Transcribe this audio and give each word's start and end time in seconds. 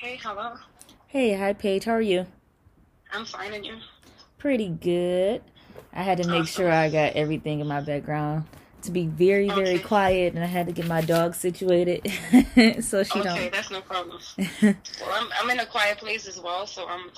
Hey, 0.00 0.16
hello. 0.22 0.56
Hey, 1.08 1.34
hi 1.34 1.52
Paige. 1.52 1.84
How 1.84 1.92
are 1.92 2.00
you? 2.00 2.26
I'm 3.12 3.24
fine, 3.24 3.54
and 3.54 3.64
you? 3.66 3.76
Pretty 4.38 4.68
good. 4.68 5.42
I 5.92 6.02
had 6.02 6.18
to 6.18 6.24
make 6.24 6.46
Awesome. 6.46 6.48
sure 6.48 6.70
I 6.70 6.88
got 6.88 7.14
everything 7.14 7.60
in 7.60 7.66
my 7.66 7.80
background 7.80 8.44
to 8.82 8.90
be 8.90 9.06
very, 9.06 9.50
very 9.50 9.78
Okay. 9.78 9.80
quiet, 9.80 10.34
and 10.34 10.42
I 10.42 10.46
had 10.46 10.66
to 10.66 10.72
get 10.72 10.86
my 10.86 11.02
dog 11.02 11.34
situated 11.34 12.10
so 12.84 13.02
she 13.02 13.20
Okay, 13.20 13.22
don't. 13.22 13.36
Okay, 13.36 13.50
that's 13.50 13.70
no 13.70 13.80
problem. 13.82 14.20
Well, 15.00 15.10
I'm 15.12 15.28
I'm 15.40 15.50
in 15.50 15.60
a 15.60 15.66
quiet 15.66 15.98
place 15.98 16.26
as 16.26 16.40
well, 16.40 16.66
so 16.66 16.86
I'm 16.88 17.10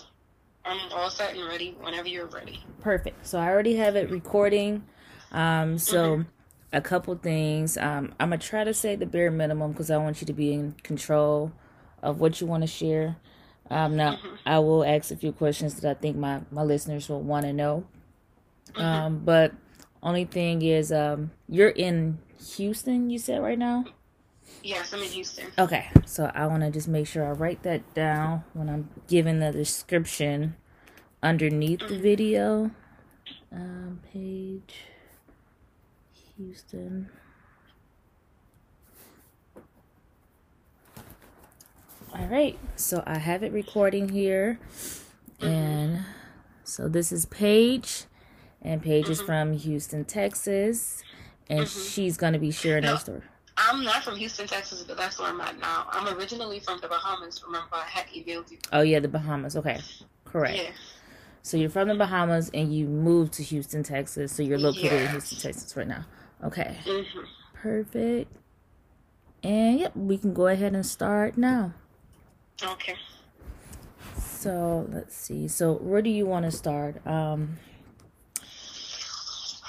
I'm 0.65 0.93
all 0.93 1.11
set 1.11 1.35
and 1.37 1.47
ready 1.47 1.77
whenever 1.81 2.09
you're 2.09 2.27
ready. 2.27 2.65
Perfect. 2.81 3.27
So 3.27 3.39
I 3.39 3.49
already 3.49 3.77
have 3.77 3.97
it 3.97 4.11
recording. 4.11 4.85
Um, 5.31 5.79
so 5.79 6.15
Mm-hmm. 6.15 6.31
a 6.73 6.81
couple 6.81 7.15
things. 7.17 7.77
Um, 7.77 8.15
I'm 8.21 8.31
gonna 8.31 8.39
try 8.39 8.65
to 8.65 8.75
say 8.75 8.97
the 8.97 9.07
bare 9.07 9.31
minimum 9.31 9.73
because 9.73 9.91
I 9.91 9.97
want 9.99 10.21
you 10.21 10.27
to 10.27 10.33
be 10.33 10.53
in 10.53 10.73
control 10.83 11.53
of 12.03 12.21
what 12.21 12.41
you 12.41 12.47
want 12.47 12.63
to 12.63 12.67
share. 12.67 13.17
Um, 13.71 13.97
now 13.97 14.17
Mm-hmm. 14.17 14.35
I 14.45 14.59
will 14.59 14.85
ask 14.85 15.11
a 15.11 15.17
few 15.17 15.33
questions 15.33 15.81
that 15.81 15.91
I 15.91 15.95
think 15.95 16.17
my 16.17 16.43
my 16.51 16.63
listeners 16.63 17.09
will 17.09 17.23
want 17.23 17.47
to 17.47 17.53
know. 17.53 17.85
Mm-hmm. 18.73 18.83
Um, 18.83 19.19
but 19.25 19.53
only 20.03 20.25
thing 20.25 20.63
is, 20.63 20.91
um, 20.91 21.31
you're 21.49 21.69
in 21.69 22.19
Houston. 22.57 23.09
You 23.11 23.19
said 23.19 23.41
right 23.43 23.59
now. 23.59 23.85
Yes, 24.63 24.93
I'm 24.93 25.01
in 25.01 25.09
Houston. 25.09 25.47
Okay, 25.59 25.89
so 26.05 26.31
I 26.35 26.47
want 26.47 26.63
to 26.63 26.71
just 26.71 26.89
make 26.89 27.07
sure 27.07 27.25
I 27.27 27.31
write 27.31 27.63
that 27.63 27.95
down 27.95 28.45
when 28.53 28.69
I'm 28.69 28.91
giving 29.09 29.41
the 29.41 29.51
description 29.51 30.57
underneath 31.23 31.81
the 31.89 31.99
video. 31.99 32.71
Um, 33.51 34.01
Paige 34.13 34.75
Houston. 36.37 37.09
All 42.15 42.27
right, 42.27 42.59
so 42.77 43.03
I 43.07 43.19
have 43.19 43.43
it 43.43 43.53
recording 43.53 44.09
here, 44.11 44.59
and 45.41 46.01
so 46.63 46.89
this 46.89 47.11
is 47.11 47.25
Paige, 47.27 48.05
and 48.61 48.83
Paige 48.83 49.09
is 49.09 49.21
from 49.23 49.55
Houston, 49.55 50.05
Texas, 50.05 51.03
and 51.49 51.67
she's 51.67 52.17
gonna 52.19 52.39
be 52.39 52.51
sharing 52.51 52.85
her 52.85 52.97
story. 52.99 53.23
I'm 53.57 53.83
not 53.85 54.03
from 54.05 54.17
Houston, 54.17 54.47
Texas, 54.47 54.83
but 54.83 54.97
that's 54.97 55.19
where 55.19 55.29
I'm 55.29 55.41
at 55.41 55.59
now. 55.59 55.87
I'm 55.91 56.17
originally 56.19 56.61
from 56.61 56.81
the 56.81 56.89
Bahamas. 56.89 57.43
Remember, 57.47 57.67
I 57.73 57.85
had 57.85 58.07
emailed 58.09 58.51
you. 58.51 58.59
Oh 58.73 58.83
yeah, 58.83 59.01
the 59.01 59.09
Bahamas. 59.09 59.57
Okay, 59.57 59.81
correct. 60.25 60.59
Yeah. 60.59 60.71
So 61.43 61.57
you're 61.57 61.71
from 61.71 61.89
the 61.89 61.95
Bahamas 61.95 62.51
and 62.55 62.75
you 62.75 62.87
moved 62.87 63.33
to 63.35 63.43
Houston, 63.43 63.83
Texas. 63.83 64.33
So 64.33 64.43
you're 64.43 64.59
located 64.59 64.93
in 65.03 65.09
Houston, 65.09 65.39
Texas 65.39 65.77
right 65.77 65.89
now. 65.89 66.05
Okay. 66.45 66.77
hmm 66.85 67.21
Perfect. 67.55 68.31
And 69.43 69.81
yep, 69.81 69.97
we 69.97 70.19
can 70.19 70.33
go 70.35 70.47
ahead 70.47 70.73
and 70.75 70.87
start 70.87 71.37
now. 71.37 71.75
Okay. 72.65 72.95
So 74.17 74.87
let's 74.91 75.15
see. 75.17 75.49
So 75.49 75.75
where 75.75 76.03
do 76.03 76.11
you 76.11 76.27
want 76.27 76.45
to 76.45 76.51
start? 76.51 77.05
Um 77.07 77.59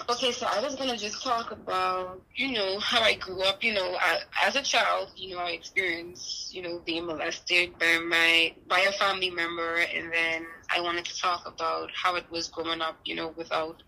Okay, 0.09 0.31
so 0.31 0.45
I 0.47 0.59
was 0.59 0.75
gonna 0.75 0.97
just 0.97 1.23
talk 1.23 1.51
about, 1.51 2.21
you 2.35 2.51
know, 2.51 2.79
how 2.79 3.01
I 3.01 3.13
grew 3.15 3.41
up. 3.43 3.63
You 3.63 3.73
know, 3.73 3.95
I, 3.99 4.19
as 4.43 4.55
a 4.55 4.61
child, 4.61 5.11
you 5.15 5.33
know, 5.35 5.39
I 5.41 5.51
experienced, 5.51 6.53
you 6.53 6.61
know, 6.61 6.79
being 6.85 7.05
molested 7.05 7.77
by 7.79 7.99
my 7.99 8.53
by 8.67 8.79
a 8.81 8.91
family 8.91 9.29
member, 9.29 9.75
and 9.77 10.11
then 10.11 10.45
I 10.75 10.81
wanted 10.81 11.05
to 11.05 11.17
talk 11.19 11.47
about 11.47 11.89
how 11.93 12.15
it 12.15 12.25
was 12.29 12.47
growing 12.49 12.81
up, 12.81 12.99
you 13.05 13.15
know, 13.15 13.29
without 13.37 13.81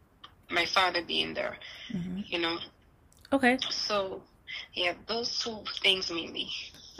my 0.49 0.65
father 0.65 1.01
being 1.03 1.33
there. 1.33 1.57
mhm. 1.91 2.23
You 2.29 2.39
know, 2.39 2.59
Okay. 3.33 3.57
so 3.69 4.23
yeah, 4.73 4.93
those 5.07 5.39
two 5.39 5.63
things 5.81 6.09
mainly. 6.11 6.49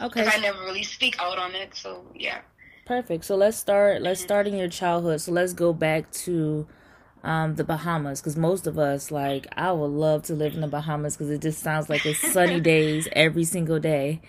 Okay. 0.00 0.20
Because 0.20 0.34
I 0.36 0.40
never 0.40 0.60
really 0.64 0.82
speak 0.82 1.16
out 1.20 1.38
on 1.38 1.54
it, 1.54 1.74
so 1.74 2.04
yeah. 2.14 2.40
Perfect. 2.84 3.24
So 3.24 3.36
let's 3.36 3.56
start 3.56 4.02
let's 4.02 4.20
Mm-hmm. 4.20 4.26
start 4.26 4.46
in 4.46 4.56
your 4.56 4.68
childhood. 4.68 5.20
So 5.20 5.32
let's 5.32 5.52
go 5.52 5.72
back 5.72 6.10
to 6.24 6.66
um 7.24 7.56
the 7.56 7.64
Bahamas 7.64 8.20
cuz 8.20 8.36
most 8.36 8.66
of 8.66 8.78
us 8.78 9.10
like 9.10 9.46
I 9.56 9.72
would 9.72 9.90
love 9.90 10.22
to 10.24 10.34
live 10.34 10.54
in 10.54 10.60
the 10.60 10.68
Bahamas 10.68 11.16
cuz 11.16 11.30
it 11.30 11.42
just 11.42 11.60
sounds 11.62 11.88
like 11.88 12.06
it's 12.06 12.18
sunny 12.20 12.60
days 12.72 13.08
every 13.12 13.44
single 13.44 13.80
day. 13.80 14.20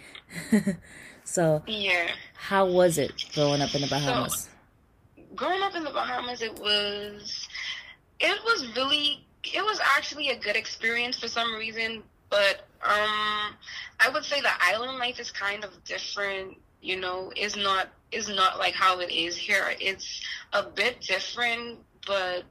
so 1.23 1.63
Yeah. 1.67 2.07
how 2.33 2.65
was 2.65 2.97
it 2.97 3.13
growing 3.33 3.61
up 3.61 3.75
in 3.75 3.81
the 3.81 3.87
Bahamas? 3.87 4.49
growing 5.35 5.61
up 5.61 5.75
in 5.75 5.83
the 5.83 5.91
Bahamas, 5.91 6.41
it 6.41 6.57
was 6.59 7.47
it 8.19 8.39
was 8.43 8.75
really 8.75 9.25
it 9.43 9.63
was 9.63 9.79
actually 9.95 10.29
a 10.29 10.39
good 10.39 10.55
experience 10.55 11.17
for 11.19 11.27
some 11.27 11.53
reason, 11.55 12.03
but 12.37 12.55
um 12.83 13.55
I 13.99 14.09
would 14.13 14.23
say 14.25 14.41
the 14.41 14.55
island 14.71 14.99
life 14.99 15.19
is 15.19 15.31
kind 15.31 15.63
of 15.63 15.71
different, 15.83 16.57
you 16.81 16.97
know, 16.99 17.31
is 17.35 17.55
not 17.55 17.87
is 18.11 18.29
not 18.29 18.59
like 18.59 18.73
how 18.73 18.99
it 18.99 19.11
is 19.11 19.35
here. 19.37 19.65
It's 19.79 20.21
a 20.53 20.63
bit 20.63 21.01
different, 21.01 21.79
but 22.05 22.43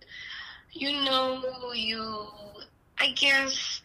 you 0.72 0.90
know, 1.04 1.42
you 1.74 2.26
I 2.98 3.10
guess 3.12 3.82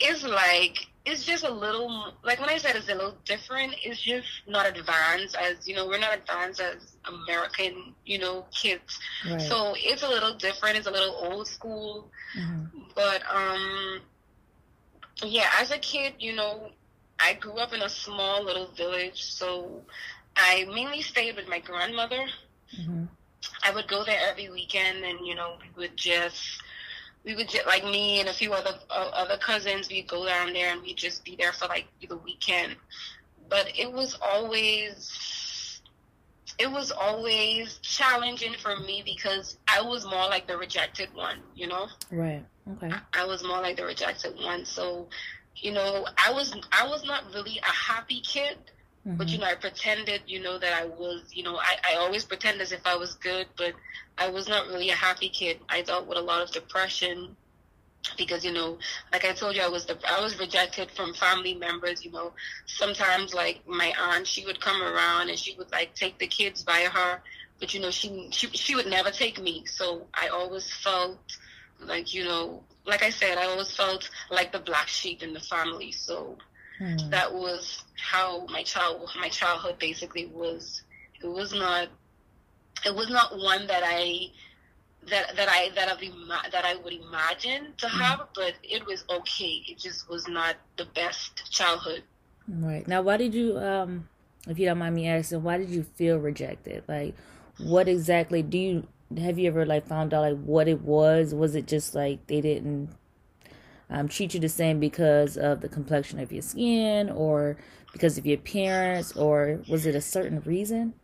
it's 0.00 0.24
like 0.24 0.86
it's 1.06 1.24
just 1.24 1.44
a 1.44 1.50
little 1.52 2.14
like 2.22 2.40
when 2.40 2.50
I 2.50 2.58
said 2.58 2.76
it's 2.76 2.88
a 2.88 2.94
little 2.94 3.16
different, 3.24 3.74
it's 3.82 4.00
just 4.00 4.28
not 4.46 4.66
advanced 4.66 5.36
as 5.36 5.66
you 5.68 5.74
know, 5.76 5.86
we're 5.86 5.98
not 5.98 6.16
advanced 6.18 6.60
as 6.60 6.96
American, 7.06 7.94
you 8.04 8.18
know, 8.18 8.46
kids. 8.52 8.98
Right. 9.28 9.40
So 9.40 9.74
it's 9.76 10.02
a 10.02 10.08
little 10.08 10.34
different, 10.34 10.76
it's 10.76 10.86
a 10.86 10.90
little 10.90 11.14
old 11.14 11.46
school. 11.48 12.10
Mhm. 12.36 12.70
But 12.94 13.22
um 13.32 14.00
yeah, 15.26 15.50
as 15.58 15.70
a 15.70 15.78
kid, 15.78 16.14
you 16.18 16.34
know, 16.34 16.70
I 17.18 17.34
grew 17.34 17.54
up 17.58 17.72
in 17.72 17.82
a 17.82 17.88
small 17.88 18.42
little 18.44 18.68
village, 18.68 19.22
so 19.22 19.82
I 20.36 20.64
mainly 20.72 21.02
stayed 21.02 21.36
with 21.36 21.48
my 21.48 21.58
grandmother. 21.58 22.26
Mhm. 22.78 23.08
I 23.62 23.70
would 23.72 23.88
go 23.88 24.04
there 24.04 24.20
every 24.28 24.48
weekend, 24.50 25.04
and 25.04 25.26
you 25.26 25.34
know, 25.34 25.58
we 25.62 25.68
would 25.82 25.96
just, 25.96 26.62
we 27.24 27.34
would 27.34 27.48
just 27.48 27.66
like 27.66 27.84
me 27.84 28.20
and 28.20 28.28
a 28.28 28.32
few 28.32 28.52
other 28.52 28.78
uh, 28.90 29.10
other 29.12 29.36
cousins. 29.38 29.88
We'd 29.88 30.08
go 30.08 30.24
down 30.26 30.52
there 30.52 30.72
and 30.72 30.82
we'd 30.82 30.96
just 30.96 31.24
be 31.24 31.36
there 31.36 31.52
for 31.52 31.66
like 31.66 31.86
the 32.06 32.16
weekend. 32.16 32.76
But 33.48 33.72
it 33.78 33.90
was 33.92 34.14
always, 34.22 35.10
it 36.60 36.70
was 36.70 36.92
always 36.92 37.78
challenging 37.78 38.52
for 38.52 38.76
me 38.76 39.02
because 39.04 39.56
I 39.66 39.80
was 39.80 40.04
more 40.04 40.28
like 40.28 40.46
the 40.46 40.58
rejected 40.58 41.08
one, 41.14 41.38
you 41.54 41.66
know. 41.66 41.88
Right. 42.10 42.44
Okay. 42.72 42.90
I 43.14 43.24
was 43.24 43.42
more 43.42 43.60
like 43.62 43.76
the 43.78 43.84
rejected 43.86 44.36
one. 44.44 44.66
So, 44.66 45.08
you 45.56 45.72
know, 45.72 46.06
I 46.18 46.30
was 46.32 46.54
I 46.70 46.86
was 46.86 47.02
not 47.04 47.24
really 47.34 47.58
a 47.58 47.72
happy 47.72 48.20
kid, 48.20 48.58
but 49.06 49.26
Mhm. 49.26 49.32
you 49.32 49.38
know, 49.38 49.46
I 49.46 49.54
pretended, 49.54 50.22
you 50.26 50.40
know, 50.40 50.58
that 50.58 50.74
I 50.74 50.84
was, 50.84 51.22
you 51.32 51.42
know, 51.42 51.56
I, 51.56 51.76
I 51.92 51.94
always 51.96 52.24
pretend 52.26 52.60
as 52.60 52.72
if 52.72 52.86
I 52.86 52.94
was 52.94 53.14
good, 53.14 53.46
but 53.56 53.72
I 54.18 54.28
was 54.28 54.46
not 54.46 54.66
really 54.66 54.90
a 54.90 54.94
happy 54.94 55.30
kid. 55.30 55.60
I 55.70 55.80
dealt 55.80 56.06
with 56.06 56.18
a 56.18 56.22
lot 56.22 56.42
of 56.42 56.50
depression 56.52 57.36
because, 58.16 58.44
you 58.44 58.52
know, 58.52 58.78
like 59.12 59.24
I 59.24 59.32
told 59.32 59.56
you, 59.56 59.62
I 59.62 59.68
was 59.68 59.86
the 59.86 59.98
I 60.08 60.20
was 60.20 60.38
rejected 60.38 60.90
from 60.90 61.14
family 61.14 61.54
members. 61.54 62.04
You 62.04 62.10
know, 62.12 62.32
sometimes 62.66 63.34
like 63.34 63.60
my 63.66 63.92
aunt, 64.00 64.26
she 64.26 64.44
would 64.44 64.60
come 64.60 64.82
around 64.82 65.28
and 65.30 65.38
she 65.38 65.54
would 65.56 65.70
like 65.72 65.94
take 65.94 66.18
the 66.18 66.26
kids 66.26 66.62
by 66.62 66.88
her, 66.92 67.20
but 67.60 67.74
you 67.74 67.80
know, 67.80 67.90
she 67.90 68.28
she 68.30 68.48
she 68.48 68.74
would 68.74 68.86
never 68.86 69.10
take 69.10 69.40
me. 69.40 69.64
So 69.66 70.06
I 70.14 70.28
always 70.28 70.72
felt 70.72 71.18
like 71.80 72.12
you 72.14 72.24
know, 72.24 72.64
like 72.86 73.02
I 73.02 73.10
said, 73.10 73.38
I 73.38 73.44
always 73.46 73.74
felt 73.74 74.08
like 74.30 74.52
the 74.52 74.60
black 74.60 74.88
sheep 74.88 75.22
in 75.22 75.32
the 75.32 75.40
family. 75.40 75.92
So 75.92 76.38
Hmm. 76.78 77.10
that 77.10 77.32
was 77.32 77.84
how 77.96 78.46
my 78.46 78.62
child 78.62 79.08
my 79.20 79.28
childhood 79.28 79.78
basically 79.78 80.26
was 80.26 80.82
it 81.22 81.26
was 81.28 81.52
not 81.54 81.88
it 82.84 82.94
was 82.94 83.10
not 83.10 83.36
one 83.38 83.66
that 83.66 83.82
i 83.84 84.26
that 85.08 85.34
that 85.36 85.48
i 85.48 85.70
that 85.74 85.88
i 85.88 86.02
ima- 86.02 86.42
that 86.52 86.64
i 86.64 86.76
would 86.76 86.92
imagine 86.92 87.72
to 87.78 87.88
have 87.88 88.20
but 88.34 88.54
it 88.62 88.84
was 88.86 89.04
okay 89.10 89.62
it 89.66 89.78
just 89.78 90.08
was 90.08 90.28
not 90.28 90.56
the 90.76 90.84
best 90.94 91.50
childhood 91.50 92.02
Right. 92.48 92.86
Now, 92.88 93.02
why 93.02 93.16
did 93.16 93.34
you, 93.34 93.58
um, 93.58 94.08
if 94.48 94.58
you 94.58 94.66
don't 94.66 94.78
mind 94.78 94.94
me 94.94 95.08
asking, 95.08 95.42
why 95.42 95.58
did 95.58 95.70
you 95.70 95.84
feel 95.84 96.18
rejected? 96.18 96.84
Like, 96.88 97.14
what 97.58 97.88
exactly 97.88 98.42
do 98.42 98.58
you, 98.58 98.86
have 99.18 99.38
you 99.38 99.48
ever, 99.48 99.64
like, 99.64 99.86
found 99.86 100.12
out, 100.12 100.22
like, 100.22 100.42
what 100.42 100.66
it 100.68 100.80
was? 100.82 101.34
Was 101.34 101.54
it 101.54 101.66
just, 101.66 101.94
like, 101.94 102.26
they 102.26 102.40
didn't 102.40 102.90
um, 103.88 104.08
treat 104.08 104.34
you 104.34 104.40
the 104.40 104.48
same 104.48 104.80
because 104.80 105.36
of 105.36 105.60
the 105.60 105.68
complexion 105.68 106.18
of 106.18 106.32
your 106.32 106.42
skin 106.42 107.10
or 107.10 107.56
because 107.92 108.18
of 108.18 108.26
your 108.26 108.38
appearance 108.38 109.12
or 109.16 109.60
was 109.68 109.86
it 109.86 109.94
a 109.94 110.00
certain 110.00 110.40
reason? 110.40 110.94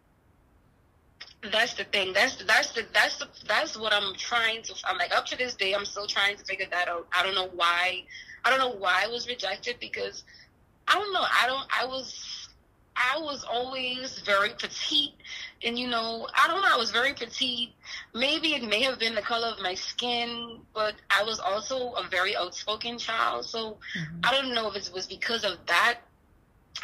That's 1.52 1.74
the 1.74 1.84
thing. 1.84 2.12
That's 2.12 2.36
that's 2.44 2.70
the 2.72 2.84
that's 2.92 3.16
the 3.18 3.28
that's 3.46 3.76
what 3.78 3.92
i'm 3.92 4.14
trying 4.14 4.62
to 4.62 4.74
i'm 4.86 4.98
like 4.98 5.14
up 5.14 5.26
to 5.26 5.36
this 5.36 5.54
day 5.54 5.72
i'm 5.74 5.84
still 5.84 6.06
trying 6.06 6.36
to 6.36 6.44
figure 6.44 6.66
that 6.70 6.88
out. 6.88 7.06
I 7.16 7.22
don't 7.22 7.34
know 7.34 7.48
why 7.54 8.02
i 8.44 8.50
don't 8.50 8.58
know 8.58 8.74
why 8.78 9.02
i 9.04 9.08
was 9.08 9.26
rejected 9.28 9.76
because 9.80 10.24
i 10.88 10.94
don't 10.94 11.12
know 11.12 11.24
i 11.42 11.46
don't 11.46 11.66
i 11.80 11.84
was 11.86 12.48
i 12.96 13.18
was 13.18 13.44
always 13.44 14.20
very 14.20 14.50
petite 14.50 15.14
and 15.64 15.78
you 15.78 15.88
know 15.88 16.28
i 16.34 16.46
don't 16.48 16.62
know 16.62 16.68
i 16.72 16.76
was 16.76 16.90
very 16.90 17.12
petite. 17.14 17.70
Maybe 18.14 18.54
it 18.54 18.62
may 18.62 18.82
have 18.82 18.98
been 18.98 19.14
the 19.14 19.22
color 19.22 19.48
of 19.48 19.60
my 19.62 19.74
skin 19.74 20.60
but 20.74 20.94
i 21.10 21.22
was 21.24 21.38
also 21.40 21.92
a 21.92 22.08
very 22.08 22.36
outspoken 22.36 22.98
child. 22.98 23.44
So 23.46 23.78
Mhm. 23.96 24.26
I 24.26 24.32
don't 24.32 24.54
know 24.54 24.70
if 24.70 24.76
it 24.76 24.90
was 24.94 25.06
because 25.06 25.44
of 25.44 25.58
that, 25.66 25.98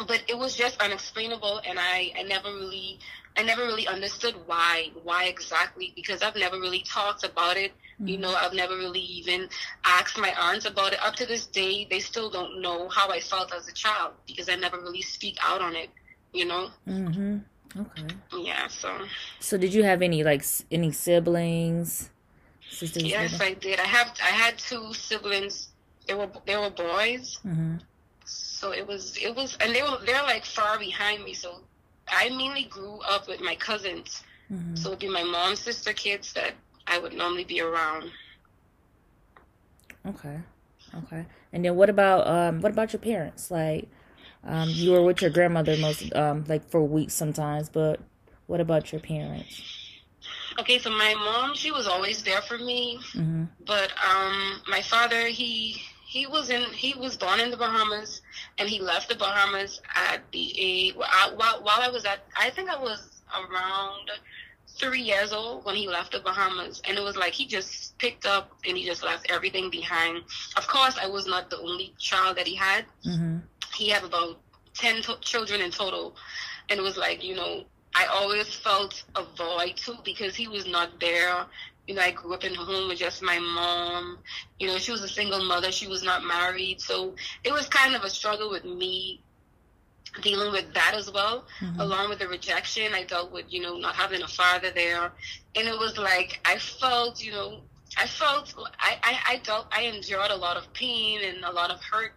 but 0.06 0.22
it 0.28 0.36
was 0.38 0.56
just 0.56 0.80
unexplainable, 0.82 1.60
and 1.66 1.78
I 1.78 2.12
I 2.18 2.22
never 2.22 2.48
really 2.52 2.98
I 3.36 3.42
never 3.42 3.62
really 3.62 3.86
understood 3.86 4.34
why 4.46 4.90
why 5.02 5.24
exactly 5.24 5.92
because 5.96 6.22
I've 6.22 6.36
never 6.36 6.60
really 6.60 6.80
talked 6.80 7.24
about 7.24 7.56
it. 7.56 7.72
Mm-hmm. 7.72 8.08
You 8.08 8.18
know, 8.18 8.34
I've 8.34 8.52
never 8.52 8.76
really 8.76 9.00
even 9.00 9.48
asked 9.84 10.18
my 10.18 10.34
aunts 10.38 10.66
about 10.66 10.92
it. 10.92 11.02
Up 11.02 11.14
to 11.16 11.26
this 11.26 11.46
day, 11.46 11.86
they 11.90 12.00
still 12.00 12.30
don't 12.30 12.60
know 12.60 12.88
how 12.88 13.10
I 13.10 13.20
felt 13.20 13.52
as 13.54 13.68
a 13.68 13.72
child 13.72 14.12
because 14.26 14.48
I 14.48 14.56
never 14.56 14.78
really 14.78 15.02
speak 15.02 15.38
out 15.42 15.60
on 15.60 15.76
it. 15.76 15.90
You 16.32 16.44
know. 16.46 16.70
Mhm. 16.86 17.42
Okay. 17.78 18.06
Yeah. 18.38 18.66
So. 18.68 18.98
So 19.40 19.56
did 19.56 19.72
you 19.72 19.82
have 19.82 20.02
any 20.02 20.22
like 20.24 20.44
any 20.70 20.92
siblings? 20.92 22.10
Sisters? 22.70 23.04
Yes, 23.04 23.40
I 23.40 23.54
did. 23.54 23.80
I 23.80 23.86
have. 23.86 24.12
I 24.22 24.32
had 24.44 24.58
two 24.58 24.92
siblings. 24.94 25.68
They 26.06 26.14
were 26.14 26.28
they 26.46 26.56
were 26.56 26.70
boys. 26.70 27.38
Mm-hmm. 27.46 27.76
So 28.24 28.72
it 28.72 28.86
was 28.86 29.16
it 29.16 29.34
was, 29.34 29.56
and 29.60 29.74
they 29.74 29.82
were 29.82 29.98
they're 30.04 30.22
like 30.22 30.44
far 30.44 30.78
behind 30.78 31.24
me. 31.24 31.34
So 31.34 31.60
I 32.12 32.28
mainly 32.28 32.64
grew 32.64 32.98
up 33.08 33.28
with 33.28 33.40
my 33.40 33.54
cousins. 33.56 34.22
Mm-hmm. 34.52 34.76
So 34.76 34.88
it'd 34.88 35.00
be 35.00 35.08
my 35.08 35.22
mom's 35.22 35.60
sister 35.60 35.92
kids 35.92 36.32
that 36.34 36.52
I 36.86 36.98
would 36.98 37.14
normally 37.14 37.44
be 37.44 37.60
around. 37.60 38.10
Okay. 40.06 40.38
Okay. 40.94 41.24
And 41.52 41.64
then 41.64 41.76
what 41.76 41.88
about 41.88 42.26
um 42.26 42.60
what 42.60 42.72
about 42.72 42.92
your 42.92 43.00
parents? 43.00 43.50
Like 43.50 43.88
um 44.44 44.68
you 44.68 44.92
were 44.92 45.02
with 45.02 45.22
your 45.22 45.30
grandmother 45.30 45.76
most 45.76 46.14
um 46.14 46.44
like 46.48 46.68
for 46.70 46.82
weeks 46.82 47.14
sometimes, 47.14 47.68
but 47.68 48.00
what 48.46 48.60
about 48.60 48.92
your 48.92 49.00
parents? 49.00 49.62
Okay, 50.58 50.78
so 50.78 50.90
my 50.90 51.14
mom, 51.14 51.54
she 51.54 51.70
was 51.70 51.86
always 51.86 52.22
there 52.22 52.42
for 52.42 52.58
me. 52.58 52.98
Mm-hmm. 53.14 53.44
But 53.64 53.92
um 54.06 54.60
my 54.68 54.82
father, 54.82 55.28
he 55.28 55.80
he 56.06 56.26
was 56.26 56.50
in 56.50 56.62
he 56.72 56.94
was 56.94 57.16
born 57.16 57.40
in 57.40 57.50
the 57.50 57.56
Bahamas 57.56 58.20
and 58.58 58.68
he 58.68 58.80
left 58.80 59.08
the 59.08 59.14
Bahamas 59.14 59.80
at 59.94 60.20
the 60.32 60.54
age 60.58 60.94
while 60.94 61.36
while 61.36 61.80
I 61.80 61.88
was 61.90 62.04
at 62.04 62.20
I 62.36 62.50
think 62.50 62.68
I 62.68 62.80
was 62.80 63.22
around 63.34 64.10
three 64.78 65.02
years 65.02 65.32
old 65.32 65.64
when 65.64 65.74
he 65.74 65.88
left 65.88 66.12
the 66.12 66.20
Bahamas 66.20 66.80
and 66.86 66.96
it 66.96 67.02
was 67.02 67.16
like 67.16 67.32
he 67.32 67.46
just 67.46 67.96
picked 67.98 68.26
up 68.26 68.52
and 68.66 68.76
he 68.76 68.84
just 68.84 69.02
left 69.02 69.30
everything 69.30 69.70
behind. 69.70 70.22
Of 70.56 70.66
course, 70.66 70.96
I 71.00 71.06
was 71.06 71.26
not 71.26 71.50
the 71.50 71.58
only 71.58 71.94
child 71.98 72.36
that 72.36 72.46
he 72.46 72.54
had. 72.54 72.84
Mm-hmm. 73.06 73.38
He 73.74 73.88
had 73.88 74.04
about 74.04 74.38
ten 74.74 75.02
to- 75.02 75.20
children 75.20 75.60
in 75.60 75.70
total, 75.70 76.16
and 76.68 76.78
it 76.78 76.82
was 76.82 76.96
like 76.96 77.22
you 77.22 77.34
know 77.34 77.64
I 77.94 78.06
always 78.06 78.54
felt 78.54 79.04
a 79.16 79.24
void 79.36 79.76
too 79.76 79.96
because 80.04 80.34
he 80.34 80.48
was 80.48 80.66
not 80.66 80.98
there 81.00 81.46
you 81.86 81.94
know, 81.94 82.02
I 82.02 82.12
grew 82.12 82.32
up 82.34 82.44
in 82.44 82.54
a 82.54 82.58
home 82.58 82.88
with 82.88 82.98
just 82.98 83.22
my 83.22 83.38
mom. 83.38 84.18
You 84.58 84.68
know, 84.68 84.78
she 84.78 84.92
was 84.92 85.02
a 85.02 85.08
single 85.08 85.44
mother. 85.44 85.72
She 85.72 85.88
was 85.88 86.02
not 86.02 86.24
married. 86.24 86.80
So 86.80 87.14
it 87.44 87.52
was 87.52 87.66
kind 87.66 87.94
of 87.94 88.04
a 88.04 88.10
struggle 88.10 88.50
with 88.50 88.64
me 88.64 89.22
dealing 90.20 90.52
with 90.52 90.72
that 90.74 90.94
as 90.94 91.10
well, 91.10 91.46
mm-hmm. 91.60 91.80
along 91.80 92.10
with 92.10 92.18
the 92.18 92.28
rejection. 92.28 92.92
I 92.94 93.04
dealt 93.04 93.32
with, 93.32 93.46
you 93.48 93.60
know, 93.60 93.76
not 93.78 93.94
having 93.94 94.22
a 94.22 94.28
father 94.28 94.70
there. 94.70 95.12
And 95.56 95.66
it 95.66 95.78
was 95.78 95.98
like, 95.98 96.40
I 96.44 96.58
felt, 96.58 97.22
you 97.22 97.32
know, 97.32 97.62
I 97.96 98.06
felt, 98.06 98.54
I, 98.78 98.96
I, 99.02 99.18
I 99.34 99.36
dealt, 99.38 99.66
I 99.72 99.82
endured 99.82 100.30
a 100.30 100.36
lot 100.36 100.56
of 100.56 100.72
pain 100.74 101.20
and 101.24 101.44
a 101.44 101.50
lot 101.50 101.70
of 101.70 101.82
hurt 101.82 102.12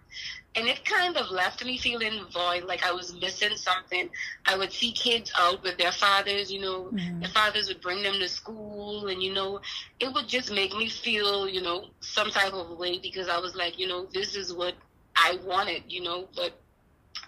and 0.56 0.68
it 0.68 0.86
kind 0.86 1.18
of 1.18 1.30
left 1.30 1.64
me 1.66 1.78
feeling 1.78 2.26
void, 2.32 2.64
like 2.64 2.86
I 2.86 2.92
was 2.92 3.14
missing 3.20 3.56
something. 3.58 4.10
I 4.46 4.58
would 4.58 4.72
see 4.72 4.92
kids 4.92 5.32
out 5.38 5.62
with 5.64 5.78
their 5.78 5.92
fathers, 5.92 6.52
you 6.52 6.62
know, 6.62 6.86
mm-hmm. 6.86 7.20
their 7.20 7.30
fathers 7.30 7.68
would 7.68 7.82
bring 7.82 8.04
them 8.04 8.16
to 8.20 8.30
school, 8.30 9.08
and 9.08 9.22
you 9.22 9.34
know, 9.34 9.60
it 10.00 10.14
would 10.14 10.28
just 10.28 10.52
make 10.52 10.74
me 10.76 10.90
feel, 10.90 11.48
you 11.48 11.62
know, 11.62 11.86
some 12.00 12.30
type 12.30 12.54
of 12.54 12.78
way 12.78 13.00
because 13.00 13.28
I 13.28 13.40
was 13.40 13.56
like, 13.56 13.78
you 13.78 13.88
know, 13.88 14.06
this 14.14 14.36
is 14.36 14.54
what 14.54 14.76
I 15.16 15.38
wanted, 15.46 15.84
you 15.88 16.02
know, 16.02 16.28
but 16.36 16.54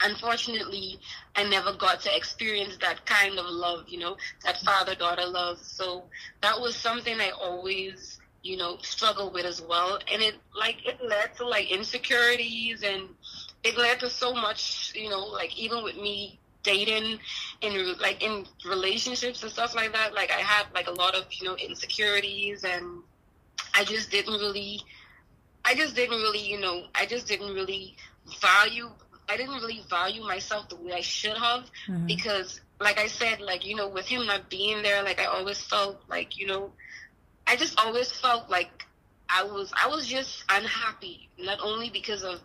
unfortunately, 0.02 1.00
I 1.36 1.44
never 1.44 1.74
got 1.74 2.02
to 2.02 2.16
experience 2.16 2.78
that 2.82 3.06
kind 3.06 3.38
of 3.38 3.46
love, 3.46 3.86
you 3.88 4.00
know, 4.00 4.18
that 4.46 4.58
father 4.62 4.96
daughter 4.96 5.26
love. 5.26 5.60
So 5.62 6.04
that 6.42 6.60
was 6.60 6.76
something 6.76 7.20
I 7.20 7.32
always 7.32 8.17
you 8.48 8.56
know, 8.56 8.78
struggle 8.82 9.30
with 9.32 9.46
as 9.46 9.62
well. 9.62 10.00
And 10.12 10.22
it 10.22 10.36
like 10.58 10.88
it 10.88 11.00
led 11.04 11.36
to 11.38 11.48
like 11.48 11.70
insecurities 11.70 12.82
and 12.82 13.10
it 13.64 13.78
led 13.78 14.00
to 14.00 14.10
so 14.10 14.34
much, 14.34 14.94
you 14.96 15.10
know, 15.10 15.26
like 15.26 15.58
even 15.58 15.84
with 15.84 15.98
me 15.98 16.40
dating 16.64 17.20
and 17.62 18.00
like 18.00 18.24
in 18.24 18.46
relationships 18.66 19.44
and 19.44 19.52
stuff 19.52 19.76
like 19.76 19.92
that, 19.94 20.14
like 20.14 20.32
I 20.32 20.40
had 20.40 20.68
like 20.74 20.88
a 20.88 20.92
lot 20.92 21.16
of, 21.16 21.26
you 21.32 21.46
know, 21.46 21.56
insecurities 21.58 22.64
and 22.64 23.04
I 23.76 23.84
just 23.84 24.10
didn't 24.10 24.40
really 24.40 24.82
I 25.66 25.76
just 25.76 25.96
didn't 25.96 26.18
really, 26.18 26.48
you 26.48 26.60
know, 26.60 26.86
I 26.96 27.06
just 27.06 27.28
didn't 27.28 27.54
really 27.54 27.98
value 28.42 28.90
I 29.30 29.36
didn't 29.36 29.56
really 29.56 29.84
value 29.90 30.24
myself 30.24 30.70
the 30.70 30.78
way 30.78 30.94
I 30.94 31.02
should 31.02 31.38
have 31.38 31.70
mm-hmm. 31.88 32.06
because 32.06 32.62
like 32.80 33.00
I 33.00 33.08
said, 33.08 33.42
like, 33.42 33.66
you 33.66 33.76
know, 33.76 33.88
with 33.88 34.06
him 34.06 34.26
not 34.26 34.50
being 34.50 34.84
there, 34.84 35.04
like 35.04 35.20
I 35.20 35.26
always 35.26 35.60
felt 35.60 36.00
like, 36.08 36.38
you 36.38 36.46
know, 36.46 36.72
I 37.48 37.56
just 37.56 37.80
always 37.80 38.12
felt 38.12 38.50
like 38.50 38.86
I 39.30 39.44
was 39.44 39.72
I 39.82 39.88
was 39.88 40.08
just 40.08 40.44
unhappy, 40.50 41.30
not 41.38 41.60
only 41.62 41.90
because 41.90 42.24
of 42.24 42.40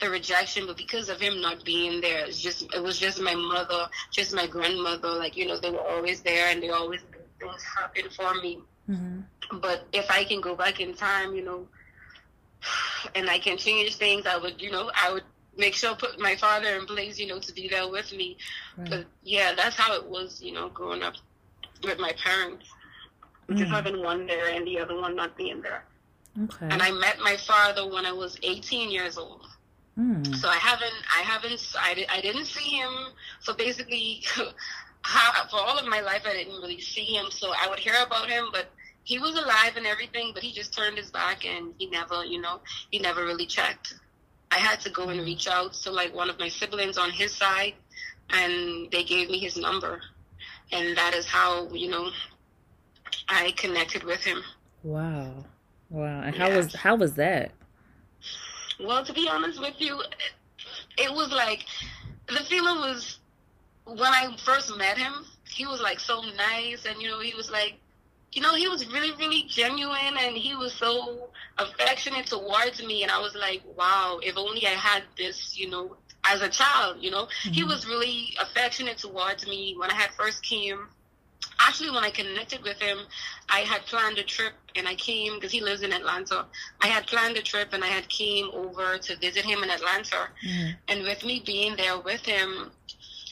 the 0.00 0.10
rejection, 0.10 0.66
but 0.66 0.76
because 0.76 1.08
of 1.08 1.20
him 1.20 1.40
not 1.40 1.64
being 1.64 2.00
there. 2.00 2.24
It's 2.24 2.40
just 2.40 2.72
it 2.74 2.82
was 2.82 2.98
just 2.98 3.20
my 3.20 3.34
mother, 3.34 3.88
just 4.10 4.34
my 4.34 4.46
grandmother. 4.46 5.08
Like 5.08 5.36
you 5.36 5.46
know, 5.46 5.58
they 5.58 5.70
were 5.70 5.86
always 5.86 6.20
there 6.20 6.48
and 6.50 6.62
they 6.62 6.70
always 6.70 7.00
things 7.40 7.62
happen 7.62 8.10
for 8.10 8.34
me. 8.34 8.60
Mm-hmm. 8.88 9.58
But 9.58 9.86
if 9.92 10.10
I 10.10 10.24
can 10.24 10.40
go 10.40 10.54
back 10.54 10.80
in 10.80 10.94
time, 10.94 11.34
you 11.34 11.44
know, 11.44 11.66
and 13.14 13.28
I 13.28 13.38
can 13.38 13.56
change 13.56 13.96
things, 13.96 14.26
I 14.26 14.36
would, 14.36 14.60
you 14.60 14.70
know, 14.70 14.90
I 14.94 15.12
would 15.12 15.24
make 15.56 15.74
sure 15.74 15.94
put 15.94 16.18
my 16.18 16.36
father 16.36 16.68
in 16.76 16.86
place, 16.86 17.18
you 17.18 17.26
know, 17.26 17.38
to 17.38 17.52
be 17.52 17.68
there 17.68 17.88
with 17.88 18.12
me. 18.12 18.36
Right. 18.76 18.90
But 18.90 19.06
yeah, 19.22 19.52
that's 19.54 19.76
how 19.76 19.94
it 19.94 20.04
was, 20.06 20.42
you 20.42 20.52
know, 20.52 20.68
growing 20.68 21.02
up 21.02 21.14
with 21.82 21.98
my 21.98 22.12
parents 22.22 22.66
mm. 23.48 23.56
just 23.56 23.70
having 23.70 24.02
one 24.02 24.26
there 24.26 24.48
and 24.48 24.66
the 24.66 24.78
other 24.78 25.00
one 25.00 25.16
not 25.16 25.36
being 25.36 25.60
there. 25.60 25.84
Okay. 26.42 26.66
And 26.68 26.82
I 26.82 26.90
met 26.90 27.18
my 27.20 27.36
father 27.36 27.88
when 27.88 28.06
I 28.06 28.12
was 28.12 28.36
18 28.42 28.90
years 28.90 29.16
old. 29.16 29.46
Mm. 29.98 30.34
So 30.36 30.48
I 30.48 30.56
haven't, 30.56 30.94
I 31.16 31.22
haven't, 31.22 31.60
I, 31.78 32.04
I 32.10 32.20
didn't 32.20 32.46
see 32.46 32.76
him. 32.76 32.90
So 33.40 33.54
basically, 33.54 34.22
how, 35.02 35.46
for 35.48 35.60
all 35.60 35.78
of 35.78 35.86
my 35.86 36.00
life, 36.00 36.22
I 36.26 36.32
didn't 36.32 36.60
really 36.60 36.80
see 36.80 37.04
him. 37.04 37.26
So 37.30 37.52
I 37.56 37.68
would 37.68 37.78
hear 37.78 37.94
about 38.04 38.28
him, 38.28 38.48
but 38.52 38.66
he 39.04 39.18
was 39.18 39.36
alive 39.36 39.76
and 39.76 39.86
everything, 39.86 40.32
but 40.34 40.42
he 40.42 40.52
just 40.52 40.76
turned 40.76 40.98
his 40.98 41.10
back 41.10 41.44
and 41.44 41.74
he 41.78 41.86
never, 41.88 42.24
you 42.24 42.40
know, 42.40 42.60
he 42.90 42.98
never 42.98 43.24
really 43.24 43.46
checked. 43.46 43.94
I 44.50 44.58
had 44.58 44.80
to 44.80 44.90
go 44.90 45.08
and 45.08 45.20
mm. 45.20 45.24
reach 45.24 45.48
out 45.48 45.72
to 45.74 45.90
like 45.90 46.14
one 46.14 46.30
of 46.30 46.38
my 46.38 46.48
siblings 46.48 46.96
on 46.96 47.10
his 47.10 47.34
side, 47.34 47.74
and 48.30 48.90
they 48.90 49.02
gave 49.02 49.28
me 49.28 49.38
his 49.38 49.56
number, 49.56 50.00
and 50.70 50.96
that 50.96 51.12
is 51.14 51.26
how 51.26 51.68
you 51.72 51.90
know 51.90 52.10
I 53.28 53.52
connected 53.52 54.04
with 54.04 54.20
him. 54.20 54.42
Wow, 54.82 55.44
wow! 55.90 56.22
And 56.22 56.34
how 56.34 56.48
yeah. 56.48 56.56
was 56.56 56.74
how 56.74 56.96
was 56.96 57.14
that? 57.14 57.52
Well, 58.80 59.04
to 59.04 59.12
be 59.12 59.28
honest 59.28 59.60
with 59.60 59.80
you, 59.80 60.00
it 60.98 61.12
was 61.12 61.30
like 61.30 61.64
the 62.28 62.42
feeling 62.44 62.76
was 62.76 63.18
when 63.84 64.12
I 64.12 64.36
first 64.44 64.76
met 64.76 64.98
him. 64.98 65.12
He 65.48 65.66
was 65.66 65.80
like 65.80 66.00
so 66.00 66.22
nice, 66.36 66.84
and 66.86 67.00
you 67.00 67.08
know, 67.08 67.20
he 67.20 67.34
was 67.34 67.50
like, 67.50 67.78
you 68.32 68.42
know, 68.42 68.54
he 68.54 68.68
was 68.68 68.86
really, 68.92 69.12
really 69.16 69.44
genuine, 69.48 70.16
and 70.18 70.36
he 70.36 70.54
was 70.56 70.72
so 70.72 71.28
affectionate 71.58 72.26
towards 72.26 72.84
me. 72.84 73.02
And 73.02 73.12
I 73.12 73.20
was 73.20 73.34
like, 73.34 73.62
wow, 73.76 74.18
if 74.22 74.36
only 74.36 74.66
I 74.66 74.70
had 74.70 75.04
this, 75.16 75.56
you 75.56 75.70
know, 75.70 75.96
as 76.24 76.42
a 76.42 76.48
child. 76.48 76.96
You 77.00 77.10
know, 77.10 77.24
mm-hmm. 77.24 77.52
he 77.52 77.64
was 77.64 77.86
really 77.86 78.34
affectionate 78.40 78.98
towards 78.98 79.46
me 79.46 79.74
when 79.78 79.90
I 79.90 79.94
had 79.94 80.10
first 80.18 80.42
came 80.42 80.88
actually 81.60 81.90
when 81.90 82.04
I 82.04 82.10
connected 82.10 82.62
with 82.62 82.80
him, 82.80 82.98
I 83.48 83.60
had 83.60 83.82
planned 83.82 84.18
a 84.18 84.22
trip 84.22 84.54
and 84.76 84.86
I 84.88 84.94
came 84.94 85.34
because 85.34 85.52
he 85.52 85.60
lives 85.60 85.82
in 85.82 85.92
Atlanta. 85.92 86.46
I 86.80 86.86
had 86.86 87.06
planned 87.06 87.36
a 87.36 87.42
trip 87.42 87.72
and 87.72 87.84
I 87.84 87.88
had 87.88 88.08
came 88.08 88.50
over 88.52 88.98
to 88.98 89.16
visit 89.16 89.44
him 89.44 89.62
in 89.62 89.70
Atlanta. 89.70 90.28
Mm-hmm. 90.46 90.70
And 90.88 91.02
with 91.02 91.24
me 91.24 91.42
being 91.44 91.76
there 91.76 91.98
with 91.98 92.24
him, 92.24 92.70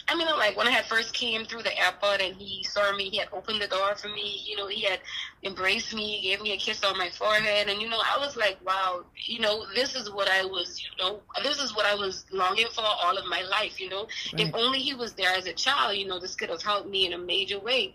I 0.08 0.16
mean, 0.16 0.26
like 0.26 0.56
when 0.56 0.66
I 0.66 0.70
had 0.70 0.84
first 0.86 1.14
came 1.14 1.44
through 1.44 1.62
the 1.62 1.78
airport 1.78 2.20
and 2.20 2.34
he 2.36 2.64
saw 2.64 2.94
me, 2.94 3.08
he 3.08 3.18
had 3.18 3.28
opened 3.32 3.62
the 3.62 3.68
door 3.68 3.94
for 3.94 4.08
me. 4.08 4.42
You 4.44 4.56
know, 4.56 4.66
he 4.66 4.82
had 4.82 5.00
embraced 5.42 5.94
me, 5.94 6.20
gave 6.22 6.42
me 6.42 6.52
a 6.52 6.56
kiss 6.56 6.84
on 6.84 6.98
my 6.98 7.10
forehead, 7.10 7.68
and 7.68 7.80
you 7.80 7.88
know, 7.88 8.00
I 8.00 8.18
was 8.18 8.36
like, 8.36 8.58
wow, 8.66 9.04
you 9.16 9.40
know, 9.40 9.64
this 9.74 9.94
is 9.94 10.10
what 10.10 10.28
I 10.28 10.44
was, 10.44 10.82
you 10.82 11.04
know, 11.04 11.20
this 11.42 11.60
is 11.60 11.74
what 11.74 11.86
I 11.86 11.94
was 11.94 12.24
longing 12.32 12.66
for 12.74 12.82
all 12.84 13.16
of 13.16 13.26
my 13.26 13.42
life. 13.42 13.80
You 13.80 13.90
know, 13.90 14.08
right. 14.32 14.46
if 14.46 14.54
only 14.54 14.80
he 14.80 14.94
was 14.94 15.12
there 15.12 15.34
as 15.34 15.46
a 15.46 15.52
child, 15.52 15.96
you 15.96 16.06
know, 16.06 16.18
this 16.18 16.34
could 16.34 16.50
have 16.50 16.62
helped 16.62 16.88
me 16.88 17.06
in 17.06 17.12
a 17.12 17.18
major 17.18 17.58
way. 17.58 17.94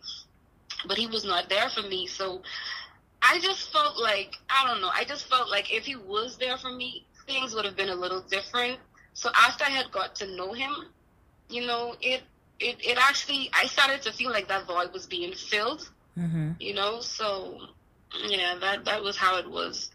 But 0.85 0.97
he 0.97 1.07
was 1.07 1.25
not 1.25 1.49
there 1.49 1.69
for 1.69 1.81
me, 1.81 2.07
so 2.07 2.41
I 3.21 3.39
just 3.39 3.71
felt 3.73 3.99
like 4.01 4.35
I 4.49 4.65
don't 4.67 4.81
know. 4.81 4.91
I 4.93 5.03
just 5.03 5.27
felt 5.29 5.49
like 5.49 5.73
if 5.73 5.85
he 5.85 5.95
was 5.95 6.37
there 6.37 6.57
for 6.57 6.71
me, 6.71 7.05
things 7.25 7.53
would 7.53 7.65
have 7.65 7.75
been 7.75 7.89
a 7.89 7.95
little 7.95 8.21
different. 8.21 8.79
So 9.13 9.29
after 9.35 9.65
I 9.65 9.69
had 9.69 9.91
got 9.91 10.15
to 10.15 10.35
know 10.35 10.53
him, 10.53 10.71
you 11.49 11.65
know, 11.65 11.95
it 12.01 12.23
it 12.59 12.77
it 12.79 12.97
actually 12.97 13.49
I 13.53 13.65
started 13.67 14.01
to 14.03 14.11
feel 14.11 14.31
like 14.31 14.47
that 14.47 14.65
void 14.67 14.93
was 14.93 15.05
being 15.05 15.33
filled. 15.33 15.89
Mm-hmm. 16.17 16.51
You 16.59 16.73
know, 16.73 17.01
so 17.01 17.59
yeah, 18.27 18.55
that 18.59 18.85
that 18.85 19.03
was 19.03 19.17
how 19.17 19.37
it 19.37 19.49
was. 19.49 19.91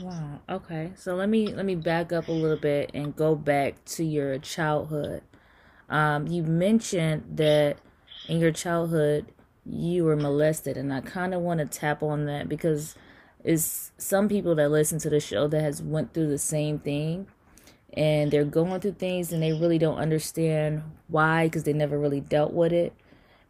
Wow. 0.00 0.40
Okay. 0.48 0.92
So 0.96 1.14
let 1.14 1.28
me 1.28 1.48
let 1.48 1.66
me 1.66 1.74
back 1.74 2.12
up 2.12 2.28
a 2.28 2.32
little 2.32 2.56
bit 2.56 2.90
and 2.94 3.14
go 3.14 3.34
back 3.34 3.84
to 3.86 4.04
your 4.04 4.38
childhood. 4.38 5.22
Um, 5.88 6.26
you 6.26 6.42
mentioned 6.42 7.36
that 7.36 7.78
in 8.28 8.38
your 8.38 8.52
childhood 8.52 9.26
you 9.64 10.04
were 10.04 10.16
molested, 10.16 10.76
and 10.76 10.92
I 10.92 11.00
kind 11.00 11.34
of 11.34 11.42
want 11.42 11.60
to 11.60 11.66
tap 11.66 12.02
on 12.02 12.26
that 12.26 12.48
because 12.48 12.94
it's 13.44 13.92
some 13.98 14.28
people 14.28 14.54
that 14.56 14.70
listen 14.70 14.98
to 15.00 15.10
the 15.10 15.20
show 15.20 15.48
that 15.48 15.60
has 15.60 15.82
went 15.82 16.14
through 16.14 16.28
the 16.28 16.38
same 16.38 16.78
thing, 16.78 17.26
and 17.94 18.30
they're 18.30 18.44
going 18.44 18.80
through 18.80 18.92
things 18.92 19.32
and 19.32 19.42
they 19.42 19.52
really 19.52 19.78
don't 19.78 19.98
understand 19.98 20.82
why 21.08 21.46
because 21.46 21.64
they 21.64 21.72
never 21.72 21.98
really 21.98 22.20
dealt 22.20 22.52
with 22.52 22.72
it, 22.72 22.92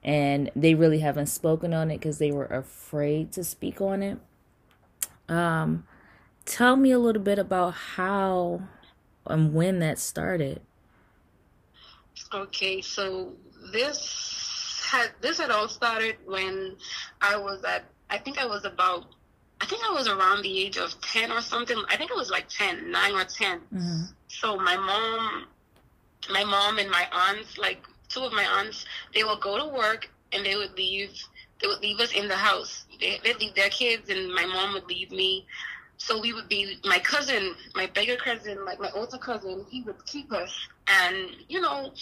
and 0.03 0.51
they 0.57 0.75
really 0.75 0.99
haven't 1.01 1.27
spoken 1.27 1.73
on 1.73 1.91
it 1.91 1.99
because 1.99 2.19
they 2.19 2.33
were 2.33 2.47
afraid 2.47 3.33
to 3.33 3.45
speak 3.45 3.81
on 3.81 4.03
it. 4.03 4.19
Um, 5.29 5.87
tell 6.45 6.77
me 6.77 6.91
a 6.91 6.99
little 6.99 7.23
bit 7.23 7.39
about 7.39 7.75
how 7.75 8.63
and 9.27 9.55
when 9.55 9.79
that 9.79 9.99
started. 9.99 10.61
Okay, 12.35 12.81
so 12.81 13.33
this 13.73 14.83
had 14.91 15.11
this 15.21 15.39
had 15.39 15.51
all 15.51 15.69
started 15.69 16.17
when 16.27 16.77
I 17.21 17.37
was 17.37 17.63
at 17.65 17.85
I 18.11 18.19
think 18.19 18.39
I 18.39 18.47
was 18.47 18.65
about 18.65 19.07
I 19.61 19.65
think 19.65 19.83
I 19.89 19.93
was 19.93 20.09
around 20.09 20.43
the 20.43 20.59
age 20.59 20.77
of 20.77 21.01
10 21.01 21.31
or 21.31 21.41
something. 21.41 21.81
I 21.89 21.97
think 21.97 22.11
it 22.11 22.17
was 22.17 22.31
like 22.31 22.49
10, 22.49 22.91
9 22.91 23.13
or 23.13 23.25
10. 23.25 23.61
Mm-hmm. 23.61 24.03
So 24.41 24.57
my 24.57 24.77
mom 24.77 25.47
my 26.31 26.45
mom 26.45 26.79
and 26.79 26.89
my 26.91 27.07
aunts 27.13 27.59
like 27.59 27.85
two 28.09 28.21
of 28.21 28.33
my 28.33 28.45
aunts 28.45 28.85
they 29.13 29.25
would 29.25 29.41
go 29.41 29.59
to 29.59 29.67
work 29.67 30.09
and 30.33 30.47
they 30.47 30.55
would 30.57 30.77
leave 30.77 31.11
they 31.61 31.69
would 31.69 31.81
leave 31.81 32.01
us 32.01 32.13
in 32.13 32.27
the 32.27 32.37
house. 32.37 32.85
They, 33.01 33.21
they'd 33.23 33.39
leave 33.39 33.55
their 33.55 33.71
kids 33.71 34.09
and 34.09 34.35
my 34.35 34.47
mom 34.47 34.75
would 34.75 34.87
leave 34.87 35.11
me 35.11 35.47
so 36.05 36.21
we 36.21 36.33
would 36.33 36.49
be 36.49 36.79
my 36.85 36.99
cousin, 36.99 37.55
my 37.77 37.87
bigger 37.87 38.17
cousin, 38.17 38.65
like 38.65 38.81
my 38.81 38.91
older 38.93 39.19
cousin. 39.19 39.65
He 39.71 39.83
would 39.83 40.05
keep 40.05 40.33
us, 40.33 40.53
and 40.89 41.29
you 41.49 41.61
know, 41.61 41.93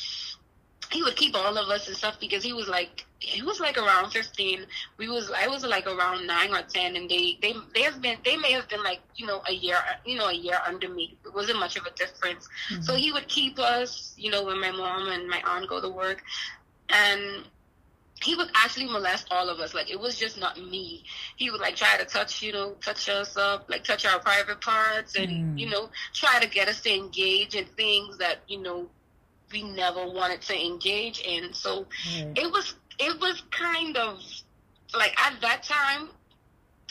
he 0.93 1.03
would 1.03 1.17
keep 1.17 1.35
all 1.35 1.57
of 1.57 1.69
us 1.69 1.87
and 1.89 1.97
stuff 1.97 2.19
because 2.21 2.43
he 2.43 2.53
was 2.53 2.69
like 2.69 3.05
he 3.19 3.43
was 3.43 3.61
like 3.61 3.77
around 3.77 4.11
15 4.11 4.65
we 4.97 5.09
was 5.09 5.31
i 5.37 5.47
was 5.47 5.65
like 5.65 5.87
around 5.87 6.27
9 6.27 6.55
or 6.55 6.63
10 6.63 6.97
and 6.97 7.09
they 7.09 7.39
they 7.43 7.55
they 7.75 7.83
have 7.83 8.01
been 8.01 8.17
they 8.25 8.37
may 8.37 8.53
have 8.53 8.69
been 8.69 8.83
like 8.83 9.01
you 9.15 9.27
know 9.27 9.43
a 9.47 9.53
year 9.53 9.77
you 10.05 10.17
know 10.17 10.29
a 10.29 10.35
year 10.35 10.59
under 10.67 10.89
me 10.89 11.17
it 11.25 11.35
wasn't 11.35 11.59
much 11.59 11.77
of 11.77 11.85
a 11.87 11.91
difference 11.91 12.49
mm-hmm. 12.71 12.83
so 12.83 12.95
he 12.95 13.13
would 13.13 13.29
keep 13.29 13.59
us 13.59 14.15
you 14.17 14.31
know 14.31 14.45
when 14.45 14.61
my 14.61 14.71
mom 14.71 15.09
and 15.09 15.29
my 15.29 15.43
aunt 15.47 15.69
go 15.69 15.81
to 15.81 15.89
work 15.89 16.23
and 16.89 17.45
he 18.23 18.35
would 18.35 18.49
actually 18.55 18.87
molest 18.87 19.27
all 19.31 19.49
of 19.49 19.61
us. 19.61 19.73
Like 19.73 19.91
it 19.91 19.99
was 19.99 20.19
just 20.19 20.39
not 20.39 20.59
me. 20.59 21.05
He 21.37 21.51
would 21.51 21.61
like 21.61 21.77
try 21.77 21.97
to 21.97 22.05
touch, 22.05 22.43
you 22.43 22.53
know, 22.53 22.73
touch 22.83 23.09
us 23.09 23.37
up, 23.37 23.69
like 23.71 23.83
touch 23.85 24.05
our 24.05 24.19
private 24.21 24.61
parts, 24.61 25.17
and 25.17 25.31
mm. 25.31 25.59
you 25.59 25.71
know, 25.71 25.89
try 26.13 26.39
to 26.39 26.49
get 26.49 26.69
us 26.69 26.81
to 26.83 26.95
engage 26.95 27.55
in 27.55 27.65
things 27.65 28.19
that 28.19 28.41
you 28.47 28.61
know 28.61 28.89
we 29.53 29.63
never 29.63 30.07
wanted 30.07 30.43
to 30.43 30.59
engage 30.59 31.21
in. 31.21 31.53
So 31.53 31.87
mm. 32.09 32.39
it 32.39 32.51
was 32.51 32.75
it 32.99 33.19
was 33.21 33.43
kind 33.51 33.97
of 33.97 34.21
like 34.97 35.19
at 35.21 35.41
that 35.41 35.63
time, 35.63 36.11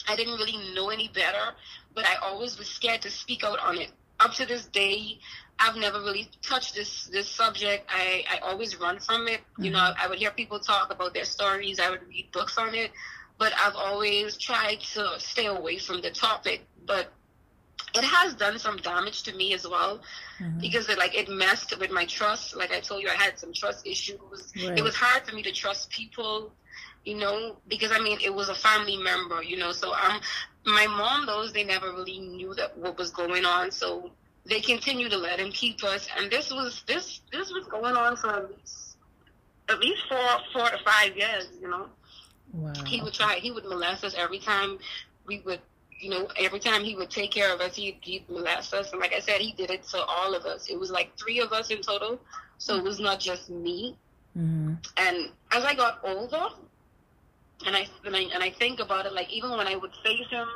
I 0.08 0.16
didn't 0.16 0.36
really 0.36 0.74
know 0.74 0.90
any 0.90 1.10
better, 1.10 1.54
but 1.94 2.06
I 2.06 2.16
always 2.16 2.58
was 2.58 2.68
scared 2.68 3.02
to 3.04 3.12
speak 3.12 3.44
out 3.44 3.60
on 3.60 3.78
it. 3.78 3.92
Up 4.20 4.34
to 4.34 4.46
this 4.46 4.66
day, 4.66 5.20
I've 5.60 5.76
never 5.76 6.00
really 6.00 6.30
touched 6.42 6.76
this 6.76 7.06
this 7.06 7.28
subject. 7.28 7.86
I, 7.90 8.24
I 8.30 8.38
always 8.40 8.80
run 8.80 9.00
from 9.00 9.28
it. 9.28 9.42
Mm-hmm. 9.42 9.66
You 9.66 9.72
know, 9.72 9.80
mm-hmm. 9.80 10.02
I 10.02 10.08
would 10.08 10.20
hear 10.20 10.32
people 10.32 10.60
talk 10.60 10.92
about 10.92 11.14
their 11.14 11.26
stories. 11.26 11.80
I 11.80 11.90
would 11.90 12.08
read 12.08 12.32
books 12.32 12.58
on 12.58 12.74
it, 12.76 12.92
but 13.38 13.54
I've 13.58 13.76
always 13.76 14.38
tried 14.38 14.80
to 14.94 15.20
stay 15.20 15.46
away 15.48 15.78
from 15.78 16.02
the 16.02 16.12
topic. 16.12 16.66
But 16.86 17.12
it 17.96 18.04
has 18.04 18.34
done 18.36 18.60
some 18.60 18.78
damage 18.78 19.24
to 19.24 19.36
me 19.36 19.54
as 19.54 19.68
well 19.68 20.02
mm-hmm. 20.40 20.60
because 20.60 20.90
it 20.90 20.98
like 20.98 21.16
it 21.16 21.30
messed 21.30 21.78
with 21.80 21.92
my 21.92 22.06
trust. 22.06 22.56
Like 22.56 22.72
I 22.72 22.80
told 22.80 23.02
you, 23.02 23.10
I 23.10 23.16
had 23.16 23.40
some 23.40 23.54
trust 23.54 23.86
issues. 23.86 24.20
Right. 24.56 24.78
It 24.78 24.84
was 24.84 24.96
hard 24.96 25.28
for 25.28 25.36
me 25.36 25.44
to 25.44 25.52
trust 25.52 25.90
people, 25.90 26.52
you 27.06 27.16
know, 27.16 27.58
because 27.68 27.92
I 27.92 28.00
mean 28.00 28.20
it 28.24 28.34
was 28.34 28.50
a 28.50 28.56
family 28.56 28.98
member, 28.98 29.44
you 29.44 29.58
know. 29.58 29.72
So 29.72 29.94
um, 29.94 30.20
my 30.66 30.88
mom 30.88 31.26
those 31.26 31.54
they 31.54 31.64
never 31.64 31.92
really 31.92 32.20
knew 32.20 32.54
that 32.56 32.78
what 32.78 32.98
was 32.98 33.12
going 33.12 33.46
on. 33.46 33.72
So 33.72 34.12
they 34.46 34.60
continue 34.60 35.10
to 35.10 35.18
let 35.18 35.40
him 35.40 35.52
keep 35.52 35.84
us, 35.84 36.08
and 36.18 36.32
this 36.32 36.52
was 36.52 36.84
this 36.88 37.22
this 37.32 37.52
was 37.52 37.66
going 37.68 37.96
on 37.96 38.16
for 38.18 38.30
at 38.30 38.50
least 38.50 38.98
at 39.70 39.80
least 39.80 40.02
four 40.10 40.20
four 40.54 40.70
to 40.70 40.78
five 40.84 41.16
years. 41.16 41.48
You 41.62 41.70
know, 41.70 41.88
wow. 42.54 42.74
he 42.86 43.02
would 43.02 43.14
try. 43.14 43.36
He 43.36 43.52
would 43.52 43.66
molest 43.66 44.04
us 44.04 44.16
every 44.18 44.40
time 44.40 44.80
we 45.26 45.40
would. 45.40 45.62
You 46.00 46.10
know, 46.12 46.28
every 46.38 46.60
time 46.60 46.84
he 46.84 46.96
would 46.96 47.10
take 47.10 47.32
care 47.32 47.54
of 47.54 47.60
us, 47.60 47.76
he'd, 47.76 47.98
he'd 48.02 48.30
molest 48.30 48.74
us. 48.74 48.92
And 48.92 49.02
like 49.02 49.14
I 49.14 49.20
said, 49.20 49.42
he 49.42 49.52
did 49.52 49.70
it 49.70 49.84
to 49.90 50.02
all 50.02 50.34
of 50.34 50.46
us. 50.46 50.68
It 50.70 50.80
was 50.80 50.92
like 50.92 51.18
three 51.18 51.40
of 51.40 51.52
us 51.52 51.72
in 51.72 51.82
total. 51.82 52.20
So 52.58 52.78
it 52.78 52.84
was 52.84 53.00
not 53.00 53.20
just 53.20 53.50
me. 53.50 53.98
Mm-hmm. 54.38 54.76
And 54.98 55.30
as 55.52 55.64
I 55.66 55.76
got 55.76 56.00
older, 56.04 56.48
and 57.66 57.76
I, 57.76 57.88
and 58.06 58.16
I 58.16 58.22
and 58.34 58.42
I 58.42 58.52
think 58.52 58.80
about 58.80 59.06
it, 59.06 59.14
like 59.14 59.32
even 59.34 59.52
when 59.52 59.68
I 59.68 59.76
would 59.76 59.92
face 60.04 60.28
him, 60.30 60.48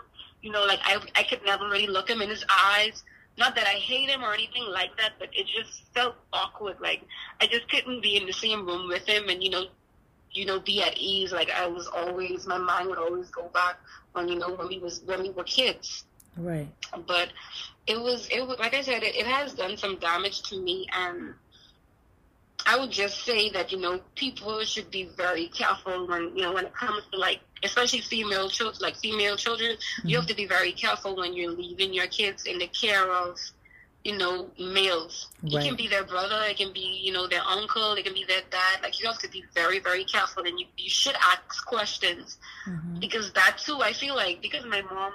you 0.41 0.51
know, 0.51 0.63
like 0.65 0.79
I 0.83 1.01
I 1.15 1.23
could 1.23 1.43
never 1.45 1.65
really 1.65 1.87
look 1.87 2.09
him 2.09 2.21
in 2.21 2.29
his 2.29 2.45
eyes 2.49 3.03
not 3.37 3.55
that 3.55 3.67
I 3.67 3.73
hate 3.73 4.09
him 4.09 4.23
or 4.23 4.33
anything 4.33 4.65
like 4.69 4.95
that, 4.97 5.13
but 5.17 5.29
it 5.33 5.47
just 5.47 5.83
felt 5.93 6.15
awkward. 6.31 6.77
Like 6.79 7.01
I 7.41 7.47
just 7.47 7.67
couldn't 7.69 8.01
be 8.01 8.17
in 8.17 8.25
the 8.25 8.33
same 8.33 8.65
room 8.65 8.87
with 8.87 9.07
him 9.07 9.29
and 9.29 9.43
you 9.43 9.49
know, 9.49 9.65
you 10.33 10.45
know, 10.45 10.59
be 10.59 10.81
at 10.81 10.97
ease. 10.97 11.31
Like 11.31 11.51
I 11.51 11.67
was 11.67 11.87
always, 11.87 12.47
my 12.47 12.57
mind 12.57 12.89
would 12.89 12.97
always 12.97 13.29
go 13.29 13.49
back 13.53 13.77
on 14.15 14.27
you 14.27 14.37
know 14.37 14.53
when 14.53 14.67
we 14.67 14.79
was 14.79 15.01
when 15.05 15.21
we 15.21 15.29
were 15.29 15.43
kids. 15.43 16.05
Right. 16.37 16.67
But 17.07 17.29
it 17.87 17.99
was 17.99 18.27
it 18.29 18.45
was 18.45 18.59
like 18.59 18.73
I 18.73 18.81
said, 18.81 19.03
it, 19.03 19.15
it 19.15 19.27
has 19.27 19.53
done 19.53 19.77
some 19.77 19.97
damage 19.97 20.41
to 20.43 20.59
me 20.59 20.87
and 20.93 21.33
I 22.65 22.77
would 22.77 22.91
just 22.91 23.25
say 23.25 23.49
that 23.49 23.71
you 23.71 23.79
know 23.79 23.99
people 24.15 24.63
should 24.63 24.89
be 24.89 25.09
very 25.17 25.47
careful 25.47 26.07
when 26.07 26.35
you 26.35 26.43
know 26.43 26.53
when 26.53 26.65
it 26.65 26.73
comes 26.73 27.03
to 27.11 27.19
like 27.19 27.39
especially 27.63 27.99
female 27.99 28.49
children 28.49 28.77
like 28.81 28.95
female 28.97 29.35
children 29.35 29.71
mm-hmm. 29.71 30.07
you 30.07 30.17
have 30.17 30.27
to 30.27 30.35
be 30.35 30.45
very 30.45 30.71
careful 30.71 31.15
when 31.15 31.33
you're 31.33 31.51
leaving 31.51 31.93
your 31.93 32.07
kids 32.07 32.45
in 32.45 32.59
the 32.59 32.67
care 32.67 33.11
of 33.11 33.37
you 34.03 34.17
know 34.17 34.49
males 34.59 35.29
right. 35.43 35.53
it 35.53 35.67
can 35.67 35.75
be 35.75 35.87
their 35.87 36.03
brother 36.03 36.41
it 36.49 36.57
can 36.57 36.73
be 36.73 36.99
you 37.01 37.11
know 37.11 37.25
their 37.27 37.41
uncle 37.47 37.93
it 37.93 38.03
can 38.03 38.13
be 38.13 38.25
their 38.25 38.41
dad 38.51 38.81
like 38.81 38.99
you 38.99 39.07
have 39.07 39.17
to 39.17 39.29
be 39.29 39.43
very 39.53 39.79
very 39.79 40.03
careful 40.03 40.43
and 40.43 40.59
you, 40.59 40.65
you 40.77 40.89
should 40.89 41.15
ask 41.15 41.65
questions 41.65 42.37
mm-hmm. 42.67 42.99
because 42.99 43.31
that 43.33 43.57
too 43.57 43.79
I 43.81 43.93
feel 43.93 44.15
like 44.15 44.41
because 44.41 44.65
my 44.65 44.81
mom 44.81 45.13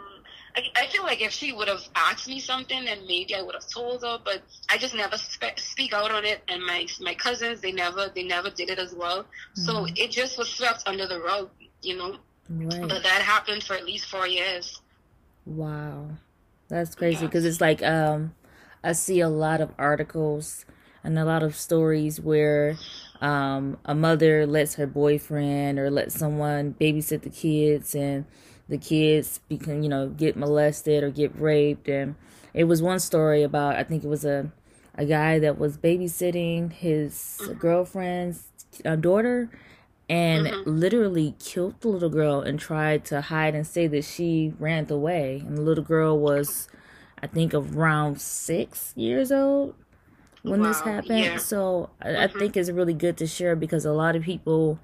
I, 0.56 0.62
I 0.82 0.86
feel 0.88 1.02
like 1.02 1.20
if 1.20 1.30
she 1.30 1.52
would 1.52 1.68
have 1.68 1.86
asked 1.94 2.26
me 2.26 2.40
something, 2.40 2.84
then 2.84 3.06
maybe 3.06 3.34
I 3.34 3.42
would 3.42 3.54
have 3.54 3.68
told 3.68 4.02
her. 4.02 4.18
But 4.24 4.42
I 4.68 4.78
just 4.78 4.94
never 4.94 5.16
spe- 5.16 5.58
speak 5.58 5.92
out 5.92 6.10
on 6.10 6.24
it, 6.24 6.42
and 6.48 6.64
my 6.64 6.86
my 7.00 7.14
cousins 7.14 7.60
they 7.60 7.70
never 7.70 8.10
they 8.12 8.24
never 8.24 8.50
did 8.50 8.70
it 8.70 8.78
as 8.78 8.94
well. 8.94 9.22
Mm-hmm. 9.22 9.60
So 9.60 9.86
it 9.94 10.10
just 10.10 10.38
was 10.38 10.48
swept 10.48 10.82
under 10.86 11.06
the 11.06 11.20
rug, 11.20 11.50
you 11.82 11.96
know. 11.96 12.16
Right. 12.50 12.88
But 12.88 13.02
that 13.02 13.22
happened 13.22 13.62
for 13.62 13.74
at 13.74 13.84
least 13.84 14.06
four 14.06 14.26
years. 14.26 14.80
Wow, 15.44 16.08
that's 16.68 16.94
crazy 16.94 17.26
because 17.26 17.44
yeah. 17.44 17.50
it's 17.50 17.60
like 17.60 17.82
um, 17.82 18.34
I 18.82 18.92
see 18.92 19.20
a 19.20 19.28
lot 19.28 19.60
of 19.60 19.72
articles 19.78 20.64
and 21.04 21.18
a 21.18 21.24
lot 21.24 21.42
of 21.42 21.56
stories 21.56 22.20
where 22.20 22.76
um, 23.20 23.78
a 23.84 23.94
mother 23.94 24.46
lets 24.46 24.74
her 24.76 24.86
boyfriend 24.86 25.78
or 25.78 25.90
let 25.90 26.12
someone 26.12 26.74
babysit 26.80 27.22
the 27.22 27.30
kids 27.30 27.94
and 27.94 28.24
the 28.68 28.78
kids 28.78 29.40
become 29.48 29.82
you 29.82 29.88
know 29.88 30.08
get 30.08 30.36
molested 30.36 31.02
or 31.02 31.10
get 31.10 31.34
raped 31.40 31.88
and 31.88 32.14
it 32.52 32.64
was 32.64 32.82
one 32.82 33.00
story 33.00 33.42
about 33.42 33.76
i 33.76 33.82
think 33.82 34.04
it 34.04 34.08
was 34.08 34.24
a 34.24 34.52
a 34.94 35.06
guy 35.06 35.38
that 35.38 35.58
was 35.58 35.78
babysitting 35.78 36.72
his 36.72 37.38
mm-hmm. 37.40 37.52
girlfriend's 37.54 38.44
uh, 38.84 38.96
daughter 38.96 39.48
and 40.10 40.46
mm-hmm. 40.46 40.70
literally 40.70 41.34
killed 41.38 41.80
the 41.80 41.88
little 41.88 42.10
girl 42.10 42.40
and 42.40 42.58
tried 42.58 43.04
to 43.04 43.20
hide 43.20 43.54
and 43.54 43.66
say 43.66 43.86
that 43.86 44.04
she 44.04 44.52
ran 44.58 44.90
away 44.90 45.42
and 45.46 45.56
the 45.56 45.62
little 45.62 45.84
girl 45.84 46.18
was 46.18 46.68
i 47.22 47.26
think 47.26 47.54
around 47.54 48.20
six 48.20 48.92
years 48.96 49.30
old 49.32 49.74
when 50.42 50.60
wow. 50.60 50.68
this 50.68 50.80
happened 50.80 51.18
yeah. 51.18 51.36
so 51.36 51.90
I, 52.00 52.08
mm-hmm. 52.08 52.22
I 52.22 52.38
think 52.38 52.56
it's 52.56 52.70
really 52.70 52.94
good 52.94 53.16
to 53.18 53.26
share 53.26 53.56
because 53.56 53.84
a 53.84 53.92
lot 53.92 54.16
of 54.16 54.22
people 54.22 54.78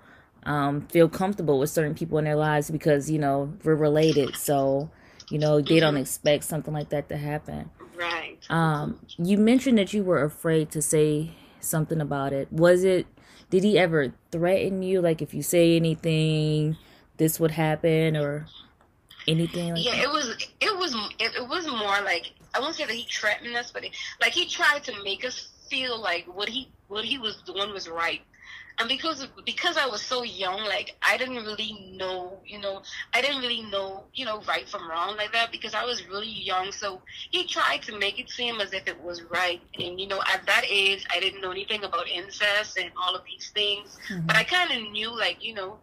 um, 0.47 0.83
feel 0.89 1.09
comfortable 1.09 1.59
with 1.59 1.71
certain 1.71 1.95
people 1.95 2.19
in 2.19 2.25
their 2.25 2.37
lives 2.37 2.71
because 2.71 3.11
you 3.11 3.19
know 3.19 3.53
we're 3.65 3.75
related. 3.75 4.37
So 4.37 4.91
you 5.31 5.39
know 5.39 5.61
they 5.61 5.81
don't 5.81 5.97
expect 5.97 6.45
something 6.45 6.75
like 6.75 6.91
that 6.91 7.09
to 7.09 7.17
happen. 7.17 7.71
Right. 7.97 8.39
Um, 8.51 9.01
you 9.17 9.39
mentioned 9.39 9.79
that 9.79 9.93
you 9.93 10.03
were 10.03 10.23
afraid 10.23 10.71
to 10.73 10.83
say 10.83 11.31
something 11.61 12.01
about 12.01 12.33
it. 12.33 12.53
Was 12.53 12.85
it? 12.85 13.07
Did 13.51 13.65
he 13.65 13.79
ever 13.79 14.13
threaten 14.31 14.83
you? 14.83 15.01
Like 15.01 15.23
if 15.23 15.33
you 15.33 15.43
say 15.43 15.77
anything, 15.77 16.77
this 17.17 17.39
would 17.39 17.53
happen, 17.53 18.17
or 18.17 18.47
anything 19.29 19.75
like 19.75 19.85
yeah, 19.85 19.93
that? 19.93 20.05
it 20.05 20.11
was. 20.11 20.49
It 20.61 20.77
was. 20.77 20.95
It, 21.19 21.35
it 21.37 21.49
was 21.49 21.67
more 21.67 22.01
like 22.03 22.33
I 22.55 22.61
won't 22.61 22.75
say 22.75 22.85
that 22.85 22.93
he 22.93 23.07
threatened 23.11 23.57
us, 23.57 23.71
but 23.71 23.85
it, 23.85 23.93
like 24.21 24.33
he 24.33 24.47
tried 24.47 24.85
to 24.85 25.03
make 25.03 25.25
us 25.25 25.49
feel 25.69 26.01
like 26.01 26.27
what 26.27 26.49
he 26.49 26.69
what 26.89 27.05
he 27.05 27.19
was 27.19 27.37
doing 27.47 27.73
was 27.73 27.89
right 27.89 28.21
and 28.79 28.89
because 28.89 29.27
because 29.45 29.77
I 29.77 29.87
was 29.87 30.03
so 30.03 30.25
young, 30.25 30.65
like 30.65 30.97
I 31.03 31.17
didn't 31.17 31.37
really 31.37 31.93
know, 31.93 32.39
you 32.45 32.61
know, 32.61 32.83
I 33.13 33.21
didn't 33.21 33.41
really 33.41 33.63
know, 33.63 34.05
you 34.15 34.25
know, 34.25 34.43
right 34.49 34.69
from 34.69 34.89
wrong 34.89 35.17
like 35.17 35.33
that 35.33 35.53
because 35.53 35.75
I 35.75 35.85
was 35.85 36.07
really 36.09 36.31
young. 36.31 36.73
So 36.73 37.01
he 37.31 37.45
tried 37.45 37.83
to 37.83 37.99
make 37.99 38.19
it 38.19 38.31
seem 38.31 38.61
as 38.61 38.73
if 38.73 38.89
it 38.89 39.01
was 39.01 39.23
right, 39.25 39.61
and 39.79 40.01
you 40.01 40.09
know, 40.09 40.21
at 40.33 40.45
that 40.47 40.65
age, 40.69 41.07
I 41.15 41.21
didn't 41.21 41.41
know 41.41 41.53
anything 41.53 41.85
about 41.85 42.09
incest 42.09 42.77
and 42.77 42.91
all 43.01 43.15
of 43.15 43.23
these 43.25 43.51
things, 43.51 43.97
mm-hmm. 44.09 44.27
but 44.27 44.37
I 44.37 44.43
kind 44.43 44.73
of 44.73 44.91
knew, 44.91 45.17
like, 45.17 45.45
you 45.45 45.55
know, 45.55 45.79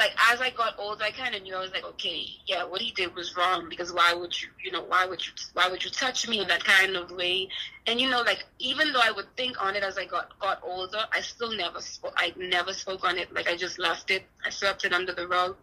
like 0.00 0.12
as 0.32 0.40
I 0.40 0.48
got 0.50 0.74
older, 0.78 1.04
I 1.04 1.10
kind 1.10 1.34
of 1.34 1.42
knew 1.42 1.54
I 1.54 1.60
was 1.60 1.72
like, 1.72 1.84
okay, 1.84 2.24
yeah, 2.46 2.64
what 2.64 2.80
he 2.80 2.90
did 2.90 3.14
was 3.14 3.36
wrong 3.36 3.68
because 3.68 3.92
why 3.92 4.14
would 4.14 4.32
you, 4.40 4.48
you 4.64 4.72
know, 4.72 4.82
why 4.82 5.04
would 5.04 5.24
you, 5.24 5.32
why 5.52 5.68
would 5.68 5.84
you 5.84 5.90
touch 5.90 6.26
me 6.26 6.40
in 6.40 6.48
that 6.48 6.64
kind 6.64 6.96
of 6.96 7.10
way? 7.10 7.48
And 7.86 8.00
you 8.00 8.08
know, 8.08 8.22
like 8.22 8.44
even 8.58 8.92
though 8.92 9.02
I 9.02 9.10
would 9.10 9.26
think 9.36 9.62
on 9.62 9.76
it 9.76 9.82
as 9.82 9.98
I 9.98 10.06
got 10.06 10.36
got 10.40 10.60
older, 10.64 11.04
I 11.12 11.20
still 11.20 11.54
never 11.54 11.80
spoke. 11.80 12.14
I 12.16 12.32
never 12.36 12.72
spoke 12.72 13.04
on 13.04 13.18
it. 13.18 13.32
Like 13.32 13.48
I 13.48 13.56
just 13.56 13.78
left 13.78 14.10
it. 14.10 14.24
I 14.44 14.50
swept 14.50 14.84
it 14.86 14.92
under 14.92 15.12
the 15.12 15.28
rug. 15.28 15.56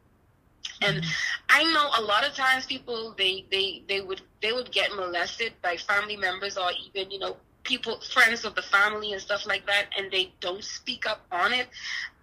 And. 0.81 1.03
I 1.49 1.63
know 1.73 1.89
a 1.97 2.03
lot 2.03 2.27
of 2.27 2.35
times 2.35 2.65
people 2.65 3.15
they 3.17 3.45
they 3.49 3.81
they 3.87 4.01
would 4.01 4.21
they 4.41 4.51
would 4.51 4.71
get 4.71 4.93
molested 4.95 5.53
by 5.63 5.77
family 5.77 6.17
members 6.17 6.57
or 6.57 6.69
even 6.85 7.09
you 7.09 7.19
know 7.19 7.37
people, 7.67 7.99
friends 7.99 8.45
of 8.45 8.55
the 8.55 8.61
family 8.61 9.13
and 9.13 9.21
stuff 9.21 9.45
like 9.45 9.65
that, 9.67 9.85
and 9.97 10.11
they 10.11 10.31
don't 10.39 10.63
speak 10.63 11.07
up 11.07 11.21
on 11.31 11.53
it. 11.53 11.67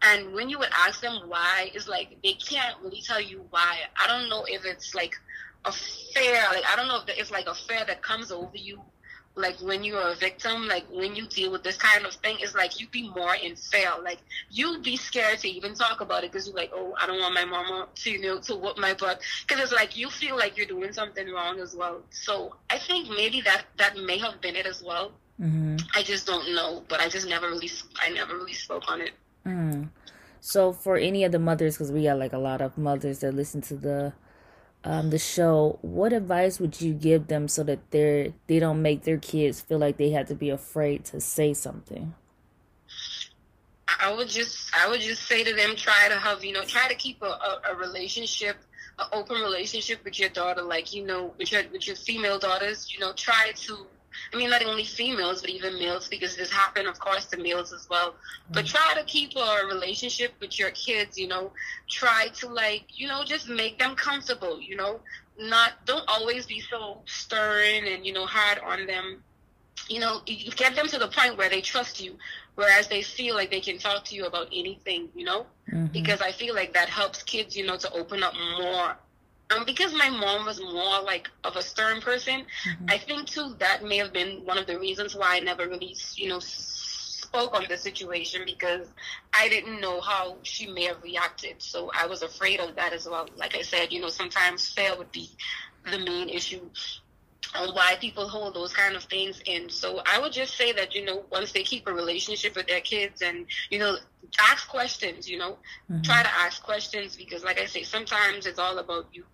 And 0.03 0.33
when 0.35 0.49
you 0.49 0.59
would 0.59 0.73
ask 0.73 1.01
them 1.01 1.29
why, 1.29 1.71
it's 1.75 1.87
like 1.87 2.17
they 2.25 2.33
can't 2.33 2.77
really 2.83 3.03
tell 3.03 3.21
you 3.21 3.45
why. 3.51 3.77
I 3.97 4.07
don't 4.09 4.29
know 4.29 4.45
if 4.49 4.65
it's 4.65 4.95
like 4.95 5.15
a 5.65 5.73
fear, 5.73 6.43
like 6.51 6.65
I 6.67 6.75
don't 6.77 6.89
know 6.89 7.01
if 7.07 7.19
it's 7.19 7.31
like 7.31 7.47
a 7.47 7.55
fear 7.55 7.85
that 7.87 8.03
comes 8.03 8.33
over 8.33 8.57
you, 8.57 8.81
like 9.37 9.61
when 9.61 9.83
you're 9.83 10.01
a 10.01 10.15
victim, 10.15 10.69
like 10.69 10.85
when 10.93 11.17
you 11.17 11.27
deal 11.27 11.51
with 11.51 11.65
this 11.65 11.77
kind 11.77 12.07
of 12.07 12.15
thing, 12.15 12.37
it's 12.41 12.55
like 12.55 12.81
you 12.81 12.87
be 12.89 13.09
more 13.11 13.35
in 13.35 13.57
fear. 13.57 13.91
Like 14.03 14.19
you'd 14.51 14.83
be 14.83 14.97
scared 14.97 15.41
to 15.41 15.49
even 15.49 15.75
talk 15.75 16.01
about 16.01 16.25
it 16.25 16.33
because 16.33 16.47
you're 16.47 16.57
like, 16.57 16.71
oh, 16.73 16.95
I 17.01 17.07
don't 17.07 17.19
want 17.19 17.35
my 17.35 17.45
mama 17.45 17.89
to 17.95 18.11
you 18.11 18.21
know 18.21 18.39
to 18.41 18.55
whoop 18.55 18.79
my 18.79 18.95
butt 18.95 19.21
because 19.47 19.63
it's 19.63 19.73
like 19.73 19.97
you 19.97 20.09
feel 20.09 20.37
like 20.37 20.57
you're 20.57 20.67
doing 20.67 20.93
something 20.93 21.29
wrong 21.31 21.59
as 21.61 21.75
well. 21.75 22.03
So 22.11 22.55
I 22.71 22.79
think 22.79 23.09
maybe 23.11 23.41
that 23.43 23.65
that 23.79 23.97
may 23.97 24.19
have 24.19 24.41
been 24.41 24.57
it 24.57 24.67
as 24.67 24.83
well. 24.83 25.13
Mm-hmm. 25.41 25.77
I 25.95 26.03
just 26.03 26.27
don't 26.27 26.55
know, 26.55 26.85
but 26.89 27.01
I 27.01 27.09
just 27.09 27.29
never 27.29 27.49
really, 27.49 27.71
I 28.01 28.11
never 28.11 28.37
really 28.37 28.53
spoke 28.53 28.85
on 28.89 29.01
it. 29.01 29.13
Mm. 29.47 29.89
So 30.41 30.73
for 30.73 30.97
any 30.97 31.25
of 31.25 31.33
the 31.33 31.39
mothers, 31.39 31.77
because 31.77 31.91
we 31.91 32.05
got 32.05 32.19
like 32.19 32.33
a 32.33 32.39
lot 32.39 32.61
of 32.61 32.79
mothers 32.79 33.21
that 33.21 33.35
listen 33.35 33.61
to 33.63 33.75
the 33.77 34.13
um, 34.85 35.09
the 35.09 35.19
show, 35.19 35.79
what 35.81 36.13
advice 36.13 36.61
would 36.61 36.81
you 36.83 36.93
give 36.93 37.29
them 37.29 37.49
so 37.49 37.63
that 37.65 37.91
they're 37.91 38.35
they 38.47 38.59
don't 38.59 38.83
make 38.83 39.05
their 39.05 39.17
kids 39.17 39.63
feel 39.63 39.79
like 39.79 39.97
they 39.97 40.11
have 40.11 40.29
to 40.29 40.35
be 40.35 40.51
afraid 40.51 41.05
to 41.07 41.21
say 41.21 41.55
something? 41.55 42.15
I 44.01 44.13
would 44.13 44.29
just 44.29 44.71
I 44.77 44.89
would 44.89 45.01
just 45.01 45.23
say 45.23 45.43
to 45.45 45.55
them, 45.55 45.75
try 45.77 46.09
to 46.09 46.19
have 46.19 46.45
you 46.45 46.53
know 46.53 46.63
try 46.65 46.89
to 46.89 46.95
keep 46.95 47.23
a, 47.23 47.27
a, 47.27 47.61
a 47.73 47.77
relationship, 47.77 48.57
an 48.99 49.07
open 49.13 49.41
relationship 49.41 50.05
with 50.05 50.19
your 50.19 50.29
daughter, 50.29 50.63
like 50.63 50.93
you 50.93 51.07
know 51.07 51.33
with 51.39 51.51
your 51.51 51.63
with 51.73 51.87
your 51.87 51.97
female 51.97 52.39
daughters. 52.39 52.93
You 52.93 53.01
know, 53.01 53.15
try 53.15 53.53
to 53.55 53.87
I 54.33 54.37
mean, 54.37 54.51
not 54.51 54.65
only 54.65 54.85
females, 54.85 55.41
but 55.41 55.51
even 55.51 55.79
males, 55.79 56.09
because 56.09 56.37
this 56.37 56.51
happen, 56.51 56.87
of 56.87 56.99
course, 56.99 57.27
to 57.27 57.37
males 57.37 57.73
as 57.73 57.89
well. 57.89 58.15
But 58.51 58.67
try 58.67 58.95
to 58.97 59.05
keep 59.05 59.37
a 59.37 59.67
relationship 59.67 60.33
with 60.41 60.59
your 60.59 60.71
kids, 60.71 61.19
you 61.19 61.29
know, 61.29 61.53
try 61.89 62.29
to 62.35 62.49
like, 62.49 62.85
you 62.89 63.09
know, 63.09 63.23
just 63.25 63.49
make 63.49 63.79
them 63.79 63.95
comfortable, 63.95 64.61
you 64.61 64.77
know, 64.77 65.01
not, 65.39 65.73
don't 65.85 66.05
always 66.09 66.47
be 66.47 66.61
so 66.61 67.01
stern 67.07 67.87
and, 67.87 68.07
you 68.07 68.13
know, 68.13 68.27
hard 68.27 68.59
on 68.59 68.87
them. 68.87 69.23
You 69.89 70.01
know, 70.01 70.23
you 70.27 70.51
get 70.53 70.77
them 70.77 70.87
to 70.89 70.99
the 70.99 71.09
point 71.09 71.37
where 71.37 71.51
they 71.51 71.61
trust 71.61 72.01
you, 72.01 72.17
whereas 72.55 72.89
they 72.89 73.03
feel 73.03 73.35
like 73.35 73.51
they 73.51 73.61
can 73.61 73.79
talk 73.79 74.05
to 74.07 74.15
you 74.15 74.27
about 74.27 74.47
anything, 74.53 75.09
you 75.15 75.25
know, 75.25 75.47
mm-hmm. 75.71 75.87
because 75.87 76.21
I 76.21 76.33
feel 76.33 76.55
like 76.55 76.73
that 76.75 76.89
helps 76.89 77.23
kids, 77.23 77.57
you 77.57 77.67
know, 77.67 77.77
to 77.77 77.93
open 77.93 78.23
up 78.23 78.35
more 78.59 78.97
um, 79.51 79.65
because 79.65 79.93
my 79.93 80.09
mom 80.09 80.47
was 80.47 80.61
more 80.61 81.03
like 81.03 81.31
of 81.45 81.57
a 81.57 81.63
stern 81.63 82.01
person, 82.01 82.41
mm-hmm. 82.41 82.87
I 82.89 82.99
think 82.99 83.27
too 83.29 83.55
that 83.59 83.85
may 83.85 83.99
have 83.99 84.13
been 84.13 84.45
one 84.45 84.59
of 84.59 84.67
the 84.67 84.79
reasons 84.79 85.15
why 85.15 85.37
I 85.37 85.41
never 85.41 85.69
really, 85.69 85.97
you 86.17 86.29
know, 86.29 86.41
spoke 86.41 87.55
on 87.55 87.65
the 87.69 87.77
situation 87.77 88.43
because 88.47 88.87
I 89.33 89.49
didn't 89.49 89.81
know 89.81 90.01
how 90.01 90.37
she 90.43 90.67
may 90.67 90.85
have 90.85 91.03
reacted. 91.03 91.57
So 91.59 91.91
I 91.95 92.07
was 92.07 92.23
afraid 92.23 92.61
of 92.61 92.75
that 92.77 92.93
as 92.93 93.09
well. 93.09 93.29
Like 93.37 93.57
I 93.57 93.63
said, 93.63 93.93
you 93.93 94.01
know, 94.01 94.09
sometimes 94.09 94.71
fear 94.71 94.97
would 94.97 95.13
be 95.13 95.31
the 95.91 95.99
main 95.99 96.29
issue 96.29 96.61
why 97.55 97.97
people 98.01 98.29
hold 98.29 98.55
those 98.55 98.73
kind 98.73 98.97
of 98.97 99.05
things 99.05 99.41
in. 99.47 99.71
So 99.71 100.03
I 100.07 100.19
would 100.19 100.33
just 100.33 100.57
say 100.57 100.73
that, 100.73 100.95
you 100.95 101.05
know, 101.05 101.25
once 101.31 101.53
they 101.53 101.63
keep 101.63 101.87
a 101.87 101.93
relationship 101.93 102.57
with 102.57 102.67
their 102.67 102.81
kids 102.81 103.23
and, 103.23 103.47
you 103.71 103.79
know, 103.79 103.97
ask 104.41 104.69
questions, 104.69 105.29
you 105.29 105.39
know, 105.39 105.59
mm-hmm. 105.91 106.03
try 106.03 106.23
to 106.23 106.35
ask 106.35 106.63
questions 106.63 107.17
because 107.17 107.45
like 107.45 107.61
I 107.61 107.67
say, 107.67 107.83
sometimes 107.83 108.47
it's 108.47 108.59
all 108.59 108.79
about 108.79 109.07
you 109.13 109.25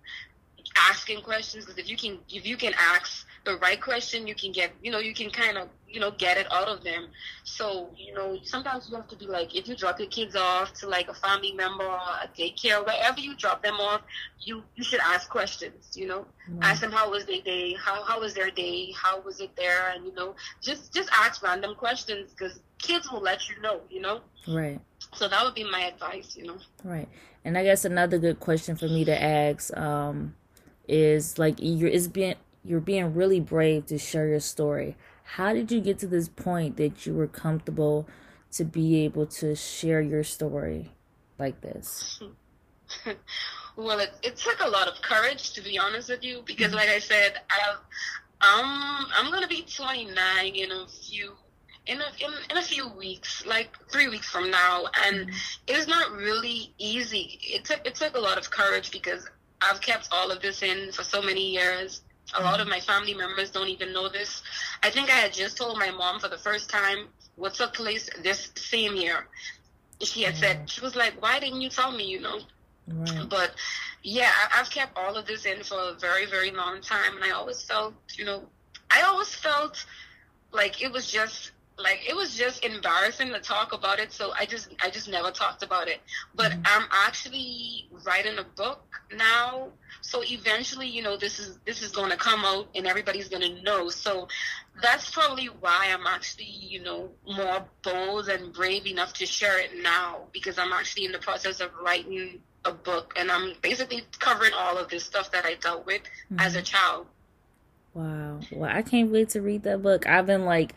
asking 0.77 1.23
questions 1.23 1.65
because 1.65 1.79
if 1.79 1.89
you 1.89 1.97
can, 1.97 2.19
if 2.29 2.47
you 2.47 2.57
can 2.57 2.75
ask 2.79 3.27
the 3.45 3.57
right 3.57 3.81
question, 3.81 4.27
you 4.27 4.35
can 4.35 4.53
get, 4.53 4.71
you 4.83 4.91
know, 4.91 4.99
you 4.99 5.15
can 5.15 5.31
kind 5.31 5.57
of, 5.57 5.69
you 5.91 6.01
know, 6.01 6.11
get 6.13 6.37
it 6.37 6.47
out 6.53 6.69
of 6.69 6.85
them. 6.85 7.09
So, 7.45 7.91
you 7.97 8.15
know, 8.15 8.39
sometimes 8.45 8.89
you 8.89 8.97
have 8.97 9.09
to 9.09 9.17
be 9.17 9.27
like, 9.27 9.55
if 9.55 9.67
you 9.69 9.77
drop 9.77 9.99
your 9.99 10.09
kids 10.09 10.37
off 10.37 10.73
to 10.75 10.89
like 10.89 11.09
a 11.09 11.15
family 11.15 11.53
member 11.53 11.85
or 11.85 11.97
a 11.97 12.29
daycare, 12.39 12.85
wherever 12.85 13.21
you 13.21 13.37
drop 13.37 13.63
them 13.63 13.75
off, 13.75 14.03
you, 14.41 14.63
you 14.77 14.85
should 14.85 15.01
ask 15.01 15.29
questions, 15.29 15.97
you 15.97 16.07
know, 16.07 16.27
mm-hmm. 16.49 16.63
ask 16.63 16.81
them 16.81 16.93
how 16.93 17.11
was 17.11 17.27
their 17.27 17.41
day, 17.43 17.75
how, 17.75 18.03
how 18.05 18.21
was 18.21 18.35
their 18.35 18.51
day, 18.51 18.93
how 18.93 19.21
was 19.21 19.41
it 19.41 19.51
there? 19.57 19.91
And, 19.95 20.05
you 20.05 20.15
know, 20.15 20.35
just, 20.61 20.95
just 20.95 21.11
ask 21.13 21.43
random 21.43 21.75
questions 21.75 22.31
because 22.31 22.61
kids 22.79 23.11
will 23.11 23.23
let 23.23 23.49
you 23.49 23.61
know, 23.61 23.81
you 23.91 24.01
know? 24.01 24.21
Right. 24.47 24.81
So 25.15 25.29
that 25.29 25.45
would 25.45 25.55
be 25.55 25.65
my 25.65 25.83
advice, 25.83 26.37
you 26.37 26.47
know? 26.47 26.59
Right. 26.85 27.09
And 27.45 27.59
I 27.59 27.65
guess 27.65 27.85
another 27.85 28.19
good 28.19 28.39
question 28.39 28.77
for 28.77 28.87
me 28.87 29.05
to 29.05 29.23
ask, 29.23 29.77
um, 29.77 30.35
is 30.91 31.39
like 31.39 31.55
you're 31.59 31.89
it's 31.89 32.09
you're 32.65 32.81
being 32.81 33.15
really 33.15 33.41
brave 33.41 33.87
to 33.87 33.97
share 33.97 34.27
your 34.27 34.41
story. 34.41 34.97
How 35.35 35.53
did 35.53 35.71
you 35.71 35.81
get 35.81 35.99
to 36.01 36.09
this 36.09 36.29
point 36.29 36.77
that 36.79 37.07
you 37.07 37.15
were 37.15 37.29
comfortable 37.29 38.09
to 38.53 38.65
be 38.65 39.05
able 39.05 39.27
to 39.27 39.55
share 39.55 40.01
your 40.01 40.25
story 40.25 40.91
like 41.39 41.61
this? 41.61 42.21
well, 43.77 44.01
it, 44.01 44.11
it 44.23 44.37
took 44.37 44.61
a 44.61 44.69
lot 44.69 44.89
of 44.89 45.01
courage, 45.03 45.53
to 45.53 45.63
be 45.63 45.79
honest 45.79 46.09
with 46.09 46.25
you, 46.25 46.43
because, 46.45 46.75
like 46.75 46.89
I 46.89 46.99
said, 46.99 47.35
I, 47.49 47.71
um, 48.41 49.07
I'm 49.15 49.31
gonna 49.31 49.47
be 49.47 49.63
29 49.63 50.55
in 50.55 50.73
a 50.73 50.87
few 50.89 51.33
in 51.87 52.01
a, 52.01 52.05
in, 52.25 52.31
in 52.51 52.57
a 52.57 52.63
few 52.63 52.89
weeks, 52.89 53.45
like 53.47 53.77
three 53.91 54.09
weeks 54.09 54.29
from 54.29 54.51
now, 54.51 54.87
and 55.07 55.27
mm-hmm. 55.27 55.37
it's 55.67 55.87
not 55.87 56.13
really 56.13 56.75
easy. 56.79 57.39
It 57.43 57.65
took 57.65 57.87
it 57.87 57.95
took 57.95 58.17
a 58.17 58.21
lot 58.21 58.37
of 58.39 58.51
courage 58.51 58.91
because 58.91 59.29
I've 59.61 59.81
kept 59.81 60.09
all 60.13 60.31
of 60.31 60.43
this 60.43 60.63
in 60.63 60.93
for 60.93 61.05
so 61.05 61.23
many 61.23 61.53
years. 61.53 62.03
A 62.39 62.43
lot 62.43 62.61
of 62.61 62.69
my 62.69 62.81
family 62.81 63.15
members 63.15 63.51
don't 63.51 63.69
even 63.69 63.93
know 63.93 64.09
this. 64.09 64.43
I 64.83 64.91
think 64.91 65.11
I 65.11 65.15
had 65.15 65.33
just 65.33 65.57
told 65.57 65.79
my 65.79 65.91
mom 65.91 66.21
for 66.21 66.29
the 66.29 66.39
first 66.39 66.71
time 66.71 67.09
what 67.37 67.55
took 67.55 67.75
place 67.75 68.09
this 68.23 68.51
same 68.57 68.95
year. 68.95 69.27
She 70.01 70.23
had 70.23 70.37
said, 70.37 70.61
mm. 70.61 70.71
she 70.71 70.81
was 70.81 70.97
like, 70.97 71.21
why 71.21 71.41
didn't 71.41 71.61
you 71.61 71.69
tell 71.69 71.93
me, 71.93 72.05
you 72.05 72.21
know? 72.21 72.41
Right. 72.87 73.29
But 73.29 73.53
yeah, 74.03 74.31
I, 74.53 74.57
have 74.57 74.71
kept 74.71 74.97
all 74.97 75.17
of 75.17 75.27
this 75.27 75.45
in 75.45 75.63
for 75.63 75.79
a 75.79 75.95
very, 75.95 76.27
very 76.27 76.51
long 76.51 76.81
time. 76.81 77.17
And 77.17 77.25
I 77.25 77.31
always 77.31 77.63
felt, 77.63 77.95
you 78.17 78.25
know, 78.25 78.43
I 78.91 79.03
always 79.03 79.35
felt 79.35 79.85
like 80.53 80.83
it 80.83 80.91
was 80.91 81.11
just 81.11 81.53
like 81.83 82.09
it 82.09 82.15
was 82.15 82.37
just 82.37 82.65
embarrassing 82.65 83.29
to 83.33 83.41
talk 83.41 83.73
about 83.73 83.99
it 83.99 84.13
so 84.13 84.33
i 84.39 84.45
just 84.45 84.75
i 84.83 84.91
just 84.91 85.09
never 85.09 85.31
talked 85.31 85.63
about 85.63 85.89
it 85.89 86.01
but 86.35 86.53
mm-hmm. 86.53 86.63
i'm 86.65 86.87
actually 86.91 87.89
writing 88.05 88.39
a 88.39 88.45
book 88.57 89.01
now 89.17 89.69
so 90.01 90.23
eventually 90.25 90.87
you 90.87 91.03
know 91.03 91.17
this 91.17 91.39
is 91.39 91.59
this 91.67 91.83
is 91.83 91.93
going 91.93 92.11
to 92.11 92.17
come 92.17 92.45
out 92.45 92.69
and 92.75 92.87
everybody's 92.87 93.29
going 93.29 93.43
to 93.43 93.63
know 93.63 93.89
so 93.89 94.29
that's 94.83 95.11
probably 95.11 95.47
why 95.47 95.89
i'm 95.93 96.07
actually 96.07 96.45
you 96.45 96.83
know 96.83 97.11
more 97.27 97.65
bold 97.83 98.29
and 98.29 98.53
brave 98.53 98.87
enough 98.87 99.13
to 99.13 99.27
share 99.27 99.59
it 99.59 99.71
now 99.83 100.21
because 100.33 100.59
i'm 100.59 100.73
actually 100.73 101.05
in 101.05 101.13
the 101.13 101.19
process 101.19 101.61
of 101.61 101.71
writing 101.83 102.41
a 102.65 102.73
book 102.73 103.13
and 103.17 103.31
i'm 103.31 103.55
basically 103.63 104.03
covering 104.19 104.53
all 104.55 104.77
of 104.77 104.89
this 104.89 105.05
stuff 105.05 105.31
that 105.31 105.45
i 105.45 105.55
dealt 105.57 105.87
with 105.87 106.03
mm-hmm. 106.03 106.41
as 106.41 106.55
a 106.55 106.63
child 106.63 107.07
Wow. 107.95 108.39
Well, 108.53 108.71
I 108.73 108.83
can't 108.83 109.11
wait 109.11 109.31
to 109.31 109.43
read 109.43 109.65
that 109.65 109.83
book. 109.83 110.07
I've 110.07 110.27
been 110.27 110.45
like, 110.45 110.75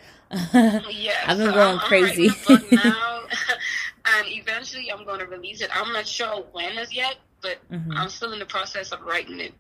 yes, 0.90 1.24
I've 1.28 1.38
been 1.38 1.48
so 1.48 1.54
going 1.54 1.80
I'm, 1.80 1.80
crazy. 1.80 2.30
I'm 2.48 2.64
now, 2.72 3.22
and 4.06 4.28
eventually 4.28 4.92
I'm 4.92 5.06
going 5.06 5.20
to 5.20 5.26
release 5.26 5.62
it. 5.62 5.70
I'm 5.74 5.92
not 5.94 6.08
sure 6.08 6.46
when 6.52 6.78
as 6.78 6.94
yet, 6.94 7.18
but 7.42 7.58
mm-hmm. 7.72 7.92
I'm 7.92 8.10
still 8.10 8.34
in 8.34 8.40
the 8.40 8.46
process 8.46 8.92
of 8.92 9.02
writing 9.02 9.40
it. 9.40 9.54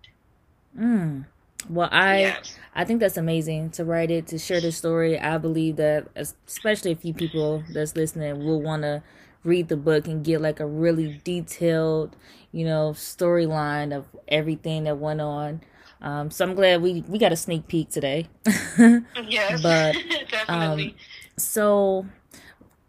Mm. 0.77 1.25
Well, 1.69 1.89
I 1.91 2.19
yes. 2.19 2.57
I 2.75 2.83
think 2.83 2.99
that's 2.99 3.17
amazing 3.17 3.69
to 3.71 3.85
write 3.85 4.11
it 4.11 4.27
to 4.27 4.37
share 4.37 4.59
the 4.59 4.71
story. 4.71 5.19
I 5.19 5.37
believe 5.37 5.77
that 5.77 6.07
especially 6.15 6.91
a 6.91 6.95
few 6.95 7.13
people 7.13 7.63
that's 7.71 7.95
listening 7.95 8.43
will 8.43 8.61
want 8.61 8.81
to 8.83 9.03
read 9.43 9.67
the 9.69 9.77
book 9.77 10.07
and 10.07 10.23
get 10.23 10.41
like 10.41 10.59
a 10.59 10.65
really 10.65 11.21
detailed, 11.23 12.15
you 12.51 12.65
know, 12.65 12.91
storyline 12.91 13.95
of 13.95 14.05
everything 14.27 14.85
that 14.85 14.97
went 14.97 15.21
on. 15.21 15.61
Um, 16.03 16.29
so 16.29 16.45
I'm 16.45 16.53
glad 16.53 16.81
we 16.81 17.01
we 17.07 17.17
got 17.17 17.31
a 17.31 17.37
sneak 17.37 17.67
peek 17.67 17.89
today. 17.89 18.27
yes, 18.75 19.61
but 19.61 19.95
definitely. 20.29 20.89
Um, 20.89 20.95
so 21.37 22.05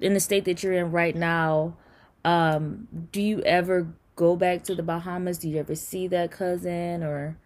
in 0.00 0.14
the 0.14 0.20
state 0.20 0.44
that 0.46 0.62
you're 0.62 0.72
in 0.72 0.90
right 0.90 1.14
now, 1.14 1.76
um, 2.24 2.88
do 3.12 3.22
you 3.22 3.40
ever 3.42 3.86
go 4.16 4.34
back 4.34 4.64
to 4.64 4.74
the 4.74 4.82
Bahamas? 4.82 5.38
Do 5.38 5.48
you 5.48 5.60
ever 5.60 5.76
see 5.76 6.08
that 6.08 6.32
cousin 6.32 7.04
or? 7.04 7.36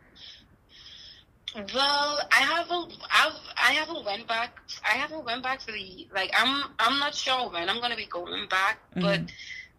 Well, 1.54 2.20
I 2.32 2.40
haven't. 2.40 2.96
I've. 3.10 3.32
I 3.56 3.72
haven't 3.72 4.06
went 4.06 4.26
back. 4.26 4.58
I 4.84 4.96
haven't 4.96 5.24
went 5.26 5.42
back 5.42 5.60
to 5.60 5.72
the 5.72 6.08
like. 6.14 6.30
I'm. 6.38 6.70
I'm 6.78 6.98
not 6.98 7.14
sure 7.14 7.50
when 7.50 7.68
I'm 7.68 7.80
gonna 7.80 7.96
be 7.96 8.06
going 8.06 8.48
back, 8.48 8.78
mm-hmm. 8.92 9.00
but 9.02 9.20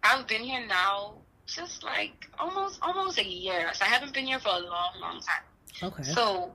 I've 0.04 0.28
been 0.28 0.44
here 0.44 0.66
now 0.68 1.16
just 1.48 1.84
like 1.84 2.30
almost 2.38 2.80
almost 2.84 3.18
a 3.18 3.26
year. 3.26 3.72
So 3.74 3.86
I 3.86 3.88
haven't 3.88 4.14
been 4.14 4.28
here 4.28 4.40
for 4.40 4.50
a 4.50 4.60
long, 4.60 4.94
long 5.02 5.20
time. 5.22 5.44
Okay. 5.82 6.04
So 6.04 6.52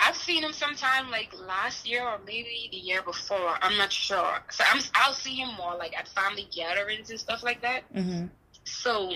I've 0.00 0.16
seen 0.16 0.42
him 0.42 0.52
sometime 0.52 1.10
like 1.10 1.30
last 1.46 1.88
year 1.88 2.02
or 2.02 2.18
maybe 2.26 2.68
the 2.70 2.78
year 2.78 3.02
before. 3.02 3.56
I'm 3.62 3.76
not 3.78 3.92
sure. 3.92 4.42
So 4.50 4.64
I'm. 4.70 4.82
I'll 4.94 5.14
see 5.14 5.34
him 5.34 5.54
more 5.56 5.76
like 5.76 5.96
at 5.96 6.08
family 6.08 6.48
gatherings 6.54 7.10
and 7.10 7.18
stuff 7.18 7.42
like 7.42 7.62
that. 7.62 7.82
Mm-hmm. 7.94 8.26
So 8.64 9.12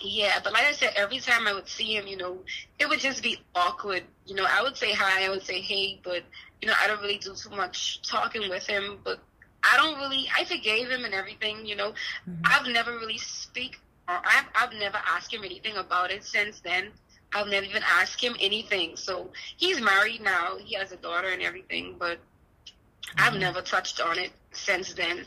yeah, 0.00 0.40
but 0.42 0.52
like 0.52 0.64
I 0.64 0.72
said, 0.72 0.92
every 0.96 1.18
time 1.18 1.46
I 1.46 1.52
would 1.52 1.68
see 1.68 1.94
him, 1.94 2.06
you 2.06 2.16
know, 2.16 2.38
it 2.78 2.88
would 2.88 3.00
just 3.00 3.22
be 3.22 3.38
awkward. 3.54 4.02
You 4.26 4.34
know, 4.34 4.46
I 4.48 4.62
would 4.62 4.76
say 4.76 4.92
hi, 4.92 5.24
I 5.24 5.28
would 5.28 5.42
say 5.42 5.60
hey, 5.60 6.00
but 6.02 6.22
you 6.60 6.68
know, 6.68 6.74
I 6.80 6.86
don't 6.86 7.00
really 7.00 7.18
do 7.18 7.34
too 7.34 7.50
much 7.50 8.00
talking 8.02 8.48
with 8.48 8.66
him. 8.66 8.98
But 9.04 9.20
I 9.62 9.76
don't 9.76 9.98
really, 9.98 10.28
I 10.36 10.44
forgave 10.44 10.88
him 10.88 11.04
and 11.04 11.14
everything. 11.14 11.66
You 11.66 11.76
know, 11.76 11.90
mm-hmm. 12.28 12.42
I've 12.44 12.66
never 12.66 12.92
really 12.92 13.18
speak 13.18 13.78
or 14.08 14.20
I've 14.24 14.46
I've 14.54 14.72
never 14.78 14.98
asked 15.08 15.32
him 15.32 15.44
anything 15.44 15.76
about 15.76 16.10
it 16.10 16.24
since 16.24 16.60
then. 16.60 16.90
I've 17.34 17.48
never 17.48 17.64
even 17.64 17.82
asked 17.98 18.22
him 18.22 18.36
anything. 18.40 18.96
So 18.96 19.30
he's 19.56 19.80
married 19.80 20.22
now. 20.22 20.56
He 20.58 20.74
has 20.74 20.92
a 20.92 20.96
daughter 20.96 21.28
and 21.28 21.42
everything, 21.42 21.96
but 21.98 22.18
mm-hmm. 22.18 23.18
I've 23.18 23.34
never 23.34 23.62
touched 23.62 24.00
on 24.00 24.18
it 24.18 24.32
since 24.52 24.92
then. 24.94 25.24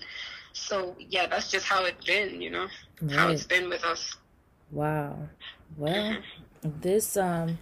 So 0.53 0.95
yeah, 0.99 1.27
that's 1.27 1.51
just 1.51 1.65
how 1.65 1.85
it's 1.85 2.05
been. 2.05 2.41
You 2.41 2.51
know, 2.51 2.67
right. 3.01 3.15
how 3.15 3.29
it's 3.29 3.45
been 3.45 3.69
with 3.69 3.83
us. 3.83 4.15
Wow. 4.71 5.17
Well, 5.77 6.17
this 6.63 7.17
um 7.17 7.57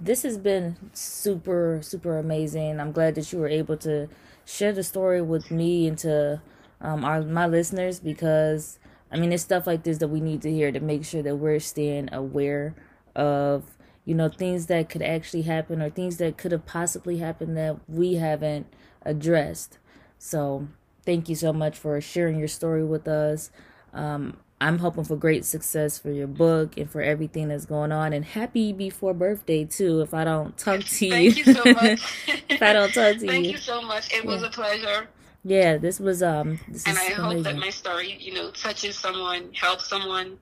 this 0.00 0.22
has 0.22 0.38
been 0.38 0.76
super 0.92 1.80
super 1.82 2.18
amazing. 2.18 2.80
I'm 2.80 2.92
glad 2.92 3.14
that 3.14 3.32
you 3.32 3.38
were 3.38 3.48
able 3.48 3.76
to 3.78 4.08
share 4.44 4.72
the 4.72 4.82
story 4.82 5.22
with 5.22 5.50
me 5.50 5.86
and 5.86 5.98
to 5.98 6.40
um 6.80 7.04
our 7.04 7.22
my 7.22 7.46
listeners 7.46 8.00
because 8.00 8.78
I 9.10 9.18
mean 9.18 9.32
it's 9.32 9.42
stuff 9.42 9.66
like 9.66 9.84
this 9.84 9.98
that 9.98 10.08
we 10.08 10.20
need 10.20 10.42
to 10.42 10.50
hear 10.50 10.72
to 10.72 10.80
make 10.80 11.04
sure 11.04 11.22
that 11.22 11.36
we're 11.36 11.60
staying 11.60 12.12
aware 12.12 12.74
of 13.14 13.64
you 14.04 14.14
know 14.14 14.28
things 14.28 14.66
that 14.66 14.88
could 14.88 15.02
actually 15.02 15.42
happen 15.42 15.80
or 15.80 15.90
things 15.90 16.16
that 16.16 16.36
could 16.36 16.52
have 16.52 16.66
possibly 16.66 17.18
happened 17.18 17.56
that 17.56 17.76
we 17.88 18.14
haven't 18.14 18.66
addressed. 19.02 19.78
So, 20.18 20.68
thank 21.04 21.28
you 21.28 21.34
so 21.34 21.52
much 21.52 21.78
for 21.78 22.00
sharing 22.00 22.38
your 22.38 22.48
story 22.48 22.84
with 22.84 23.08
us. 23.08 23.50
Um, 23.92 24.38
I'm 24.62 24.78
hoping 24.78 25.02
for 25.02 25.16
great 25.16 25.44
success 25.44 25.98
for 25.98 26.12
your 26.12 26.28
book 26.28 26.76
and 26.76 26.88
for 26.88 27.02
everything 27.02 27.48
that's 27.48 27.66
going 27.66 27.90
on. 27.90 28.12
And 28.12 28.24
happy 28.24 28.72
before 28.72 29.12
birthday 29.12 29.64
too. 29.64 30.00
If 30.02 30.14
I 30.14 30.22
don't 30.22 30.56
talk 30.56 30.80
to 30.80 31.06
you, 31.06 31.10
thank 31.10 31.36
you 31.36 31.54
so 31.54 31.64
much. 31.72 32.00
if 32.48 32.62
I 32.62 32.72
don't 32.72 32.94
talk 32.94 33.14
to 33.14 33.18
thank 33.18 33.22
you, 33.22 33.28
thank 33.28 33.46
you 33.46 33.56
so 33.58 33.82
much. 33.82 34.12
It 34.12 34.24
yeah. 34.24 34.30
was 34.30 34.42
a 34.44 34.50
pleasure. 34.50 35.08
Yeah, 35.44 35.78
this 35.78 35.98
was 35.98 36.22
um. 36.22 36.60
This 36.68 36.86
and 36.86 36.96
I 36.96 37.06
amazing. 37.06 37.24
hope 37.24 37.42
that 37.42 37.56
my 37.56 37.70
story, 37.70 38.16
you 38.20 38.34
know, 38.34 38.52
touches 38.52 38.96
someone, 38.96 39.52
helps 39.52 39.88
someone. 39.88 40.38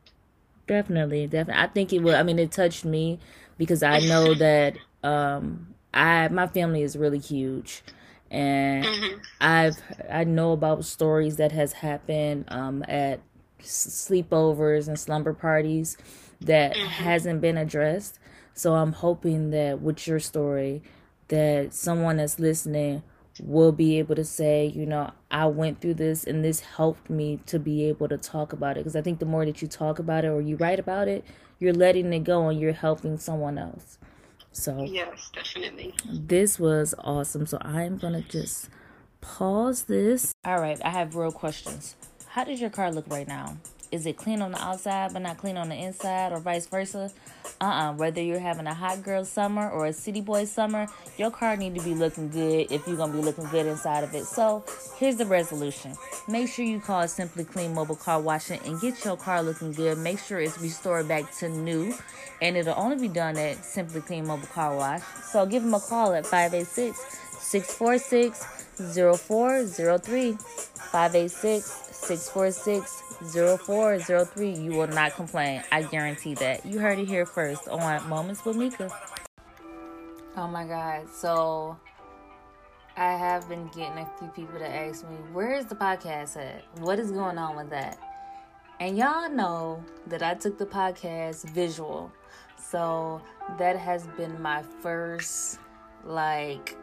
Definitely, 0.67 1.27
definitely. 1.27 1.63
I 1.63 1.67
think 1.69 1.93
it 1.95 2.01
will. 2.01 2.15
I 2.15 2.23
mean, 2.23 2.39
it 2.39 2.53
touched 2.53 2.85
me 2.85 3.19
because 3.61 3.83
I 3.83 3.99
know 3.99 4.33
that 4.33 4.75
um, 5.05 5.75
I 5.93 6.29
my 6.29 6.47
family 6.47 6.83
is 6.83 6.97
really 6.97 7.19
huge 7.19 7.83
and 8.31 8.87
mm-hmm. 8.87 9.19
I've 9.39 9.77
I 10.11 10.25
know 10.25 10.53
about 10.53 10.87
stories 10.87 11.37
that 11.37 11.53
has 11.53 11.75
happened 11.75 12.47
um, 12.49 12.83
at 12.89 13.21
sleepovers 13.61 14.89
and 14.89 14.99
slumber 14.99 15.35
parties 15.35 15.99
that 16.41 16.75
mm-hmm. 16.75 16.87
hasn't 16.87 17.43
been 17.43 17.59
addressed. 17.59 18.19
So 18.55 18.77
I'm 18.77 18.95
hoping 18.95 19.51
that 19.51 19.83
with 19.83 20.07
your 20.07 20.21
story 20.21 20.83
that 21.29 21.75
someone 21.75 22.17
that's 22.17 22.39
listening 22.39 23.03
will 23.43 23.73
be 23.73 23.99
able 23.99 24.15
to 24.15 24.25
say, 24.25 24.73
you 24.75 24.87
know, 24.87 25.11
I 25.31 25.47
went 25.47 25.83
through 25.83 25.95
this 25.95 26.25
and 26.25 26.43
this 26.43 26.61
helped 26.61 27.11
me 27.11 27.41
to 27.45 27.59
be 27.59 27.85
able 27.85 28.09
to 28.09 28.17
talk 28.17 28.55
about 28.55 28.79
it 28.79 28.81
because 28.81 28.97
I 28.97 29.03
think 29.03 29.19
the 29.19 29.27
more 29.27 29.45
that 29.45 29.61
you 29.61 29.69
talk 29.69 29.99
about 29.99 30.25
it 30.25 30.29
or 30.29 30.41
you 30.41 30.57
write 30.57 30.79
about 30.79 31.09
it, 31.09 31.27
you're 31.61 31.75
letting 31.75 32.13
it 32.13 32.25
go 32.25 32.49
and 32.49 32.59
you're 32.59 32.73
helping 32.73 33.19
someone 33.19 33.59
else. 33.59 33.99
So 34.51 34.83
Yes, 34.83 35.31
definitely. 35.33 35.95
This 36.11 36.59
was 36.59 36.95
awesome. 36.99 37.47
So 37.47 37.59
I'm 37.61 37.99
going 37.99 38.15
to 38.15 38.29
just 38.29 38.69
pause 39.21 39.85
this. 39.85 40.35
All 40.45 40.61
right, 40.61 40.81
I 40.85 40.91
have 40.91 41.15
real 41.15 41.31
questions. 41.31 41.95
How 42.31 42.45
does 42.45 42.61
your 42.61 42.71
car 42.71 42.91
look 42.91 43.07
right 43.09 43.29
now? 43.29 43.59
Is 43.93 44.07
it 44.07 44.17
clean 44.17 44.41
on 44.41 44.53
the 44.53 44.63
outside 44.63 45.13
but 45.13 45.23
not 45.23 45.39
clean 45.39 45.57
on 45.57 45.69
the 45.69 45.75
inside 45.75 46.33
or 46.33 46.39
vice 46.39 46.67
versa? 46.67 47.11
Uh-uh. 47.61 47.95
Whether 47.95 48.23
you're 48.23 48.39
having 48.39 48.67
a 48.69 48.75
hot 48.75 49.03
girl 49.03 49.25
summer 49.25 49.69
or 49.69 49.87
a 49.87 49.93
city 49.93 50.21
boy 50.21 50.45
summer, 50.45 50.87
your 51.19 51.31
car 51.33 51.57
need 51.57 51.75
to 51.75 51.83
be 51.83 51.95
looking 51.95 52.29
good 52.29 52.71
if 52.71 52.87
you're 52.87 52.97
going 52.97 53.11
to 53.11 53.19
be 53.19 53.23
looking 53.23 53.47
good 53.47 53.67
inside 53.67 54.05
of 54.05 54.15
it. 54.15 54.27
So, 54.27 54.65
here's 54.97 55.17
the 55.17 55.27
resolution. 55.27 55.97
Make 56.29 56.49
sure 56.49 56.65
you 56.65 56.79
call 56.81 57.09
Simply 57.09 57.45
Clean 57.45 57.75
Mobile 57.75 57.97
Car 57.97 58.21
Washing 58.21 58.61
and 58.65 58.81
get 58.81 59.05
your 59.05 59.17
car 59.17 59.43
looking 59.43 59.73
good. 59.73 59.99
Make 59.99 60.21
sure 60.21 60.39
it's 60.39 60.59
restored 60.61 61.09
back 61.09 61.35
to 61.39 61.49
new. 61.49 61.93
And 62.41 62.57
it'll 62.57 62.79
only 62.79 62.97
be 62.97 63.13
done 63.13 63.37
at 63.37 63.65
Simply 63.65 64.01
Clean 64.03 64.25
Mobile 64.25 64.47
Car 64.47 64.77
Wash. 64.77 65.03
So, 65.33 65.45
give 65.47 65.65
them 65.65 65.75
a 65.75 65.81
call 65.81 66.15
at 66.15 66.25
586 66.27 66.97
646 67.41 68.39
0403. 69.19 70.33
586 70.33 71.65
646 71.93 73.10
0403. 73.23 74.51
You 74.51 74.73
will 74.73 74.89
not 74.89 75.15
complain. 75.15 75.63
I 75.71 75.83
guarantee 75.83 76.35
that. 76.35 76.65
You 76.65 76.79
heard 76.79 76.99
it 76.99 77.09
here 77.09 77.27
first 77.27 77.69
on 77.69 78.09
Moments 78.09 78.45
with 78.45 78.57
Mica. 78.57 78.91
Oh 80.37 80.47
my 80.47 80.65
God. 80.65 81.09
So 81.13 81.77
I 82.97 83.13
have 83.13 83.49
been 83.49 83.69
getting 83.69 83.99
a 83.99 84.11
few 84.19 84.29
people 84.29 84.59
to 84.59 84.69
ask 84.69 85.09
me, 85.09 85.17
where 85.33 85.55
is 85.55 85.67
the 85.67 85.75
podcast 85.75 86.37
at? 86.37 86.65
What 86.79 86.99
is 86.99 87.11
going 87.11 87.39
on 87.39 87.57
with 87.57 87.71
that? 87.71 87.99
And 88.81 88.97
y'all 88.97 89.29
know 89.29 89.85
that 90.07 90.23
I 90.23 90.35
took 90.35 90.59
the 90.59 90.67
podcast 90.67 91.49
visual. 91.51 92.11
So 92.57 93.21
that 93.59 93.77
has 93.77 94.07
been 94.17 94.41
my 94.41 94.63
first, 94.81 95.59
like, 96.05 96.77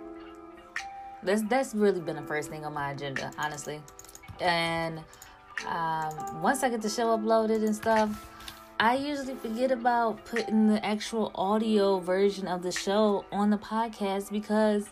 that's 1.23 1.41
that's 1.43 1.73
really 1.73 1.99
been 1.99 2.15
the 2.15 2.21
first 2.21 2.49
thing 2.49 2.63
on 2.65 2.73
my 2.73 2.91
agenda, 2.91 3.31
honestly 3.39 3.81
and 4.39 4.99
um, 5.65 6.41
once 6.41 6.63
I 6.63 6.69
get 6.69 6.81
the 6.81 6.89
show 6.89 7.17
uploaded 7.17 7.65
and 7.65 7.75
stuff, 7.75 8.29
I 8.79 8.95
usually 8.95 9.35
forget 9.35 9.71
about 9.71 10.23
putting 10.25 10.67
the 10.67 10.85
actual 10.85 11.31
audio 11.33 11.99
version 11.99 12.47
of 12.47 12.61
the 12.61 12.71
show 12.71 13.25
on 13.31 13.49
the 13.49 13.57
podcast 13.57 14.31
because 14.31 14.87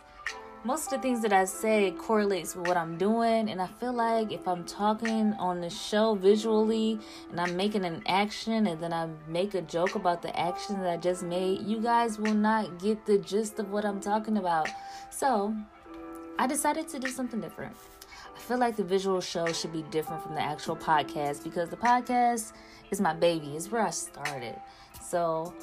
most 0.64 0.92
of 0.92 0.98
the 0.98 0.98
things 0.98 1.22
that 1.22 1.32
I 1.32 1.44
say 1.44 1.92
correlates 1.92 2.56
with 2.56 2.66
what 2.66 2.76
I'm 2.76 2.98
doing, 2.98 3.48
and 3.48 3.62
I 3.62 3.68
feel 3.68 3.92
like 3.92 4.32
if 4.32 4.48
I'm 4.48 4.64
talking 4.64 5.32
on 5.34 5.60
the 5.60 5.70
show 5.70 6.16
visually 6.16 6.98
and 7.30 7.40
I'm 7.40 7.56
making 7.56 7.84
an 7.84 8.02
action 8.08 8.66
and 8.66 8.82
then 8.82 8.92
I 8.92 9.08
make 9.28 9.54
a 9.54 9.62
joke 9.62 9.94
about 9.94 10.22
the 10.22 10.36
action 10.36 10.80
that 10.80 10.90
I 10.90 10.96
just 10.96 11.22
made, 11.22 11.60
you 11.60 11.80
guys 11.80 12.18
will 12.18 12.34
not 12.34 12.80
get 12.80 13.06
the 13.06 13.18
gist 13.18 13.60
of 13.60 13.70
what 13.70 13.84
I'm 13.84 14.00
talking 14.00 14.38
about. 14.38 14.68
So 15.10 15.54
I 16.36 16.48
decided 16.48 16.88
to 16.88 16.98
do 16.98 17.08
something 17.08 17.40
different. 17.40 17.76
I 18.36 18.38
feel 18.38 18.58
like 18.58 18.76
the 18.76 18.84
visual 18.84 19.20
show 19.20 19.50
should 19.52 19.72
be 19.72 19.82
different 19.90 20.22
from 20.22 20.34
the 20.34 20.42
actual 20.42 20.76
podcast 20.76 21.42
because 21.42 21.70
the 21.70 21.76
podcast 21.76 22.52
is 22.90 23.00
my 23.00 23.14
baby. 23.14 23.56
It's 23.56 23.70
where 23.72 23.82
I 23.82 23.90
started. 23.90 24.54
So 25.02 25.54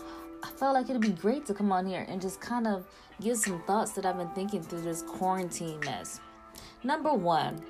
I 0.44 0.50
felt 0.50 0.74
like 0.74 0.90
it'd 0.90 1.02
be 1.02 1.10
great 1.10 1.46
to 1.46 1.54
come 1.54 1.72
on 1.72 1.86
here 1.86 2.06
and 2.10 2.20
just 2.20 2.42
kind 2.42 2.66
of 2.68 2.86
give 3.22 3.38
some 3.38 3.62
thoughts 3.64 3.92
that 3.92 4.06
I've 4.06 4.18
been 4.18 4.30
thinking 4.30 4.64
through 4.64 4.82
this 4.82 5.04
quarantine 5.04 5.80
mess. 5.82 6.20
Number 6.84 7.14
one, 7.14 7.62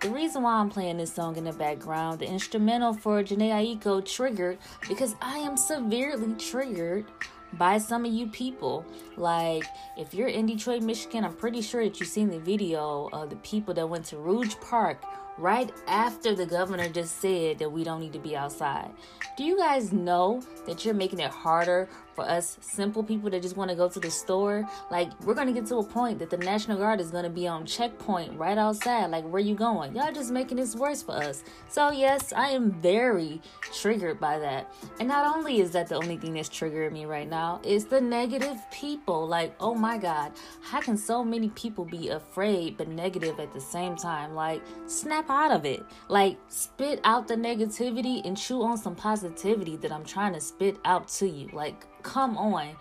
the 0.00 0.10
reason 0.10 0.42
why 0.42 0.54
I'm 0.54 0.68
playing 0.68 0.98
this 0.98 1.12
song 1.12 1.36
in 1.36 1.44
the 1.44 1.52
background, 1.52 2.18
the 2.18 2.26
instrumental 2.26 2.92
for 2.92 3.22
Jhené 3.22 3.78
Aiko, 3.80 4.04
triggered 4.04 4.58
because 4.88 5.16
I 5.22 5.38
am 5.38 5.56
severely 5.56 6.34
triggered 6.34 7.06
by 7.54 7.78
some 7.78 8.04
of 8.04 8.12
you 8.12 8.26
people. 8.28 8.84
Like, 9.16 9.64
if 9.96 10.14
you're 10.14 10.28
in 10.28 10.46
Detroit, 10.46 10.82
Michigan, 10.82 11.24
I'm 11.24 11.34
pretty 11.34 11.62
sure 11.62 11.84
that 11.84 12.00
you've 12.00 12.08
seen 12.08 12.30
the 12.30 12.38
video 12.38 13.08
of 13.12 13.30
the 13.30 13.36
people 13.36 13.74
that 13.74 13.86
went 13.86 14.06
to 14.06 14.18
Rouge 14.18 14.54
Park 14.60 15.02
right 15.38 15.72
after 15.86 16.34
the 16.34 16.46
governor 16.46 16.88
just 16.88 17.20
said 17.20 17.58
that 17.58 17.70
we 17.70 17.84
don't 17.84 18.00
need 18.00 18.12
to 18.12 18.18
be 18.18 18.36
outside. 18.36 18.90
Do 19.36 19.44
you 19.44 19.56
guys 19.56 19.92
know 19.92 20.42
that 20.66 20.84
you're 20.84 20.94
making 20.94 21.20
it 21.20 21.30
harder 21.30 21.88
for 22.14 22.24
us 22.28 22.58
simple 22.60 23.02
people 23.02 23.30
that 23.30 23.42
just 23.42 23.56
want 23.56 23.70
to 23.70 23.76
go 23.76 23.88
to 23.88 24.00
the 24.00 24.10
store, 24.10 24.68
like 24.90 25.08
we're 25.24 25.34
gonna 25.34 25.52
get 25.52 25.66
to 25.66 25.76
a 25.76 25.84
point 25.84 26.18
that 26.18 26.30
the 26.30 26.36
National 26.36 26.78
Guard 26.78 27.00
is 27.00 27.10
gonna 27.10 27.30
be 27.30 27.46
on 27.46 27.66
checkpoint 27.66 28.38
right 28.38 28.58
outside. 28.58 29.06
Like, 29.06 29.24
where 29.24 29.40
you 29.40 29.54
going? 29.54 29.94
Y'all 29.94 30.12
just 30.12 30.30
making 30.30 30.56
this 30.56 30.74
worse 30.74 31.02
for 31.02 31.12
us. 31.12 31.44
So 31.68 31.90
yes, 31.90 32.32
I 32.32 32.48
am 32.48 32.72
very 32.80 33.40
triggered 33.72 34.20
by 34.20 34.38
that. 34.38 34.72
And 34.98 35.08
not 35.08 35.36
only 35.36 35.60
is 35.60 35.70
that 35.72 35.88
the 35.88 35.96
only 35.96 36.16
thing 36.16 36.34
that's 36.34 36.48
triggering 36.48 36.92
me 36.92 37.04
right 37.04 37.28
now, 37.28 37.60
it's 37.64 37.84
the 37.84 38.00
negative 38.00 38.58
people. 38.70 39.26
Like, 39.26 39.54
oh 39.60 39.74
my 39.74 39.98
God, 39.98 40.32
how 40.62 40.80
can 40.80 40.96
so 40.96 41.24
many 41.24 41.48
people 41.50 41.84
be 41.84 42.08
afraid 42.08 42.76
but 42.76 42.88
negative 42.88 43.38
at 43.40 43.52
the 43.52 43.60
same 43.60 43.96
time? 43.96 44.34
Like, 44.34 44.62
snap 44.86 45.30
out 45.30 45.52
of 45.52 45.64
it. 45.64 45.84
Like, 46.08 46.38
spit 46.48 47.00
out 47.04 47.28
the 47.28 47.36
negativity 47.36 48.24
and 48.24 48.36
chew 48.36 48.62
on 48.62 48.76
some 48.76 48.94
positivity 48.94 49.76
that 49.76 49.92
I'm 49.92 50.04
trying 50.04 50.34
to 50.34 50.40
spit 50.40 50.78
out 50.84 51.08
to 51.08 51.28
you. 51.28 51.48
Like, 51.52 51.86
come 52.02 52.36
on. 52.36 52.76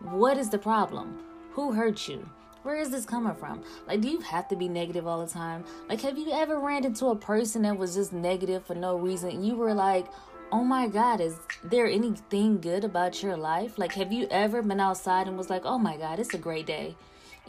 What 0.00 0.36
is 0.36 0.50
the 0.50 0.58
problem? 0.58 1.20
Who 1.52 1.72
hurt 1.72 2.08
you? 2.08 2.28
Where 2.62 2.76
is 2.76 2.90
this 2.90 3.06
coming 3.06 3.34
from? 3.34 3.62
Like, 3.86 4.00
do 4.00 4.08
you 4.08 4.20
have 4.20 4.48
to 4.48 4.56
be 4.56 4.68
negative 4.68 5.06
all 5.06 5.24
the 5.24 5.32
time? 5.32 5.64
Like, 5.88 6.00
have 6.00 6.18
you 6.18 6.32
ever 6.32 6.58
ran 6.58 6.84
into 6.84 7.06
a 7.06 7.16
person 7.16 7.62
that 7.62 7.78
was 7.78 7.94
just 7.94 8.12
negative 8.12 8.66
for 8.66 8.74
no 8.74 8.96
reason? 8.96 9.44
You 9.44 9.54
were 9.54 9.72
like, 9.72 10.06
oh 10.52 10.64
my 10.64 10.88
God, 10.88 11.20
is 11.20 11.38
there 11.62 11.86
anything 11.86 12.60
good 12.60 12.84
about 12.84 13.22
your 13.22 13.36
life? 13.36 13.78
Like, 13.78 13.92
have 13.92 14.12
you 14.12 14.26
ever 14.30 14.62
been 14.62 14.80
outside 14.80 15.28
and 15.28 15.38
was 15.38 15.48
like, 15.48 15.62
oh 15.64 15.78
my 15.78 15.96
God, 15.96 16.18
it's 16.18 16.34
a 16.34 16.38
great 16.38 16.66
day? 16.66 16.96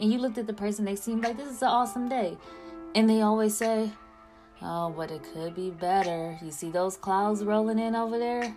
And 0.00 0.12
you 0.12 0.18
looked 0.18 0.38
at 0.38 0.46
the 0.46 0.52
person 0.52 0.86
to 0.86 1.10
you 1.10 1.20
like, 1.20 1.36
this 1.36 1.50
is 1.50 1.62
an 1.62 1.68
awesome 1.68 2.08
day. 2.08 2.36
And 2.94 3.10
they 3.10 3.22
always 3.22 3.56
say, 3.56 3.90
oh, 4.62 4.90
but 4.96 5.10
it 5.10 5.22
could 5.32 5.54
be 5.54 5.70
better. 5.70 6.38
You 6.42 6.50
see 6.50 6.70
those 6.70 6.96
clouds 6.96 7.44
rolling 7.44 7.78
in 7.78 7.96
over 7.96 8.18
there? 8.18 8.56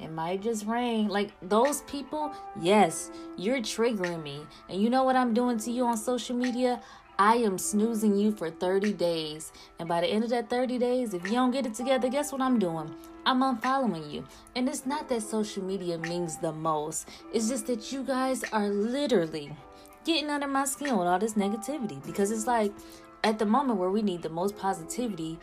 It 0.00 0.10
might 0.10 0.42
just 0.42 0.66
rain. 0.66 1.08
Like 1.08 1.32
those 1.42 1.82
people, 1.82 2.32
yes, 2.60 3.10
you're 3.36 3.58
triggering 3.58 4.22
me. 4.22 4.40
And 4.68 4.80
you 4.80 4.90
know 4.90 5.04
what 5.04 5.16
I'm 5.16 5.34
doing 5.34 5.58
to 5.58 5.70
you 5.70 5.86
on 5.86 5.96
social 5.96 6.36
media? 6.36 6.80
I 7.18 7.34
am 7.36 7.58
snoozing 7.58 8.16
you 8.16 8.32
for 8.32 8.50
30 8.50 8.94
days. 8.94 9.52
And 9.78 9.86
by 9.86 10.00
the 10.00 10.06
end 10.06 10.24
of 10.24 10.30
that 10.30 10.48
30 10.48 10.78
days, 10.78 11.12
if 11.12 11.24
you 11.24 11.32
don't 11.32 11.50
get 11.50 11.66
it 11.66 11.74
together, 11.74 12.08
guess 12.08 12.32
what 12.32 12.40
I'm 12.40 12.58
doing? 12.58 12.94
I'm 13.26 13.40
unfollowing 13.42 14.10
you. 14.10 14.26
And 14.56 14.66
it's 14.66 14.86
not 14.86 15.08
that 15.10 15.22
social 15.22 15.62
media 15.62 15.98
means 15.98 16.38
the 16.38 16.52
most, 16.52 17.08
it's 17.34 17.50
just 17.50 17.66
that 17.66 17.92
you 17.92 18.02
guys 18.02 18.42
are 18.52 18.68
literally 18.68 19.54
getting 20.04 20.30
under 20.30 20.48
my 20.48 20.64
skin 20.64 20.96
with 20.96 21.06
all 21.06 21.18
this 21.18 21.34
negativity. 21.34 22.02
Because 22.06 22.30
it's 22.30 22.46
like 22.46 22.72
at 23.22 23.38
the 23.38 23.44
moment 23.44 23.78
where 23.78 23.90
we 23.90 24.00
need 24.00 24.22
the 24.22 24.30
most 24.30 24.56
positivity, 24.56 25.38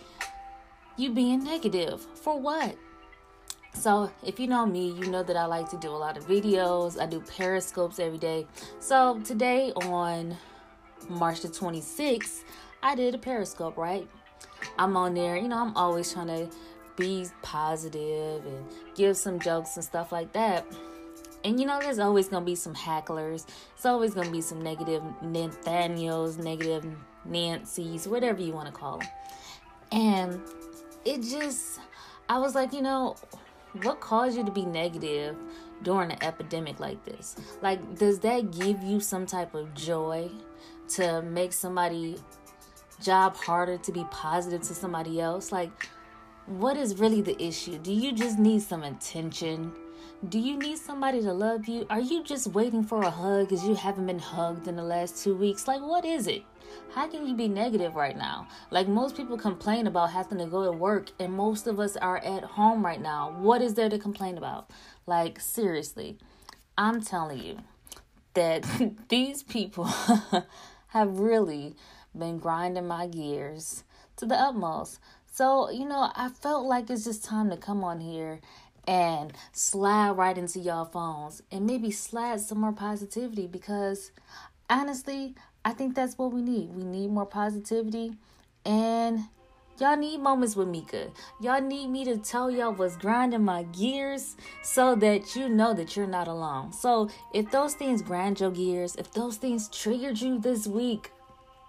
you 0.96 1.12
being 1.12 1.44
negative. 1.44 2.08
For 2.16 2.40
what? 2.40 2.76
So, 3.78 4.12
if 4.24 4.40
you 4.40 4.48
know 4.48 4.66
me, 4.66 4.90
you 4.90 5.06
know 5.06 5.22
that 5.22 5.38
I 5.38 5.46
like 5.46 5.70
to 5.70 5.78
do 5.78 5.92
a 5.92 5.96
lot 5.96 6.18
of 6.18 6.28
videos. 6.28 7.00
I 7.00 7.06
do 7.06 7.20
periscopes 7.20 8.00
every 8.00 8.18
day. 8.18 8.48
So, 8.80 9.22
today 9.24 9.72
on 9.74 10.36
March 11.08 11.42
the 11.42 11.48
26th, 11.48 12.44
I 12.82 12.96
did 12.96 13.14
a 13.14 13.20
periscope, 13.20 13.78
right? 13.78 14.08
I'm 14.80 14.98
on 14.98 15.14
there, 15.14 15.38
you 15.38 15.48
know, 15.48 15.60
I'm 15.60 15.78
always 15.78 16.12
trying 16.12 16.28
to 16.28 16.50
be 16.96 17.28
positive 17.44 18.44
and 18.48 18.66
give 18.96 19.16
some 19.16 19.40
jokes 19.40 19.76
and 19.76 19.86
stuff 19.86 20.12
like 20.12 20.34
that. 20.34 20.66
And 21.44 21.60
you 21.60 21.68
know, 21.68 21.80
there's 21.80 22.00
always 22.00 22.28
gonna 22.28 22.44
be 22.44 22.56
some 22.56 22.74
hacklers. 22.74 23.46
It's 23.76 23.86
always 23.86 24.16
gonna 24.16 24.32
be 24.32 24.42
some 24.42 24.60
negative 24.60 25.04
Nathaniels, 25.22 26.40
negative 26.40 26.84
Nancy's, 27.26 28.08
whatever 28.08 28.42
you 28.42 28.54
want 28.54 28.68
to 28.68 28.74
call 28.74 28.98
them. 28.98 29.08
And 29.92 30.42
it 31.06 31.22
just, 31.22 31.80
I 32.28 32.40
was 32.40 32.56
like, 32.56 32.74
you 32.74 32.82
know, 32.82 33.16
what 33.84 34.00
caused 34.00 34.38
you 34.38 34.44
to 34.44 34.52
be 34.52 34.66
negative 34.66 35.36
during 35.84 36.12
an 36.12 36.24
epidemic 36.24 36.80
like 36.80 37.04
this? 37.06 37.36
Like, 37.62 37.98
does 37.98 38.20
that 38.20 38.52
give 38.52 38.82
you 38.84 39.00
some 39.00 39.26
type 39.26 39.54
of 39.54 39.74
joy 39.74 40.30
to 40.90 41.22
make 41.22 41.54
somebody 41.54 42.18
job 43.02 43.36
harder 43.36 43.78
to 43.78 43.92
be 43.92 44.06
positive 44.12 44.62
to 44.62 44.74
somebody 44.74 45.20
else? 45.22 45.52
Like, 45.52 45.90
what 46.46 46.78
is 46.78 47.00
really 47.00 47.22
the 47.22 47.42
issue? 47.42 47.78
Do 47.78 47.92
you 47.92 48.14
just 48.14 48.40
need 48.40 48.62
some 48.62 48.84
attention? 48.84 49.74
Do 50.26 50.40
you 50.40 50.58
need 50.58 50.80
somebody 50.80 51.22
to 51.22 51.32
love 51.32 51.68
you? 51.68 51.86
Are 51.92 52.00
you 52.00 52.24
just 52.24 52.48
waiting 52.48 52.84
for 52.84 53.04
a 53.04 53.10
hug 53.10 53.50
because 53.50 53.68
you 53.68 53.76
haven't 53.76 54.08
been 54.08 54.18
hugged 54.18 54.68
in 54.68 54.76
the 54.76 54.84
last 54.84 55.24
two 55.24 55.36
weeks? 55.36 55.68
Like, 55.68 55.80
what 55.80 56.06
is 56.06 56.26
it? 56.26 56.42
How 56.92 57.08
can 57.08 57.28
you 57.28 57.36
be 57.36 57.48
negative 57.48 57.94
right 57.94 58.18
now? 58.18 58.48
Like, 58.72 58.88
most 58.88 59.16
people 59.16 59.38
complain 59.38 59.86
about 59.86 60.10
having 60.10 60.40
to 60.40 60.48
go 60.48 60.64
to 60.66 60.72
work, 60.72 61.12
and 61.20 61.32
most 61.34 61.68
of 61.68 61.80
us 61.80 61.96
are 61.98 62.18
at 62.18 62.44
home 62.44 62.84
right 62.84 63.00
now. 63.00 63.36
What 63.38 63.62
is 63.62 63.76
there 63.76 63.90
to 63.90 64.00
complain 64.00 64.40
about? 64.40 64.72
Like, 65.06 65.40
seriously, 65.40 66.18
I'm 66.80 67.00
telling 67.00 67.38
you 67.38 67.60
that 68.34 68.66
these 69.10 69.44
people 69.44 69.86
have 70.88 71.20
really 71.20 71.76
been 72.18 72.40
grinding 72.40 72.88
my 72.88 73.06
gears 73.06 73.84
to 74.16 74.26
the 74.26 74.36
utmost. 74.36 75.00
So, 75.32 75.70
you 75.70 75.88
know, 75.88 76.10
I 76.16 76.30
felt 76.30 76.66
like 76.66 76.90
it's 76.90 77.04
just 77.04 77.24
time 77.24 77.52
to 77.52 77.58
come 77.58 77.84
on 77.84 78.00
here 78.00 78.40
and 78.88 79.34
slide 79.52 80.12
right 80.12 80.38
into 80.38 80.60
y'all 80.60 80.86
phones 80.86 81.44
and 81.52 81.66
maybe 81.66 81.92
slide 81.92 82.40
some 82.40 82.60
more 82.60 82.72
positivity 82.72 83.46
because 83.46 84.12
honestly, 84.70 85.36
I 85.66 85.74
think 85.74 85.96
that's 85.96 86.18
what 86.18 86.32
we 86.32 86.42
need. 86.42 86.70
We 86.70 86.84
need 86.84 87.12
more 87.12 87.26
positivity 87.26 88.14
and 88.66 89.26
y'all 89.80 89.98
need 89.98 90.20
moments 90.22 90.56
with 90.56 90.70
Mica. 90.70 91.12
Y'all 91.42 91.62
need 91.62 91.88
me 91.90 92.06
to 92.06 92.18
tell 92.18 92.50
y'all 92.50 92.74
what's 92.74 92.96
grinding 92.96 93.44
my 93.44 93.64
gears 93.64 94.38
so 94.64 94.96
that 94.96 95.36
you 95.36 95.50
know 95.50 95.74
that 95.74 95.98
you're 95.98 96.08
not 96.08 96.30
alone. 96.30 96.72
So 96.72 97.10
if 97.34 97.52
those 97.52 97.74
things 97.74 98.02
grind 98.02 98.40
your 98.40 98.52
gears, 98.52 98.96
if 98.96 99.12
those 99.12 99.36
things 99.36 99.68
triggered 99.68 100.22
you 100.22 100.40
this 100.40 100.66
week, 100.66 101.12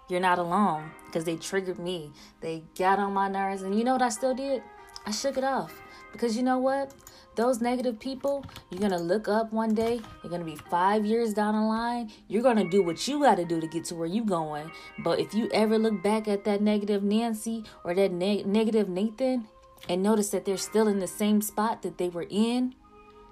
you're 0.07 0.19
not 0.19 0.39
alone 0.39 0.89
because 1.05 1.25
they 1.25 1.35
triggered 1.35 1.79
me. 1.79 2.11
They 2.41 2.63
got 2.77 2.97
on 2.97 3.13
my 3.13 3.27
nerves. 3.27 3.61
And 3.61 3.77
you 3.77 3.83
know 3.83 3.93
what 3.93 4.01
I 4.01 4.09
still 4.09 4.33
did? 4.33 4.63
I 5.05 5.11
shook 5.11 5.37
it 5.37 5.43
off. 5.43 5.81
Because 6.11 6.35
you 6.35 6.43
know 6.43 6.57
what? 6.57 6.93
Those 7.35 7.61
negative 7.61 7.99
people, 7.99 8.43
you're 8.69 8.79
going 8.79 8.91
to 8.91 8.97
look 8.97 9.27
up 9.27 9.53
one 9.53 9.73
day, 9.73 10.01
you're 10.21 10.29
going 10.29 10.41
to 10.41 10.45
be 10.45 10.57
five 10.69 11.05
years 11.05 11.33
down 11.33 11.55
the 11.55 11.61
line, 11.61 12.11
you're 12.27 12.43
going 12.43 12.57
to 12.57 12.67
do 12.67 12.83
what 12.83 13.07
you 13.07 13.21
got 13.21 13.35
to 13.35 13.45
do 13.45 13.61
to 13.61 13.67
get 13.67 13.85
to 13.85 13.95
where 13.95 14.07
you're 14.07 14.25
going. 14.25 14.69
But 14.99 15.19
if 15.19 15.33
you 15.33 15.49
ever 15.53 15.77
look 15.77 16.03
back 16.03 16.27
at 16.27 16.43
that 16.43 16.61
negative 16.61 17.01
Nancy 17.01 17.63
or 17.85 17.93
that 17.93 18.11
ne- 18.11 18.43
negative 18.43 18.89
Nathan 18.89 19.47
and 19.87 20.03
notice 20.03 20.29
that 20.29 20.43
they're 20.43 20.57
still 20.57 20.87
in 20.87 20.99
the 20.99 21.07
same 21.07 21.41
spot 21.41 21.81
that 21.83 21.97
they 21.97 22.09
were 22.09 22.27
in, 22.29 22.75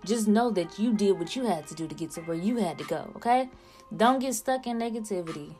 just 0.05 0.27
know 0.27 0.51
that 0.51 0.79
you 0.79 0.93
did 0.93 1.19
what 1.19 1.35
you 1.35 1.45
had 1.45 1.67
to 1.67 1.75
do 1.75 1.87
to 1.87 1.95
get 1.95 2.11
to 2.11 2.21
where 2.21 2.37
you 2.37 2.57
had 2.57 2.77
to 2.77 2.85
go, 2.85 3.11
okay? 3.17 3.49
Don't 3.95 4.19
get 4.19 4.35
stuck 4.35 4.67
in 4.67 4.79
negativity. 4.79 5.55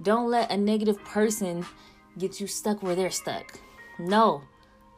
Don't 0.00 0.30
let 0.30 0.50
a 0.50 0.56
negative 0.56 1.02
person 1.04 1.64
get 2.18 2.40
you 2.40 2.46
stuck 2.46 2.82
where 2.82 2.96
they're 2.96 3.10
stuck. 3.10 3.60
No, 3.98 4.42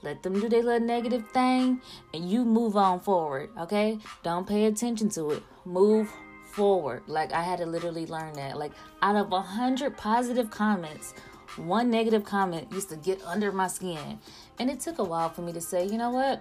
let 0.07 0.23
them 0.23 0.41
do 0.41 0.49
their 0.49 0.63
little 0.63 0.87
negative 0.87 1.29
thing 1.31 1.81
and 2.15 2.31
you 2.31 2.45
move 2.45 2.77
on 2.77 3.01
forward, 3.01 3.51
okay? 3.59 3.99
Don't 4.23 4.47
pay 4.47 4.67
attention 4.67 5.09
to 5.11 5.33
it. 5.33 5.43
Move 5.65 6.11
forward. 6.53 7.03
Like 7.09 7.33
I 7.33 7.43
had 7.43 7.59
to 7.59 7.67
literally 7.67 8.07
learn 8.07 8.33
that. 8.35 8.57
Like 8.57 8.73
out 9.03 9.17
of 9.17 9.33
a 9.33 9.41
hundred 9.41 9.97
positive 9.97 10.49
comments, 10.49 11.13
one 11.57 11.91
negative 11.91 12.25
comment 12.25 12.73
used 12.73 12.89
to 12.91 12.97
get 12.97 13.21
under 13.25 13.51
my 13.51 13.67
skin. 13.67 14.21
And 14.61 14.71
it 14.71 14.79
took 14.79 14.99
a 14.99 15.05
while 15.05 15.29
for 15.29 15.43
me 15.43 15.53
to 15.53 15.61
say, 15.61 15.85
you 15.85 15.99
know 15.99 16.11
what? 16.11 16.41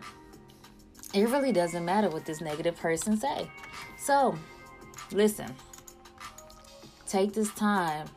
It 1.14 1.28
really 1.30 1.52
doesn't 1.52 1.84
matter 1.84 2.10
what 2.10 2.26
this 2.26 2.42
negative 2.42 2.78
person 2.78 3.18
say. 3.18 3.50
So, 3.98 4.38
listen. 5.12 5.54
Take 7.08 7.34
this 7.34 7.54
time, 7.54 8.08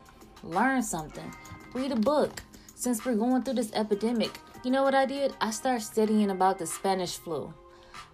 learn 0.43 0.83
something, 0.83 1.33
read 1.73 1.91
a 1.91 1.95
book. 1.95 2.41
Since 2.75 3.05
we're 3.05 3.15
going 3.15 3.43
through 3.43 3.55
this 3.55 3.71
epidemic, 3.73 4.39
you 4.63 4.71
know 4.71 4.83
what 4.83 4.95
I 4.95 5.05
did? 5.05 5.33
I 5.39 5.51
started 5.51 5.83
studying 5.83 6.31
about 6.31 6.59
the 6.59 6.65
Spanish 6.65 7.17
flu. 7.17 7.53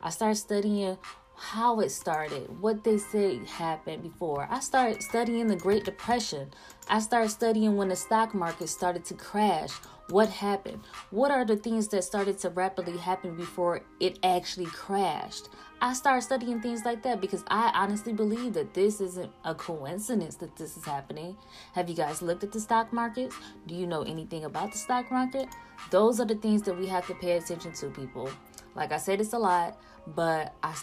I 0.02 0.10
started 0.12 0.36
studying 0.36 0.98
how 1.36 1.80
it 1.80 1.90
started, 1.90 2.48
what 2.62 2.84
they 2.84 2.98
say 2.98 3.44
happened 3.46 4.04
before. 4.04 4.48
I 4.50 4.60
started 4.60 5.02
studying 5.02 5.48
the 5.48 5.56
Great 5.56 5.86
Depression. 5.86 6.52
I 6.88 7.00
started 7.00 7.30
studying 7.30 7.76
when 7.76 7.90
the 7.90 7.96
stock 7.96 8.34
market 8.34 8.70
started 8.70 9.04
to 9.06 9.16
crash. 9.16 9.72
What 10.10 10.30
happened? 10.30 10.82
What 11.10 11.32
are 11.32 11.46
the 11.46 11.58
things 11.58 11.88
that 11.90 12.04
started 12.04 12.38
to 12.40 12.50
rapidly 12.52 12.98
happen 12.98 13.36
before 13.36 13.82
it 14.00 14.20
actually 14.24 14.68
crashed? 14.68 15.50
I 15.82 15.94
started 15.94 16.22
studying 16.22 16.62
things 16.62 16.86
like 16.86 17.04
that 17.04 17.22
because 17.22 17.44
I 17.48 17.72
honestly 17.76 18.14
believe 18.14 18.54
that 18.54 18.74
this 18.74 19.02
isn't 19.02 19.32
a 19.44 19.54
coincidence 19.54 20.36
that 20.38 20.56
this 20.56 20.78
is 20.78 20.86
happening. 20.86 21.38
Have 21.74 21.90
you 21.90 21.96
guys 21.96 22.22
looked 22.22 22.44
at 22.44 22.52
the 22.52 22.60
stock 22.60 22.94
markets? 22.94 23.36
Do 23.68 23.76
you 23.76 23.86
know 23.86 24.04
anything 24.04 24.46
about 24.46 24.72
the 24.72 24.78
stock 24.78 25.12
market? 25.12 25.48
Those 25.92 26.20
are 26.20 26.26
the 26.26 26.36
things 26.36 26.62
that 26.64 26.78
we 26.78 26.88
have 26.88 27.06
to 27.08 27.14
pay 27.16 27.38
attention 27.38 27.74
to, 27.74 27.90
people. 27.90 28.30
Like 28.74 28.92
I 28.92 28.98
said, 28.98 29.20
it's 29.20 29.34
a 29.34 29.38
lot, 29.38 29.78
but 30.16 30.54
I 30.64 30.76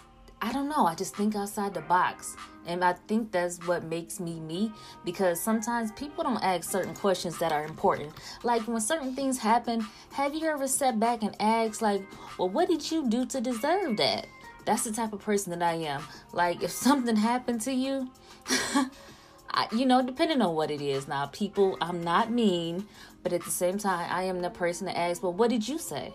I 0.45 0.51
don't 0.51 0.69
know. 0.69 0.87
I 0.87 0.97
just 0.97 1.15
think 1.15 1.37
outside 1.37 1.73
the 1.73 1.83
box. 1.83 2.37
And 2.67 2.85
I 2.85 2.95
think 3.07 3.31
that's 3.31 3.65
what 3.65 3.85
makes 3.85 4.19
me 4.19 4.41
me 4.41 4.73
because 5.05 5.41
sometimes 5.41 5.93
people 5.93 6.25
don't 6.25 6.43
ask 6.43 6.69
certain 6.69 6.95
questions 6.95 7.39
that 7.39 7.53
are 7.53 7.65
important. 7.65 8.13
Like 8.43 8.67
when 8.67 8.81
certain 8.81 9.15
things 9.15 9.39
happen, 9.39 9.87
have 10.13 10.35
you 10.35 10.47
ever 10.47 10.67
sat 10.67 10.99
back 10.99 11.23
and 11.23 11.41
asked, 11.41 11.81
like, 11.81 12.03
well, 12.39 12.49
what 12.49 12.69
did 12.69 12.91
you 12.91 13.09
do 13.09 13.25
to 13.27 13.41
deserve 13.41 13.97
that? 13.99 14.27
That's 14.65 14.85
the 14.85 14.93
type 14.93 15.13
of 15.13 15.21
person 15.21 15.59
that 15.59 15.63
I 15.63 15.75
am. 15.75 16.03
Like, 16.33 16.63
if 16.63 16.71
something 16.71 17.17
happened 17.17 17.61
to 17.63 17.73
you, 17.73 18.11
I, 19.51 19.67
you 19.73 19.87
know, 19.87 20.03
depending 20.03 20.41
on 20.41 20.55
what 20.55 20.71
it 20.71 20.81
is. 20.81 21.09
Now, 21.09 21.27
people, 21.27 21.77
I'm 21.81 22.03
not 22.03 22.31
mean, 22.31 22.87
but 23.23 23.33
at 23.33 23.45
the 23.45 23.51
same 23.51 23.79
time, 23.79 24.09
I 24.11 24.25
am 24.25 24.41
the 24.41 24.51
person 24.51 24.87
that 24.87 24.97
asks, 24.97 25.23
well, 25.23 25.33
what 25.33 25.51
did 25.51 25.69
you 25.69 25.79
say? 25.79 26.13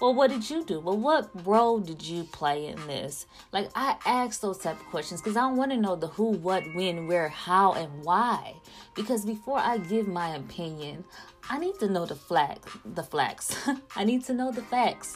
Well, 0.00 0.14
what 0.14 0.30
did 0.30 0.48
you 0.48 0.64
do? 0.64 0.80
Well, 0.80 0.96
what 0.96 1.28
role 1.46 1.78
did 1.78 2.02
you 2.02 2.24
play 2.24 2.66
in 2.68 2.86
this? 2.86 3.26
Like, 3.52 3.68
I 3.74 3.96
ask 4.06 4.40
those 4.40 4.56
type 4.56 4.80
of 4.80 4.86
questions 4.86 5.20
because 5.20 5.36
I 5.36 5.46
want 5.52 5.72
to 5.72 5.76
know 5.76 5.94
the 5.94 6.06
who, 6.06 6.30
what, 6.30 6.62
when, 6.74 7.06
where, 7.06 7.28
how, 7.28 7.74
and 7.74 8.02
why. 8.02 8.54
Because 8.94 9.26
before 9.26 9.58
I 9.58 9.76
give 9.76 10.08
my 10.08 10.36
opinion, 10.36 11.04
I 11.50 11.58
need 11.58 11.78
to 11.80 11.88
know 11.88 12.06
the 12.06 12.14
flag, 12.14 12.60
the 12.94 13.02
flags. 13.02 13.54
I 13.96 14.04
need 14.04 14.24
to 14.24 14.32
know 14.32 14.50
the 14.50 14.62
facts. 14.62 15.14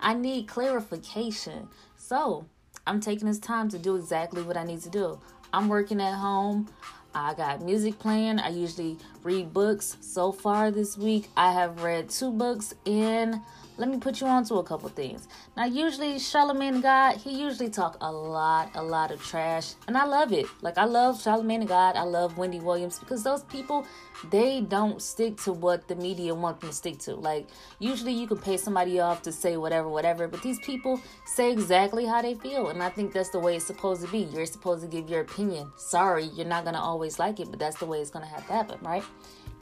I 0.00 0.14
need 0.14 0.48
clarification. 0.48 1.68
So, 2.08 2.46
I'm 2.86 3.00
taking 3.00 3.26
this 3.26 3.40
time 3.40 3.68
to 3.70 3.80
do 3.80 3.96
exactly 3.96 4.40
what 4.40 4.56
I 4.56 4.62
need 4.62 4.80
to 4.82 4.88
do. 4.88 5.18
I'm 5.52 5.66
working 5.66 6.00
at 6.00 6.14
home. 6.14 6.68
I 7.12 7.34
got 7.34 7.62
music 7.62 7.98
playing. 7.98 8.38
I 8.38 8.50
usually 8.50 8.98
read 9.24 9.52
books. 9.52 9.96
So 10.02 10.30
far 10.30 10.70
this 10.70 10.96
week, 10.96 11.28
I 11.36 11.50
have 11.50 11.82
read 11.82 12.08
two 12.08 12.30
books 12.30 12.74
in 12.84 13.42
let 13.78 13.88
me 13.88 13.98
put 13.98 14.20
you 14.20 14.26
on 14.26 14.44
to 14.44 14.54
a 14.54 14.64
couple 14.64 14.88
things. 14.88 15.28
Now, 15.56 15.64
usually 15.66 16.14
Charlamagne 16.14 16.82
God, 16.82 17.16
he 17.16 17.40
usually 17.40 17.68
talk 17.68 17.96
a 18.00 18.10
lot, 18.10 18.70
a 18.74 18.82
lot 18.82 19.10
of 19.10 19.22
trash, 19.22 19.74
and 19.86 19.96
I 19.96 20.04
love 20.04 20.32
it. 20.32 20.46
Like 20.62 20.78
I 20.78 20.84
love 20.84 21.16
Charlamagne 21.16 21.66
God, 21.66 21.96
I 21.96 22.02
love 22.02 22.38
Wendy 22.38 22.60
Williams 22.60 22.98
because 22.98 23.22
those 23.22 23.42
people, 23.44 23.86
they 24.30 24.62
don't 24.62 25.02
stick 25.02 25.36
to 25.42 25.52
what 25.52 25.88
the 25.88 25.96
media 25.96 26.34
want 26.34 26.60
them 26.60 26.70
to 26.70 26.74
stick 26.74 26.98
to. 27.00 27.14
Like 27.14 27.48
usually 27.78 28.12
you 28.12 28.26
can 28.26 28.38
pay 28.38 28.56
somebody 28.56 28.98
off 28.98 29.22
to 29.22 29.32
say 29.32 29.56
whatever, 29.56 29.88
whatever, 29.88 30.26
but 30.26 30.42
these 30.42 30.58
people 30.60 31.00
say 31.26 31.52
exactly 31.52 32.06
how 32.06 32.22
they 32.22 32.34
feel, 32.34 32.68
and 32.68 32.82
I 32.82 32.88
think 32.88 33.12
that's 33.12 33.30
the 33.30 33.40
way 33.40 33.56
it's 33.56 33.66
supposed 33.66 34.02
to 34.02 34.08
be. 34.08 34.20
You're 34.20 34.46
supposed 34.46 34.82
to 34.82 34.88
give 34.88 35.10
your 35.10 35.20
opinion. 35.20 35.70
Sorry, 35.76 36.24
you're 36.24 36.46
not 36.46 36.64
gonna 36.64 36.80
always 36.80 37.18
like 37.18 37.40
it, 37.40 37.50
but 37.50 37.58
that's 37.58 37.78
the 37.78 37.86
way 37.86 38.00
it's 38.00 38.10
gonna 38.10 38.26
have 38.26 38.46
to 38.46 38.52
happen, 38.52 38.78
right? 38.82 39.04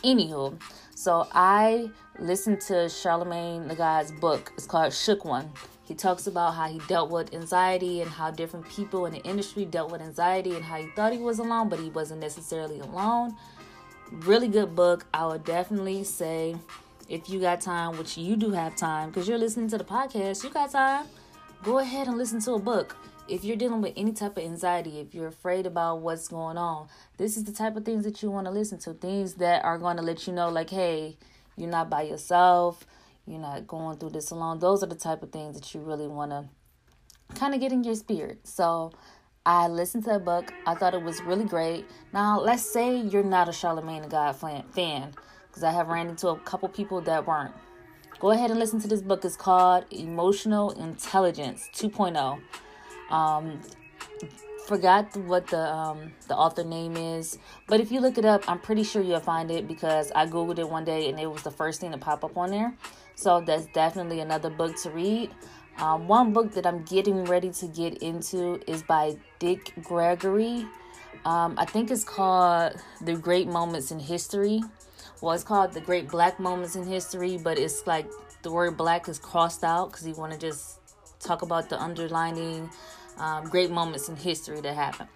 Anywho, 0.05 0.61
so 0.95 1.27
I 1.33 1.91
listened 2.19 2.61
to 2.63 2.75
Charlamagne 2.75 3.69
the 3.69 3.75
God's 3.75 4.13
book. 4.13 4.53
It's 4.55 4.67
called 4.67 4.93
Shook 4.93 5.25
One. 5.25 5.51
He 5.85 5.95
talks 5.95 6.27
about 6.27 6.55
how 6.55 6.69
he 6.69 6.79
dealt 6.89 7.11
with 7.11 7.33
anxiety 7.35 8.03
and 8.03 8.11
how 8.11 8.31
different 8.31 8.69
people 8.69 9.07
in 9.07 9.15
the 9.15 9.23
industry 9.23 9.65
dealt 9.65 9.91
with 9.91 10.03
anxiety 10.03 10.57
and 10.57 10.65
how 10.65 10.77
he 10.77 10.89
thought 10.95 11.13
he 11.13 11.19
was 11.19 11.39
alone, 11.39 11.71
but 11.71 11.79
he 11.79 11.89
wasn't 11.89 12.21
necessarily 12.21 12.81
alone. 12.81 13.35
Really 14.13 14.49
good 14.49 14.77
book. 14.77 15.07
I 15.15 15.27
would 15.27 15.45
definitely 15.45 16.05
say 16.05 16.55
if 17.09 17.31
you 17.31 17.41
got 17.41 17.63
time, 17.63 17.97
which 17.97 18.19
you 18.19 18.37
do 18.37 18.51
have 18.51 18.77
time, 18.77 19.09
because 19.09 19.27
you're 19.27 19.39
listening 19.39 19.69
to 19.71 19.79
the 19.79 19.85
podcast, 19.85 20.45
you 20.45 20.51
got 20.51 20.71
time, 20.71 21.07
go 21.63 21.79
ahead 21.79 22.09
and 22.09 22.19
listen 22.19 22.41
to 22.43 22.53
a 22.53 22.59
book 22.59 22.95
if 23.29 23.45
you're 23.45 23.57
dealing 23.57 23.81
with 23.81 23.93
any 23.97 24.13
type 24.13 24.37
of 24.37 24.45
anxiety, 24.45 25.01
if 25.01 25.15
you're 25.15 25.29
afraid 25.29 25.67
about 25.67 26.01
what's 26.01 26.29
going 26.29 26.59
on, 26.59 26.89
this 27.17 27.37
is 27.37 27.45
the 27.45 27.53
type 27.53 27.77
of 27.77 27.85
things 27.85 28.05
that 28.05 28.23
you 28.23 28.31
want 28.31 28.47
to 28.47 28.51
listen 28.51 28.79
to. 28.81 28.93
Things 28.93 29.35
that 29.35 29.65
are 29.65 29.79
going 29.79 29.97
to 29.97 30.03
let 30.03 30.27
you 30.27 30.33
know, 30.33 30.49
like, 30.49 30.71
hey, 30.71 31.17
you're 31.57 31.71
not 31.71 31.89
by 31.89 32.03
yourself, 32.03 32.87
you're 33.27 33.39
not 33.39 33.67
going 33.67 33.97
through 33.97 34.11
this 34.11 34.31
alone. 34.31 34.59
Those 34.59 34.83
are 34.83 34.87
the 34.87 34.95
type 34.95 35.23
of 35.23 35.33
things 35.33 35.59
that 35.59 35.75
you 35.75 35.81
really 35.81 36.09
want 36.09 36.33
to 36.33 36.45
kind 37.35 37.55
of 37.55 37.61
get 37.61 37.73
in 37.73 37.85
your 37.85 37.95
spirit. 37.95 38.47
So, 38.47 38.93
I 39.47 39.69
listened 39.69 40.05
to 40.05 40.15
a 40.15 40.19
book. 40.19 40.55
I 40.67 40.75
thought 40.75 40.95
it 40.95 41.03
was 41.03 41.21
really 41.21 41.45
great. 41.45 41.85
Now, 42.15 42.41
let's 42.41 42.63
say 42.63 42.97
you're 42.97 43.23
not 43.23 43.47
a 43.47 43.53
Charlamagne 43.53 44.09
God 44.09 44.37
fan, 44.37 45.13
because 45.47 45.63
I 45.63 45.71
have 45.71 45.89
ran 45.89 46.09
into 46.09 46.29
a 46.29 46.39
couple 46.41 46.69
people 46.71 47.03
that 47.03 47.27
weren't. 47.27 47.55
Go 48.21 48.31
ahead 48.31 48.51
and 48.51 48.59
listen 48.59 48.81
to 48.81 48.89
this 48.89 49.03
book. 49.03 49.23
It's 49.23 49.37
called 49.37 49.85
Emotional 49.91 50.71
Intelligence 50.71 51.69
2.0. 51.75 52.41
Um, 53.11 53.61
forgot 54.67 55.17
what 55.17 55.47
the 55.49 55.61
um, 55.61 56.13
the 56.29 56.35
author 56.35 56.65
name 56.65 56.97
is, 56.97 57.39
but 57.67 57.81
if 57.81 57.93
you 57.93 58.01
look 58.01 58.19
it 58.19 58.25
up, 58.25 58.45
I'm 58.49 58.59
pretty 58.59 58.83
sure 58.83 59.03
you'll 59.03 59.21
find 59.21 59.51
it 59.51 59.69
because 59.69 60.11
I 60.15 60.27
googled 60.27 60.59
it 60.59 60.69
one 60.69 60.85
day 60.85 61.09
and 61.09 61.21
it 61.21 61.31
was 61.31 61.43
the 61.43 61.51
first 61.51 61.81
thing 61.81 61.93
to 61.93 61.99
pop 61.99 62.25
up 62.25 62.37
on 62.37 62.51
there. 62.51 62.75
So 63.15 63.41
that's 63.41 63.67
definitely 63.67 64.21
another 64.21 64.51
book 64.51 64.77
to 64.83 64.91
read. 64.91 65.31
Um, 65.79 66.07
one 66.07 66.33
book 66.33 66.53
that 66.53 66.67
I'm 66.67 66.83
getting 66.85 67.25
ready 67.25 67.51
to 67.51 67.67
get 67.67 67.99
into 67.99 68.61
is 68.71 68.83
by 68.83 69.17
Dick 69.39 69.73
Gregory. 69.83 70.67
Um, 71.25 71.55
I 71.59 71.65
think 71.65 71.91
it's 71.91 72.05
called 72.05 72.75
The 73.01 73.15
Great 73.15 73.49
Moments 73.49 73.91
in 73.91 73.99
History. 73.99 74.63
Well, 75.21 75.33
it's 75.33 75.45
called 75.45 75.73
The 75.73 75.81
Great 75.81 76.09
Black 76.09 76.39
Moments 76.39 76.77
in 76.77 76.87
History, 76.87 77.39
but 77.39 77.59
it's 77.59 77.87
like 77.87 78.07
the 78.43 78.53
word 78.53 78.77
black 78.77 79.09
is 79.09 79.19
crossed 79.19 79.65
out 79.65 79.91
because 79.91 80.07
you 80.07 80.15
want 80.15 80.33
to 80.33 80.39
just 80.39 80.79
talk 81.25 81.43
about 81.43 81.69
the 81.69 81.81
underlining 81.81 82.71
um, 83.19 83.45
great 83.49 83.71
moments 83.71 84.09
in 84.09 84.17
history 84.17 84.61
that 84.61 84.75
happened. 84.75 85.09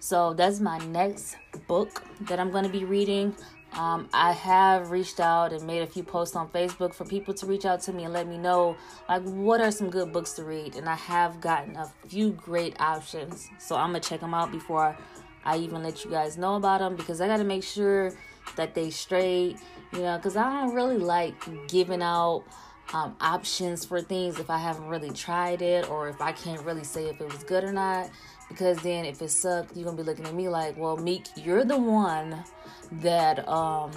So 0.00 0.34
that's 0.34 0.60
my 0.60 0.78
next 0.78 1.36
book 1.66 2.02
that 2.22 2.38
I'm 2.38 2.50
going 2.50 2.64
to 2.64 2.70
be 2.70 2.84
reading. 2.84 3.34
Um, 3.72 4.08
I 4.12 4.32
have 4.32 4.90
reached 4.90 5.18
out 5.18 5.52
and 5.52 5.66
made 5.66 5.82
a 5.82 5.86
few 5.86 6.04
posts 6.04 6.36
on 6.36 6.48
Facebook 6.48 6.94
for 6.94 7.04
people 7.04 7.34
to 7.34 7.46
reach 7.46 7.64
out 7.64 7.80
to 7.82 7.92
me 7.92 8.04
and 8.04 8.12
let 8.12 8.28
me 8.28 8.38
know 8.38 8.76
like 9.08 9.22
what 9.22 9.60
are 9.60 9.72
some 9.72 9.90
good 9.90 10.12
books 10.12 10.32
to 10.34 10.44
read, 10.44 10.76
and 10.76 10.88
I 10.88 10.94
have 10.94 11.40
gotten 11.40 11.74
a 11.74 11.90
few 12.06 12.30
great 12.30 12.80
options. 12.80 13.48
So 13.58 13.74
I'm 13.74 13.88
gonna 13.88 14.00
check 14.00 14.20
them 14.20 14.32
out 14.32 14.52
before 14.52 14.96
I 15.44 15.56
even 15.58 15.82
let 15.82 16.04
you 16.04 16.10
guys 16.10 16.38
know 16.38 16.56
about 16.56 16.80
them 16.80 16.96
because 16.96 17.20
I 17.20 17.26
got 17.26 17.38
to 17.38 17.44
make 17.44 17.64
sure 17.64 18.12
that 18.56 18.74
they 18.74 18.90
straight, 18.90 19.58
you 19.92 20.00
know, 20.00 20.16
because 20.16 20.36
I 20.36 20.60
don't 20.60 20.74
really 20.74 20.98
like 20.98 21.34
giving 21.68 22.02
out 22.02 22.44
um, 22.92 23.16
options 23.20 23.84
for 23.84 24.00
things 24.00 24.38
if 24.38 24.50
I 24.50 24.58
haven't 24.58 24.86
really 24.86 25.10
tried 25.10 25.62
it 25.62 25.88
or 25.88 26.08
if 26.08 26.20
I 26.20 26.32
can't 26.32 26.60
really 26.62 26.84
say 26.84 27.06
if 27.06 27.20
it 27.20 27.32
was 27.32 27.42
good 27.44 27.64
or 27.64 27.72
not. 27.72 28.10
Because 28.48 28.78
then 28.82 29.04
if 29.04 29.22
it 29.22 29.30
sucked, 29.30 29.76
you're 29.76 29.84
gonna 29.84 29.96
be 29.96 30.02
looking 30.02 30.26
at 30.26 30.34
me 30.34 30.48
like, 30.48 30.76
well, 30.76 30.96
Meek, 30.96 31.26
you're 31.36 31.64
the 31.64 31.78
one 31.78 32.44
that 32.92 33.48
um 33.48 33.92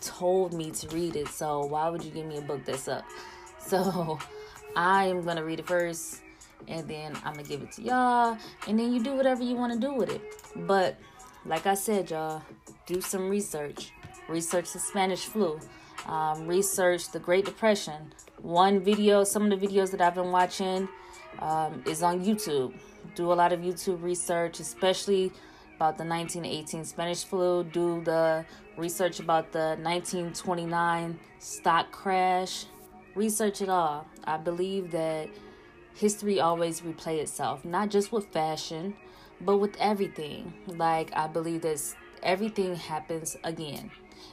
told 0.00 0.52
me 0.52 0.70
to 0.70 0.88
read 0.88 1.16
it. 1.16 1.28
So 1.28 1.64
why 1.64 1.88
would 1.88 2.04
you 2.04 2.10
give 2.10 2.26
me 2.26 2.38
a 2.38 2.42
book 2.42 2.64
that 2.64 2.78
sucked? 2.78 3.10
So 3.58 4.20
I 4.76 5.06
am 5.06 5.22
gonna 5.22 5.42
read 5.42 5.58
it 5.58 5.66
first 5.66 6.20
and 6.68 6.86
then 6.88 7.16
I'm 7.24 7.34
gonna 7.34 7.42
give 7.42 7.62
it 7.62 7.72
to 7.72 7.82
y'all, 7.82 8.38
and 8.66 8.78
then 8.78 8.92
you 8.92 9.02
do 9.02 9.14
whatever 9.14 9.42
you 9.42 9.54
want 9.54 9.72
to 9.72 9.78
do 9.78 9.94
with 9.94 10.10
it. 10.10 10.20
But 10.54 10.98
like 11.44 11.66
I 11.66 11.74
said, 11.74 12.10
y'all, 12.10 12.42
do 12.86 13.00
some 13.00 13.28
research. 13.28 13.92
Research 14.28 14.72
the 14.72 14.78
Spanish 14.80 15.24
flu 15.24 15.60
um, 16.06 16.46
research 16.46 17.10
the 17.10 17.18
Great 17.18 17.44
Depression. 17.44 18.12
One 18.40 18.80
video, 18.80 19.24
some 19.24 19.50
of 19.50 19.60
the 19.60 19.66
videos 19.66 19.90
that 19.90 20.00
I've 20.00 20.14
been 20.14 20.30
watching 20.30 20.88
um, 21.40 21.82
is 21.86 22.02
on 22.02 22.24
YouTube. 22.24 22.74
Do 23.14 23.32
a 23.32 23.34
lot 23.34 23.52
of 23.52 23.60
YouTube 23.60 24.02
research, 24.02 24.60
especially 24.60 25.32
about 25.76 25.98
the 25.98 26.04
1918 26.04 26.84
Spanish 26.84 27.24
flu. 27.24 27.64
Do 27.64 28.02
the 28.04 28.44
research 28.76 29.20
about 29.20 29.52
the 29.52 29.76
1929 29.80 31.18
stock 31.38 31.90
crash. 31.92 32.66
Research 33.14 33.62
it 33.62 33.68
all. 33.68 34.06
I 34.24 34.36
believe 34.36 34.90
that 34.92 35.28
history 35.94 36.40
always 36.40 36.82
replay 36.82 37.18
itself, 37.18 37.64
not 37.64 37.90
just 37.90 38.12
with 38.12 38.26
fashion, 38.26 38.94
but 39.40 39.58
with 39.58 39.76
everything. 39.78 40.52
Like 40.66 41.10
I 41.16 41.26
believe 41.26 41.62
that 41.62 41.82
everything 42.22 42.76
happens 42.76 43.36
again 43.44 43.90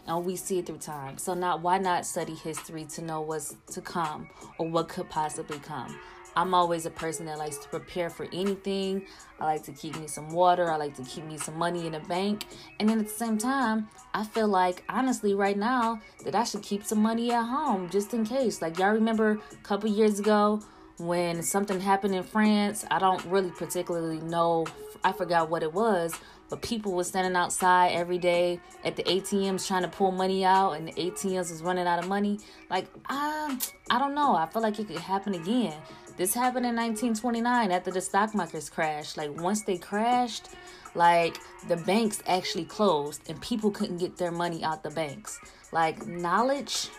and 0.08 0.26
we 0.26 0.36
see 0.36 0.60
it 0.60 0.66
through 0.66 0.78
time. 0.78 1.18
So 1.18 1.34
now 1.34 1.58
why 1.58 1.78
not 1.78 2.06
study 2.06 2.36
history 2.36 2.86
to 2.86 3.02
know 3.02 3.22
what's 3.22 3.56
to 3.72 3.82
come 3.82 4.30
or 4.58 4.68
what 4.68 4.90
could 4.90 5.10
possibly 5.10 5.60
come? 5.60 5.98
I'm 6.36 6.54
always 6.54 6.86
a 6.86 6.90
person 6.90 7.28
that 7.28 7.38
likes 7.38 7.58
to 7.58 7.70
prepare 7.70 8.10
for 8.10 8.28
anything. 8.34 9.06
I 9.40 9.46
like 9.46 9.64
to 9.64 9.72
keep 9.72 10.00
me 10.00 10.08
some 10.08 10.32
water. 10.32 10.72
I 10.72 10.78
like 10.78 10.96
to 10.96 11.04
keep 11.04 11.26
me 11.26 11.38
some 11.38 11.58
money 11.58 11.86
in 11.86 11.94
the 11.94 12.00
bank. 12.00 12.46
And 12.80 12.90
then 12.90 13.00
at 13.00 13.08
the 13.08 13.14
same 13.14 13.38
time, 13.38 13.88
I 14.14 14.24
feel 14.24 14.48
like 14.48 14.84
honestly 14.90 15.36
right 15.36 15.58
now 15.58 16.02
that 16.26 16.34
I 16.34 16.44
should 16.44 16.64
keep 16.64 16.84
some 16.84 17.02
money 17.02 17.32
at 17.32 17.44
home 17.44 17.90
just 17.90 18.14
in 18.14 18.26
case. 18.26 18.62
Like 18.62 18.80
y'all 18.80 18.94
remember 18.94 19.40
a 19.52 19.56
couple 19.64 19.90
years 19.90 20.20
ago 20.20 20.62
when 20.98 21.44
something 21.44 21.80
happened 21.80 22.16
in 22.16 22.24
France? 22.24 22.86
I 22.90 23.00
don't 23.00 23.24
really 23.26 23.52
particularly 23.52 24.20
know. 24.20 24.66
I 25.04 25.12
forgot 25.12 25.50
what 25.50 25.64
it 25.64 25.74
was, 25.74 26.14
but 26.50 26.62
people 26.62 26.94
were 26.94 27.04
standing 27.04 27.36
outside 27.36 27.94
every 27.94 28.18
day 28.18 28.60
at 28.84 28.96
the 28.96 29.04
ATMs 29.04 29.68
trying 29.68 29.84
to 29.84 29.88
pull 29.88 30.12
money 30.12 30.46
out, 30.46 30.74
and 30.74 30.88
the 30.88 30.94
ATMs 30.94 31.52
was 31.52 31.62
running 31.62 31.88
out 31.88 32.00
of 32.00 32.08
money. 32.08 32.40
Like, 32.70 32.88
I, 33.08 33.58
I 33.90 34.00
don't 34.00 34.14
know. 34.14 34.36
I 34.36 34.46
feel 34.48 34.62
like 34.62 34.80
it 34.80 34.88
could 34.88 34.98
happen 34.98 35.34
again. 35.34 35.74
This 36.16 36.34
happened 36.34 36.66
in 36.66 36.76
1929 36.76 37.72
after 37.72 37.92
the 37.92 38.02
stock 38.02 38.36
markets 38.36 38.70
crashed. 38.70 39.18
Like, 39.18 39.40
once 39.42 39.64
they 39.64 39.78
crashed, 39.78 40.50
like 40.96 41.38
the 41.68 41.78
banks 41.78 42.22
actually 42.28 42.66
closed 42.66 43.22
and 43.28 43.42
people 43.42 43.72
couldn't 43.72 43.98
get 43.98 44.18
their 44.18 44.32
money 44.32 44.64
out 44.64 44.84
the 44.84 44.92
banks. 44.92 45.40
Like, 45.72 46.06
knowledge. 46.06 46.90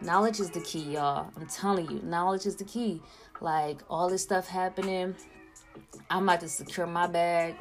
Knowledge 0.00 0.40
is 0.40 0.50
the 0.50 0.60
key, 0.60 0.94
y'all. 0.94 1.30
I'm 1.36 1.46
telling 1.46 1.90
you, 1.90 2.00
knowledge 2.02 2.46
is 2.46 2.56
the 2.56 2.64
key. 2.64 3.00
Like 3.42 3.80
all 3.90 4.08
this 4.08 4.22
stuff 4.22 4.46
happening, 4.46 5.16
I'm 6.10 6.22
about 6.24 6.40
to 6.40 6.48
secure 6.48 6.86
my 6.86 7.06
bag 7.06 7.56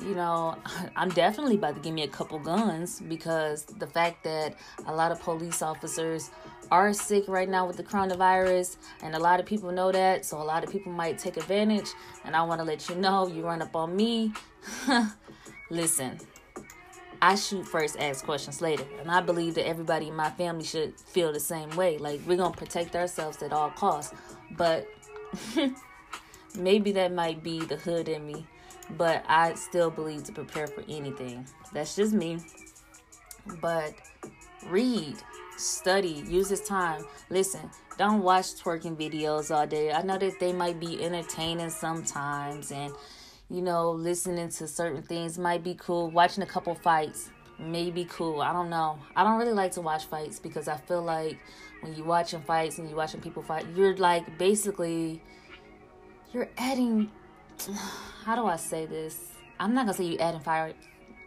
you 0.00 0.14
know, 0.14 0.56
I'm 0.96 1.10
definitely 1.10 1.56
about 1.56 1.74
to 1.76 1.80
give 1.80 1.94
me 1.94 2.02
a 2.02 2.08
couple 2.08 2.38
guns 2.38 3.00
because 3.00 3.64
the 3.64 3.86
fact 3.86 4.24
that 4.24 4.56
a 4.86 4.94
lot 4.94 5.12
of 5.12 5.20
police 5.20 5.62
officers 5.62 6.30
are 6.70 6.92
sick 6.92 7.24
right 7.28 7.48
now 7.48 7.66
with 7.66 7.76
the 7.76 7.82
coronavirus, 7.82 8.76
and 9.02 9.14
a 9.14 9.18
lot 9.18 9.40
of 9.40 9.46
people 9.46 9.72
know 9.72 9.90
that, 9.90 10.24
so 10.24 10.40
a 10.40 10.44
lot 10.44 10.64
of 10.64 10.70
people 10.70 10.92
might 10.92 11.18
take 11.18 11.36
advantage. 11.36 11.88
And 12.24 12.36
I 12.36 12.42
want 12.42 12.60
to 12.60 12.64
let 12.64 12.88
you 12.88 12.94
know, 12.94 13.26
you 13.26 13.42
run 13.42 13.62
up 13.62 13.74
on 13.74 13.96
me. 13.96 14.32
Listen, 15.70 16.18
I 17.20 17.34
shoot 17.34 17.66
first, 17.66 17.98
ask 17.98 18.24
questions 18.24 18.60
later. 18.60 18.84
And 19.00 19.10
I 19.10 19.20
believe 19.20 19.54
that 19.54 19.66
everybody 19.66 20.08
in 20.08 20.16
my 20.16 20.30
family 20.30 20.64
should 20.64 20.98
feel 21.00 21.32
the 21.32 21.40
same 21.40 21.70
way. 21.70 21.98
Like, 21.98 22.20
we're 22.26 22.36
going 22.36 22.52
to 22.52 22.58
protect 22.58 22.94
ourselves 22.94 23.42
at 23.42 23.52
all 23.52 23.70
costs. 23.70 24.14
But 24.50 24.86
maybe 26.58 26.92
that 26.92 27.12
might 27.12 27.42
be 27.42 27.60
the 27.64 27.76
hood 27.76 28.08
in 28.08 28.26
me 28.26 28.46
but 28.96 29.24
I 29.28 29.54
still 29.54 29.90
believe 29.90 30.24
to 30.24 30.32
prepare 30.32 30.66
for 30.66 30.82
anything. 30.88 31.46
That's 31.72 31.94
just 31.94 32.12
me. 32.12 32.38
But 33.60 33.94
read, 34.66 35.16
study, 35.56 36.24
use 36.28 36.48
this 36.48 36.66
time. 36.66 37.04
Listen, 37.30 37.70
don't 37.96 38.22
watch 38.22 38.54
twerking 38.54 38.96
videos 38.96 39.54
all 39.54 39.66
day. 39.66 39.92
I 39.92 40.02
know 40.02 40.18
that 40.18 40.38
they 40.40 40.52
might 40.52 40.80
be 40.80 41.04
entertaining 41.04 41.70
sometimes 41.70 42.70
and 42.72 42.92
you 43.50 43.62
know, 43.62 43.90
listening 43.92 44.50
to 44.50 44.68
certain 44.68 45.02
things 45.02 45.38
might 45.38 45.64
be 45.64 45.74
cool. 45.74 46.10
Watching 46.10 46.42
a 46.42 46.46
couple 46.46 46.74
fights 46.74 47.30
may 47.58 47.90
be 47.90 48.04
cool. 48.04 48.42
I 48.42 48.52
don't 48.52 48.68
know. 48.68 48.98
I 49.16 49.24
don't 49.24 49.38
really 49.38 49.54
like 49.54 49.72
to 49.72 49.80
watch 49.80 50.04
fights 50.04 50.38
because 50.38 50.68
I 50.68 50.76
feel 50.76 51.02
like 51.02 51.38
when 51.80 51.94
you're 51.94 52.06
watching 52.06 52.42
fights 52.42 52.78
and 52.78 52.88
you're 52.88 52.96
watching 52.96 53.20
people 53.20 53.42
fight, 53.42 53.66
you're 53.74 53.96
like 53.96 54.38
basically 54.38 55.22
you're 56.32 56.50
adding 56.58 57.10
how 58.24 58.36
do 58.36 58.46
I 58.46 58.56
say 58.56 58.86
this? 58.86 59.32
I'm 59.60 59.74
not 59.74 59.86
gonna 59.86 59.96
say 59.96 60.04
you 60.04 60.18
adding 60.18 60.40
fire 60.40 60.74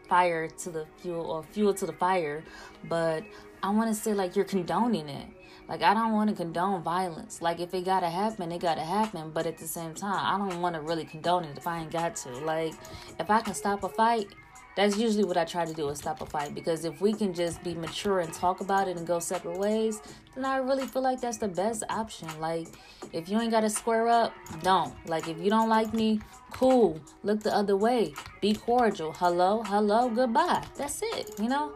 fire 0.08 0.48
to 0.48 0.70
the 0.70 0.86
fuel 0.98 1.26
or 1.26 1.44
fuel 1.44 1.74
to 1.74 1.86
the 1.86 1.94
fire, 1.94 2.44
but 2.90 3.24
I 3.64 3.70
want 3.70 3.90
to 3.90 3.96
say 3.96 4.14
like 4.14 4.36
you're 4.36 4.46
condoning 4.46 5.08
it. 5.08 5.28
Like 5.68 5.84
I 5.84 5.94
don't 5.94 6.14
want 6.14 6.30
to 6.30 6.36
condone 6.36 6.84
violence. 6.84 7.42
Like 7.42 7.60
if 7.60 7.74
it 7.74 7.86
gotta 7.86 8.10
happen, 8.10 8.52
it 8.52 8.60
gotta 8.60 8.82
happen. 8.82 9.32
But 9.34 9.46
at 9.46 9.58
the 9.58 9.68
same 9.68 9.94
time, 9.94 10.20
I 10.20 10.38
don't 10.38 10.62
want 10.62 10.76
to 10.76 10.82
really 10.82 11.06
condone 11.06 11.46
it 11.46 11.58
if 11.58 11.66
I 11.66 11.80
ain't 11.80 11.92
got 11.92 12.16
to. 12.18 12.30
Like 12.40 12.74
if 13.20 13.30
I 13.30 13.42
can 13.42 13.54
stop 13.54 13.84
a 13.84 13.90
fight, 13.90 14.28
that's 14.76 14.98
usually 14.98 15.26
what 15.26 15.38
I 15.38 15.44
try 15.44 15.66
to 15.66 15.74
do 15.74 15.90
is 15.90 16.00
stop 16.00 16.22
a 16.22 16.26
fight 16.26 16.56
because 16.56 16.86
if 16.86 17.02
we 17.02 17.14
can 17.14 17.34
just 17.34 17.62
be 17.64 17.74
mature 17.74 18.20
and 18.22 18.34
talk 18.34 18.62
about 18.62 18.88
it 18.88 18.98
and 18.98 19.06
go 19.06 19.20
separate 19.20 19.58
ways, 19.58 20.02
then 20.36 20.46
I 20.46 20.58
really 20.58 20.88
feel 20.88 21.02
like 21.02 21.20
that's 21.20 21.38
the 21.38 21.48
best 21.48 21.84
option. 21.90 22.30
Like 22.40 22.68
if 23.12 23.28
you 23.28 23.40
ain't 23.40 23.52
got 23.52 23.62
to 23.62 23.70
square 23.70 24.08
up, 24.08 24.34
don't. 24.62 24.94
Like 25.08 25.28
if 25.28 25.38
you 25.40 25.50
don't 25.50 25.70
like 25.70 25.94
me, 25.94 26.22
cool. 26.52 27.00
Look 27.24 27.42
the 27.42 27.54
other 27.54 27.76
way. 27.76 28.14
Be 28.42 28.54
cordial. 28.54 29.12
Hello, 29.14 29.64
hello, 29.64 30.10
goodbye. 30.10 30.64
That's 30.78 31.02
it, 31.02 31.32
you 31.40 31.50
know? 31.50 31.74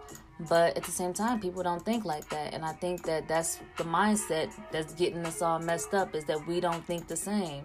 But 0.49 0.75
at 0.75 0.83
the 0.83 0.91
same 0.91 1.13
time, 1.13 1.39
people 1.39 1.63
don't 1.63 1.83
think 1.83 2.03
like 2.03 2.27
that. 2.29 2.53
And 2.53 2.65
I 2.65 2.73
think 2.73 3.03
that 3.03 3.27
that's 3.27 3.59
the 3.77 3.85
mindset 3.85 4.51
that's 4.71 4.93
getting 4.93 5.25
us 5.25 5.41
all 5.41 5.59
messed 5.59 5.93
up 5.93 6.13
is 6.13 6.25
that 6.25 6.45
we 6.45 6.59
don't 6.59 6.85
think 6.85 7.07
the 7.07 7.15
same. 7.15 7.63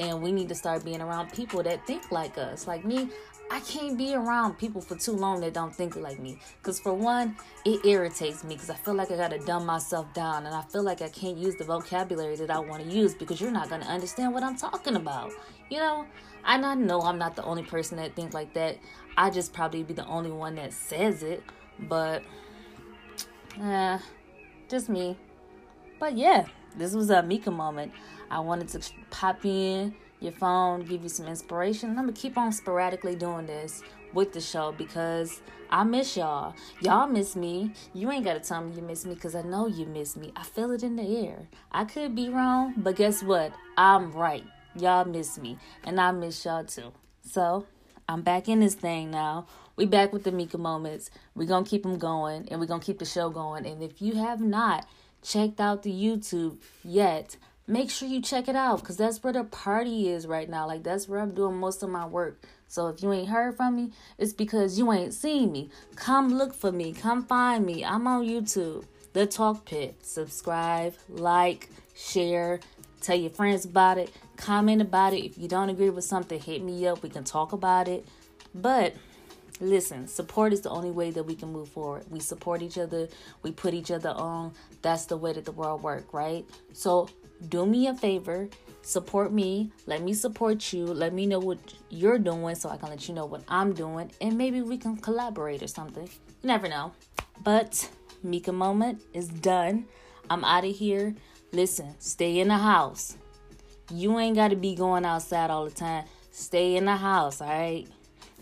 And 0.00 0.20
we 0.20 0.32
need 0.32 0.48
to 0.48 0.54
start 0.54 0.84
being 0.84 1.00
around 1.00 1.32
people 1.32 1.62
that 1.62 1.86
think 1.86 2.10
like 2.10 2.36
us. 2.36 2.66
Like 2.66 2.84
me, 2.84 3.08
I 3.50 3.60
can't 3.60 3.96
be 3.96 4.14
around 4.14 4.58
people 4.58 4.80
for 4.80 4.94
too 4.96 5.12
long 5.12 5.40
that 5.40 5.54
don't 5.54 5.74
think 5.74 5.96
like 5.96 6.18
me. 6.18 6.38
Because, 6.58 6.78
for 6.78 6.92
one, 6.92 7.36
it 7.64 7.84
irritates 7.84 8.44
me 8.44 8.54
because 8.54 8.68
I 8.68 8.74
feel 8.74 8.94
like 8.94 9.10
I 9.10 9.16
got 9.16 9.30
to 9.30 9.38
dumb 9.38 9.64
myself 9.64 10.12
down 10.12 10.44
and 10.44 10.54
I 10.54 10.62
feel 10.62 10.82
like 10.82 11.00
I 11.00 11.08
can't 11.08 11.38
use 11.38 11.54
the 11.56 11.64
vocabulary 11.64 12.36
that 12.36 12.50
I 12.50 12.58
want 12.58 12.82
to 12.82 12.88
use 12.88 13.14
because 13.14 13.40
you're 13.40 13.50
not 13.50 13.70
going 13.70 13.80
to 13.80 13.88
understand 13.88 14.34
what 14.34 14.42
I'm 14.42 14.56
talking 14.56 14.96
about. 14.96 15.32
You 15.70 15.78
know, 15.78 16.06
and 16.44 16.66
I 16.66 16.74
know 16.74 17.00
I'm 17.00 17.18
not 17.18 17.36
the 17.36 17.44
only 17.44 17.62
person 17.62 17.96
that 17.96 18.14
thinks 18.14 18.34
like 18.34 18.52
that. 18.54 18.76
I 19.16 19.30
just 19.30 19.52
probably 19.52 19.82
be 19.82 19.94
the 19.94 20.06
only 20.06 20.30
one 20.30 20.56
that 20.56 20.72
says 20.72 21.22
it. 21.22 21.42
But, 21.78 22.22
eh, 23.60 23.98
just 24.68 24.88
me. 24.88 25.16
But 25.98 26.16
yeah, 26.16 26.44
this 26.76 26.92
was 26.92 27.10
a 27.10 27.22
Mica 27.22 27.50
moment. 27.50 27.92
I 28.30 28.40
wanted 28.40 28.68
to 28.68 28.92
pop 29.10 29.44
in 29.44 29.94
your 30.20 30.32
phone, 30.32 30.84
give 30.84 31.02
you 31.02 31.08
some 31.08 31.26
inspiration. 31.26 31.90
I'm 31.90 31.96
gonna 31.96 32.12
keep 32.12 32.36
on 32.36 32.52
sporadically 32.52 33.16
doing 33.16 33.46
this 33.46 33.82
with 34.12 34.32
the 34.32 34.40
show 34.40 34.72
because 34.72 35.40
I 35.70 35.84
miss 35.84 36.16
y'all. 36.16 36.54
Y'all 36.80 37.06
miss 37.06 37.36
me. 37.36 37.72
You 37.92 38.10
ain't 38.10 38.24
gotta 38.24 38.40
tell 38.40 38.62
me 38.62 38.74
you 38.74 38.82
miss 38.82 39.04
me 39.04 39.14
because 39.14 39.34
I 39.34 39.42
know 39.42 39.66
you 39.66 39.86
miss 39.86 40.16
me. 40.16 40.32
I 40.34 40.42
feel 40.42 40.70
it 40.72 40.82
in 40.82 40.96
the 40.96 41.26
air. 41.26 41.46
I 41.70 41.84
could 41.84 42.14
be 42.14 42.28
wrong, 42.28 42.74
but 42.76 42.96
guess 42.96 43.22
what? 43.22 43.52
I'm 43.76 44.12
right. 44.12 44.44
Y'all 44.74 45.04
miss 45.04 45.38
me, 45.38 45.58
and 45.84 46.00
I 46.00 46.10
miss 46.12 46.44
y'all 46.44 46.64
too. 46.64 46.92
So 47.22 47.66
I'm 48.08 48.22
back 48.22 48.48
in 48.48 48.60
this 48.60 48.74
thing 48.74 49.10
now. 49.10 49.46
We 49.76 49.86
back 49.86 50.12
with 50.12 50.24
the 50.24 50.32
Mica 50.32 50.58
moments. 50.58 51.10
we 51.34 51.46
gonna 51.46 51.64
keep 51.64 51.82
them 51.82 51.98
going, 51.98 52.48
and 52.50 52.60
we 52.60 52.66
gonna 52.66 52.82
keep 52.82 52.98
the 52.98 53.04
show 53.04 53.28
going. 53.30 53.66
And 53.66 53.82
if 53.82 54.00
you 54.00 54.14
have 54.14 54.40
not 54.40 54.86
checked 55.22 55.60
out 55.60 55.82
the 55.82 55.92
YouTube 55.92 56.58
yet, 56.82 57.36
make 57.68 57.90
sure 57.90 58.08
you 58.08 58.20
check 58.20 58.48
it 58.48 58.56
out 58.56 58.80
because 58.80 58.96
that's 58.96 59.22
where 59.22 59.32
the 59.32 59.44
party 59.44 60.08
is 60.08 60.26
right 60.26 60.48
now. 60.48 60.66
Like, 60.66 60.82
that's 60.82 61.06
where 61.06 61.20
I'm 61.20 61.34
doing 61.34 61.56
most 61.56 61.82
of 61.82 61.90
my 61.90 62.06
work. 62.06 62.42
So, 62.66 62.88
if 62.88 63.02
you 63.02 63.12
ain't 63.12 63.28
heard 63.28 63.56
from 63.56 63.76
me, 63.76 63.92
it's 64.16 64.32
because 64.32 64.78
you 64.78 64.90
ain't 64.92 65.14
seen 65.14 65.52
me. 65.52 65.70
Come 65.94 66.34
look 66.36 66.54
for 66.54 66.72
me. 66.72 66.92
Come 66.92 67.24
find 67.24 67.64
me. 67.64 67.84
I'm 67.84 68.06
on 68.06 68.26
YouTube, 68.26 68.84
The 69.12 69.26
Talk 69.26 69.66
Pit. 69.66 69.96
Subscribe, 70.02 70.94
like, 71.08 71.68
share, 71.94 72.60
tell 73.00 73.16
your 73.16 73.30
friends 73.30 73.64
about 73.64 73.98
it, 73.98 74.10
comment 74.36 74.82
about 74.82 75.12
it. 75.12 75.24
If 75.24 75.38
you 75.38 75.46
don't 75.46 75.68
agree 75.68 75.90
with 75.90 76.04
something, 76.04 76.40
hit 76.40 76.62
me 76.62 76.86
up. 76.86 77.02
We 77.02 77.10
can 77.10 77.24
talk 77.24 77.52
about 77.52 77.86
it. 77.86 78.06
But, 78.54 78.94
Listen, 79.60 80.06
support 80.06 80.52
is 80.52 80.60
the 80.60 80.70
only 80.70 80.92
way 80.92 81.10
that 81.10 81.24
we 81.24 81.34
can 81.34 81.52
move 81.52 81.68
forward. 81.68 82.04
We 82.10 82.20
support 82.20 82.62
each 82.62 82.78
other, 82.78 83.08
we 83.42 83.50
put 83.50 83.74
each 83.74 83.90
other 83.90 84.10
on. 84.10 84.52
That's 84.82 85.06
the 85.06 85.16
way 85.16 85.32
that 85.32 85.44
the 85.44 85.50
world 85.50 85.82
works, 85.82 86.14
right? 86.14 86.44
So 86.72 87.08
do 87.48 87.66
me 87.66 87.86
a 87.86 87.94
favor, 87.94 88.48
support 88.82 89.32
me, 89.32 89.70
let 89.86 90.02
me 90.02 90.14
support 90.14 90.72
you, 90.72 90.86
let 90.86 91.12
me 91.12 91.26
know 91.26 91.38
what 91.38 91.58
you're 91.90 92.18
doing 92.18 92.54
so 92.54 92.68
I 92.68 92.76
can 92.76 92.88
let 92.88 93.08
you 93.08 93.14
know 93.14 93.26
what 93.26 93.42
I'm 93.48 93.72
doing, 93.72 94.10
and 94.20 94.36
maybe 94.36 94.62
we 94.62 94.76
can 94.76 94.96
collaborate 94.96 95.62
or 95.62 95.68
something. 95.68 96.08
You 96.42 96.46
never 96.46 96.68
know. 96.68 96.92
But 97.42 97.88
Mica 98.22 98.52
moment 98.52 99.02
is 99.12 99.28
done. 99.28 99.86
I'm 100.30 100.44
out 100.44 100.64
of 100.64 100.74
here. 100.74 101.14
Listen, 101.52 101.94
stay 101.98 102.40
in 102.40 102.48
the 102.48 102.58
house. 102.58 103.16
You 103.92 104.18
ain't 104.18 104.36
got 104.36 104.48
to 104.48 104.56
be 104.56 104.74
going 104.74 105.04
outside 105.04 105.50
all 105.50 105.64
the 105.64 105.70
time. 105.70 106.04
Stay 106.30 106.76
in 106.76 106.84
the 106.84 106.96
house, 106.96 107.40
all 107.40 107.48
right? 107.48 107.86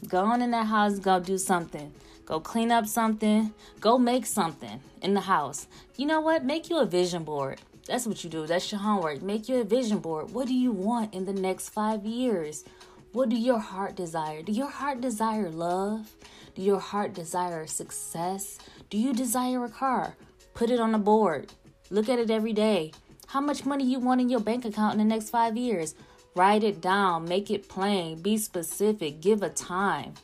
Go 0.09 0.25
on 0.25 0.43
in 0.43 0.51
the 0.51 0.65
house, 0.65 0.99
go 0.99 1.21
do 1.21 1.39
something. 1.39 1.93
Go 2.25 2.41
clean 2.41 2.73
up 2.73 2.87
something. 2.87 3.55
Go 3.81 3.99
make 3.99 4.27
something 4.27 4.81
in 5.01 5.15
the 5.15 5.21
house. 5.21 5.69
You 5.97 6.07
know 6.07 6.21
what? 6.21 6.45
Make 6.45 6.69
you 6.69 6.79
a 6.81 6.85
vision 6.85 7.23
board. 7.23 7.61
That's 7.87 8.07
what 8.07 8.24
you 8.24 8.30
do. 8.30 8.47
That's 8.47 8.70
your 8.72 8.80
homework. 8.80 9.22
Make 9.22 9.49
your 9.49 9.64
vision 9.64 9.99
board. 9.99 10.30
What 10.32 10.49
do 10.49 10.55
you 10.55 10.72
want 10.72 11.14
in 11.14 11.24
the 11.24 11.32
next 11.32 11.68
five 11.68 12.05
years? 12.05 12.64
What 13.12 13.28
do 13.28 13.37
your 13.37 13.59
heart 13.59 13.95
desire? 13.95 14.43
Do 14.43 14.53
your 14.53 14.68
heart 14.68 15.01
desire 15.01 15.51
love? 15.51 16.11
Do 16.55 16.62
your 16.62 16.80
heart 16.80 17.14
desire 17.14 17.66
success? 17.66 18.59
Do 18.91 18.99
you 18.99 19.12
desire 19.12 19.64
a 19.64 19.68
car? 19.68 20.16
Put 20.55 20.70
it 20.70 20.80
on 20.80 20.95
a 20.95 20.99
board. 20.99 21.53
Look 21.91 22.09
at 22.09 22.18
it 22.18 22.30
every 22.30 22.53
day. 22.53 22.93
How 23.28 23.41
much 23.41 23.64
money 23.64 23.84
you 23.84 24.01
want 24.01 24.20
in 24.20 24.28
your 24.28 24.41
bank 24.41 24.64
account 24.64 24.95
in 24.95 24.99
the 24.99 25.05
next 25.05 25.30
five 25.30 25.57
years? 25.57 25.95
Write 26.34 26.64
it 26.64 26.80
down. 26.80 27.24
Make 27.24 27.51
it 27.51 27.68
plain. 27.68 28.20
Be 28.20 28.37
specific. 28.37 29.20
Give 29.20 29.43
a 29.43 29.51
time. 29.51 30.14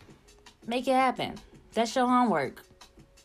Make 0.67 0.89
it 0.89 0.95
happen. 0.95 1.37
That's 1.73 1.95
your 1.97 2.07
homework. 2.07 2.63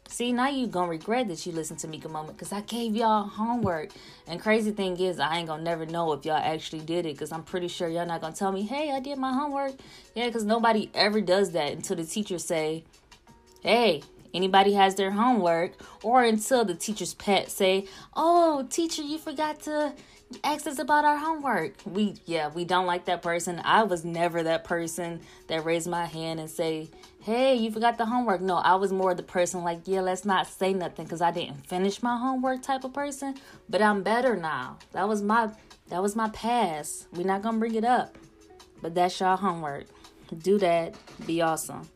See, 0.10 0.32
now 0.32 0.48
you 0.48 0.68
gonna 0.68 0.90
regret 0.90 1.28
that 1.28 1.46
you 1.46 1.52
listened 1.52 1.80
to 1.80 1.88
me 1.88 2.02
a 2.04 2.10
moment 2.10 2.38
because 2.38 2.52
I 2.52 2.62
gave 2.62 2.96
y'all 2.96 3.28
homework. 3.28 3.90
And 4.28 4.40
crazy 4.40 4.72
thing 4.72 5.00
is, 5.00 5.20
I 5.20 5.38
ain't 5.38 5.48
gonna 5.48 5.64
never 5.64 5.86
know 5.86 6.14
if 6.14 6.26
y'all 6.26 6.38
actually 6.38 6.80
did 6.80 7.06
it 7.06 7.14
because 7.14 7.32
I'm 7.32 7.44
pretty 7.44 7.68
sure 7.68 7.88
y'all 7.88 8.06
not 8.06 8.22
gonna 8.22 8.36
tell 8.36 8.52
me, 8.52 8.64
hey, 8.64 8.92
I 8.92 9.00
did 9.00 9.18
my 9.18 9.34
homework. 9.34 9.74
Yeah, 10.16 10.28
because 10.28 10.44
nobody 10.44 10.90
ever 10.94 11.22
does 11.22 11.52
that 11.52 11.74
until 11.74 11.98
the 11.98 12.06
teacher 12.06 12.40
say, 12.40 12.84
hey, 13.62 14.02
anybody 14.34 14.74
has 14.74 14.96
their 14.96 15.12
homework, 15.12 15.74
or 16.04 16.24
until 16.24 16.64
the 16.64 16.76
teacher's 16.76 17.14
pet 17.14 17.52
say, 17.52 17.86
oh, 18.16 18.66
teacher, 18.70 19.02
you 19.02 19.18
forgot 19.18 19.62
to 19.64 19.94
ask 20.44 20.68
us 20.68 20.80
about 20.80 21.06
our 21.06 21.18
homework. 21.18 21.74
We 21.86 22.16
yeah, 22.26 22.50
we 22.50 22.66
don't 22.66 22.86
like 22.86 23.06
that 23.06 23.22
person. 23.22 23.62
I 23.64 23.84
was 23.84 24.04
never 24.04 24.44
that 24.44 24.64
person 24.64 25.22
that 25.48 25.66
raised 25.66 25.88
my 25.88 26.06
hand 26.06 26.40
and 26.40 26.50
say, 26.50 26.90
"Hey, 27.28 27.56
you 27.56 27.72
forgot 27.72 27.98
the 27.98 28.06
homework." 28.06 28.40
No, 28.40 28.56
I 28.56 28.76
was 28.76 28.94
more 28.94 29.14
the 29.14 29.22
person 29.22 29.62
like, 29.62 29.82
"Yeah, 29.84 30.00
let's 30.00 30.24
not 30.24 30.48
say 30.48 30.74
nothing 30.74 31.06
cuz 31.06 31.22
I 31.22 31.32
didn't 31.32 31.68
finish 31.68 32.02
my 32.02 32.16
homework" 32.16 32.62
type 32.62 32.86
of 32.86 32.94
person. 32.94 33.36
But 33.68 33.82
I'm 33.82 34.02
better 34.02 34.38
now. 34.38 34.78
That 34.94 35.10
was 35.10 35.22
my 35.22 35.50
that 35.90 36.02
was 36.02 36.16
my 36.16 36.30
past. 36.30 37.08
We're 37.12 37.28
not 37.28 37.44
to 37.44 37.60
bring 37.60 37.76
it 37.76 37.84
up. 37.84 38.18
But 38.82 38.96
that's 38.96 39.20
y'all 39.20 39.36
homework. 39.36 39.88
Do 40.42 40.58
that. 40.60 40.96
Be 41.26 41.42
awesome. 41.42 41.90